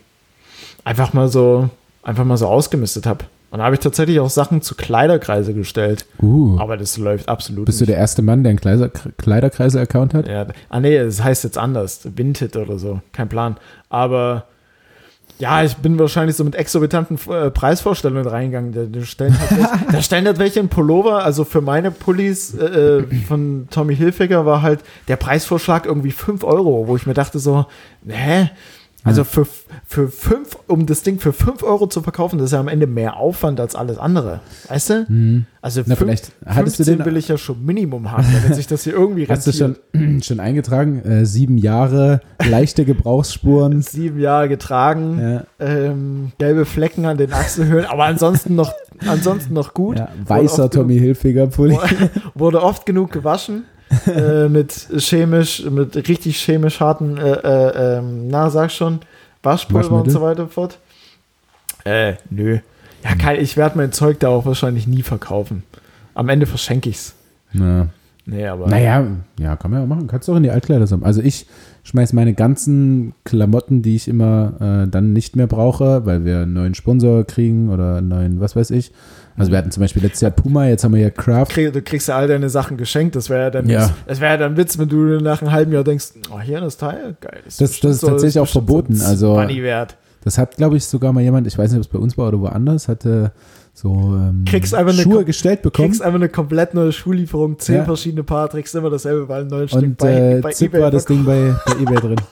[0.85, 1.71] einfach mal so,
[2.03, 3.25] einfach mal so ausgemistet habe.
[3.51, 6.07] Und da habe ich tatsächlich auch Sachen zu Kleiderkreise gestellt.
[6.23, 7.91] Uh, Aber das läuft absolut bist du nicht.
[7.91, 10.29] der erste Mann, der einen Kleider- Kleiderkreise-Account hat?
[10.29, 12.01] Ja, ah nee, es heißt jetzt anders.
[12.17, 13.01] Vinted oder so.
[13.13, 13.57] Kein Plan.
[13.89, 14.45] Aber
[15.39, 18.73] ja, ich bin wahrscheinlich so mit exorbitanten äh, Preisvorstellungen reingegangen.
[18.73, 21.25] Da, da, stellen halt welche, da stellen halt welche in Pullover.
[21.25, 26.87] Also für meine Pullis äh, von Tommy Hilfiger war halt der Preisvorschlag irgendwie 5 Euro,
[26.87, 27.67] wo ich mir dachte so,
[28.07, 28.51] hä?
[29.03, 29.47] Also für,
[29.87, 32.87] für fünf, um das Ding für 5 Euro zu verkaufen, das ist ja am Ende
[32.87, 34.41] mehr Aufwand als alles andere.
[34.69, 35.45] Weißt du?
[35.63, 35.87] Also Mhm.
[35.87, 38.67] Na, fünf- vielleicht hattest du 15 den- will ich ja schon Minimum haben, damit sich
[38.67, 39.81] das hier irgendwie Hast du rentiert.
[39.95, 41.01] schon, schon eingetragen?
[41.03, 43.81] Äh, sieben Jahre, leichte Gebrauchsspuren.
[43.83, 48.73] sieben Jahre getragen, ja, ähm, gelbe Flecken an den Achselhöhlen, aber ansonsten noch,
[49.07, 49.99] ansonsten noch gut.
[49.99, 51.79] ja, weißer Tommy Hilfiger Pulli.
[52.35, 53.65] Wurde oft genug gewaschen.
[54.07, 59.01] äh, mit chemisch, mit richtig chemisch harten, äh, äh, ähm, na, sag schon,
[59.43, 60.79] Waschpulver und so weiter und fort.
[61.85, 62.59] Äh, nö.
[63.03, 65.63] Ja, kein, ich werde mein Zeug da auch wahrscheinlich nie verkaufen.
[66.15, 67.15] Am Ende verschenke ich's.
[67.53, 67.89] Na,
[68.27, 68.69] Nee, aber.
[68.69, 69.07] naja,
[69.39, 70.07] ja, kann man ja machen.
[70.07, 71.07] Kannst du auch in die Altkleider sammeln.
[71.07, 71.47] Also ich
[71.83, 76.53] schmeiß meine ganzen Klamotten, die ich immer äh, dann nicht mehr brauche, weil wir einen
[76.53, 78.93] neuen Sponsor kriegen oder einen neuen, was weiß ich.
[79.41, 81.47] Also wir hatten zum Beispiel letztes Jahr Puma, jetzt haben wir ja Craft.
[81.57, 83.17] du kriegst ja all deine Sachen geschenkt.
[83.17, 83.91] Das wäre ja dann, Ja.
[84.07, 86.77] das wäre ja dann Witz, wenn du nach einem halben Jahr denkst, oh, hier das
[86.77, 87.41] Teil, geil.
[87.45, 89.97] Das- bestimmt das ist tatsächlich auch bestimmt verboten, So also- wert.
[90.23, 92.29] Das hat, glaube ich, sogar mal jemand, ich weiß nicht, ob es bei uns war
[92.29, 93.33] oder woanders, hatte
[93.73, 95.89] so ähm, Kriegst einfach eine Schuhe gestellt bekommen.
[95.89, 97.85] Kriegst einfach eine komplett neue Schuhlieferung, zehn Ja.
[97.85, 100.91] verschiedene Paar, trägst immer dasselbe, weil ein neues Stück bei, äh, bei Zip eBay war
[100.91, 102.17] das Ding bei, bei eBay drin.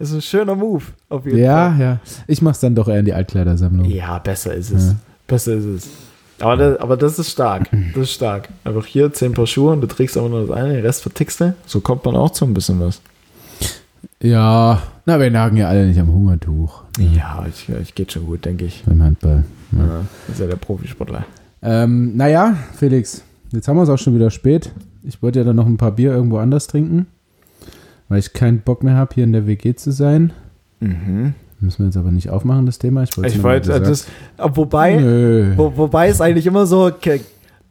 [0.00, 1.80] Das ist ein schöner Move, auf jeden Ja, Fall.
[1.80, 2.00] ja.
[2.26, 3.84] Ich mach's dann doch eher in die Altkleidersammlung.
[3.86, 4.86] Ja, besser ist es.
[4.88, 4.94] Ja.
[5.30, 5.88] Besser ist es.
[6.40, 7.68] Aber das, aber das ist stark.
[7.94, 8.48] Das ist stark.
[8.64, 11.40] Einfach hier zehn Paar Schuhe und du trägst aber nur das eine, den Rest vertickst
[11.40, 11.54] du.
[11.66, 13.00] So kommt man auch zu ein bisschen was.
[14.22, 18.44] Ja, na, wir nagen ja alle nicht am Hungertuch Ja, ich, ich geht schon gut,
[18.44, 18.82] denke ich.
[18.84, 19.44] beim Handball.
[19.72, 19.78] Ja.
[19.78, 21.24] Ja, das ist ja der Profisportler.
[21.62, 23.22] Ähm, naja, Felix,
[23.52, 24.72] jetzt haben wir es auch schon wieder spät.
[25.02, 27.06] Ich wollte ja dann noch ein paar Bier irgendwo anders trinken,
[28.08, 30.32] weil ich keinen Bock mehr habe, hier in der WG zu sein.
[30.80, 31.34] Mhm.
[31.60, 33.02] Müssen wir jetzt aber nicht aufmachen, das Thema.
[33.02, 33.34] Ich wollte Ich
[33.66, 34.06] gesagt- das,
[34.56, 35.52] wobei, Nö.
[35.56, 37.20] Wo, wobei es eigentlich immer so, ke-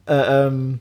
[0.06, 0.78] äh, ähm,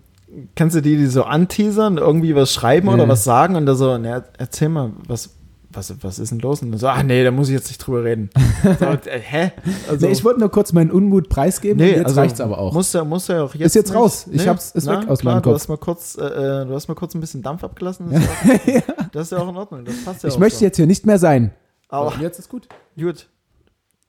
[0.56, 2.94] kannst du die, die so anteasern, irgendwie was schreiben Ja.
[2.94, 5.32] oder was sagen und da so, ne, erzähl mal, was,
[5.72, 6.62] was, was ist denn los?
[6.62, 8.30] Und dann so, ach nee, da muss ich jetzt nicht drüber reden.
[8.64, 9.52] So, äh, hä?
[9.90, 11.78] Also, nee, ich wollte nur kurz meinen Unmut preisgeben.
[11.78, 12.74] nee, jetzt also, reicht's aber auch.
[12.74, 13.68] Muss ja, muss ja auch jetzt.
[13.68, 14.00] Ist jetzt nicht.
[14.00, 14.28] raus.
[14.32, 15.60] Ich hab's- ist weg aus klar, meinem Du Kopf.
[15.62, 18.06] hast mal kurz, äh, äh, du hast mal kurz ein bisschen Dampf abgelassen.
[18.12, 18.24] Das,
[18.68, 19.86] ist, auch, das ist ja auch in Ordnung.
[19.86, 20.66] Das passt ja ich auch möchte so.
[20.66, 21.52] jetzt hier nicht mehr sein.
[21.90, 22.70] Aber jetzt ist gut.
[22.98, 23.28] gut.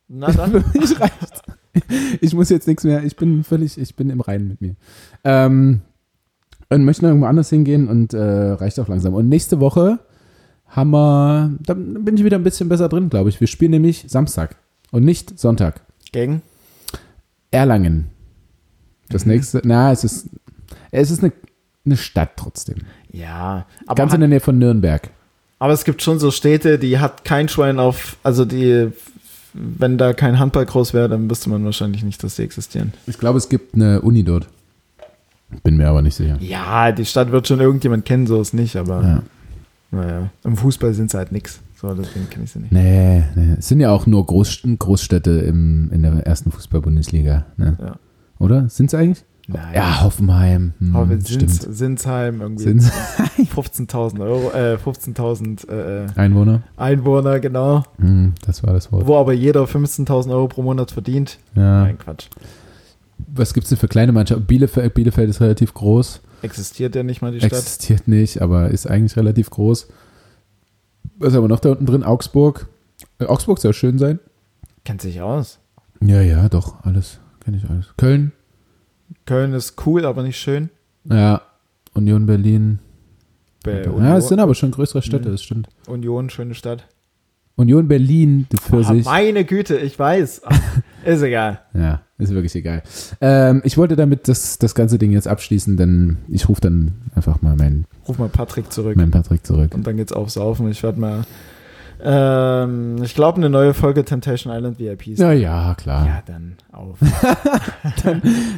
[0.09, 0.51] Na dann.
[0.63, 1.43] Für mich reicht's.
[2.21, 3.03] Ich muss jetzt nichts mehr.
[3.05, 4.77] Ich bin völlig, ich bin im Reinen mit mir.
[5.25, 5.83] Ähm,
[6.69, 9.15] und möchte noch irgendwo anders hingehen und äh, reicht auch langsam.
[9.15, 9.99] Und nächste Woche
[10.67, 13.41] haben wir, da bin ich wieder ein bisschen besser drin, glaube ich.
[13.41, 14.57] Wir spielen nämlich Samstag
[14.93, 15.83] und nicht Sonntag.
[16.13, 16.43] Gegen?
[17.51, 18.11] Erlangen.
[19.09, 20.29] Das nächste, na, es ist,
[20.93, 21.33] es ist eine,
[21.85, 22.77] eine Stadt trotzdem.
[23.11, 25.11] Ja, aber Ganz in der Nähe von Nürnberg.
[25.61, 28.89] Aber es gibt schon so Städte, die hat kein Schwein auf, also die,
[29.53, 32.93] wenn da kein Handball groß wäre, dann wüsste man wahrscheinlich nicht, dass sie existieren.
[33.07, 34.49] Ich glaube, es gibt eine Uni dort.
[35.63, 36.39] Bin mir aber nicht sicher.
[36.41, 39.23] Ja, die Stadt wird schon irgendjemand kennen, so ist nicht, aber Ja.
[39.91, 41.61] naja, im Fußball sind sie halt nix.
[41.81, 42.73] So, deswegen kenne ich sie nicht.
[42.73, 47.47] Nee, nee, es sind ja auch nur Groß, Großstädte im, in der ersten Fußball-Bundesliga.
[47.57, 47.77] Ne?
[47.81, 47.97] Ja.
[48.39, 48.69] Oder?
[48.69, 49.25] Sind es eigentlich?
[49.53, 49.75] Nein.
[49.75, 50.75] Ja, Hoffenheim.
[50.79, 51.21] Hm, Aber.
[51.21, 52.91] Sins, Sinsheim irgendwie Sind's
[53.55, 56.63] 15.000 Euro, äh, 15.000 äh, Einwohner?
[56.77, 57.85] Einwohner, genau.
[57.99, 59.07] Hm, das war das Wort.
[59.07, 61.39] Wo aber jeder 15.000 Euro pro Monat verdient.
[61.55, 61.85] Ja.
[61.85, 62.27] Nein, Quatsch.
[63.29, 64.45] Was gibt es denn für kleine Mannschaften?
[64.45, 66.21] Bielefeld, Bielefeld ist relativ groß.
[66.43, 67.53] Existiert ja nicht mal die Stadt.
[67.53, 69.89] Existiert nicht, aber ist eigentlich relativ groß.
[71.19, 72.03] Was haben wir noch da unten drin?
[72.03, 72.67] Augsburg.
[73.19, 74.19] Äh, Augsburg soll schön sein.
[74.85, 75.59] Kennt sich aus.
[76.01, 77.19] Ja, ja, doch, alles.
[77.45, 77.89] Kenne ich alles.
[77.99, 78.33] Köln.
[79.31, 80.71] Köln ist cool, aber nicht schön.
[81.05, 81.43] Ja.
[81.95, 82.81] Union Berlin.
[83.63, 85.33] Bei ja, Union, es sind aber schon größere Städte, Mhm.
[85.33, 85.69] das stimmt.
[85.87, 86.89] Union, schöne Stadt.
[87.55, 89.05] Union Berlin für Ah, sich.
[89.05, 90.43] meine Güte, ich weiß.
[91.05, 91.61] Ist egal.
[91.75, 92.83] Ja, ist wirklich egal.
[93.21, 97.41] Ähm, ich wollte damit das, das ganze Ding jetzt abschließen, denn ich rufe dann einfach
[97.41, 98.97] mal meinen, Ruf mal Patrick zurück.
[98.97, 99.73] meinen Patrick zurück.
[99.75, 100.69] Und dann geht's aufs Saufen.
[100.71, 101.23] Ich werde mal,
[102.03, 105.19] ähm, ich glaube, eine neue Folge Temptation Island VIPs.
[105.19, 106.07] Ja, ja, klar.
[106.07, 106.99] Ja, dann auf.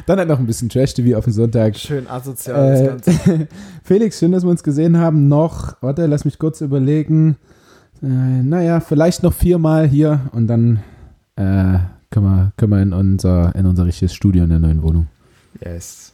[0.05, 1.75] Dann halt noch ein bisschen Trash-TV auf den Sonntag.
[1.75, 3.47] Schön asozial das Äh, Ganze.
[3.83, 5.27] Felix, schön, dass wir uns gesehen haben.
[5.27, 7.37] Noch, warte, lass mich kurz überlegen.
[8.01, 10.79] Äh, naja, vielleicht noch viermal hier und dann
[11.35, 11.79] äh,
[12.11, 15.07] können, wir, können wir in unser, in unser richtiges Studio in der neuen Wohnung.
[15.63, 16.11] Yes.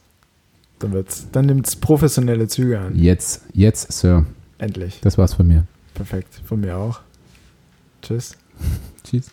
[0.78, 2.96] Dann, wird's, dann nimmt's professionelle Züge an.
[2.96, 4.24] Jetzt, jetzt, Sir.
[4.58, 5.00] Endlich.
[5.02, 5.64] Das war's von mir.
[5.94, 6.40] Perfekt.
[6.44, 7.00] Von mir auch.
[8.02, 8.36] Tschüss.
[9.04, 9.30] Tschüss.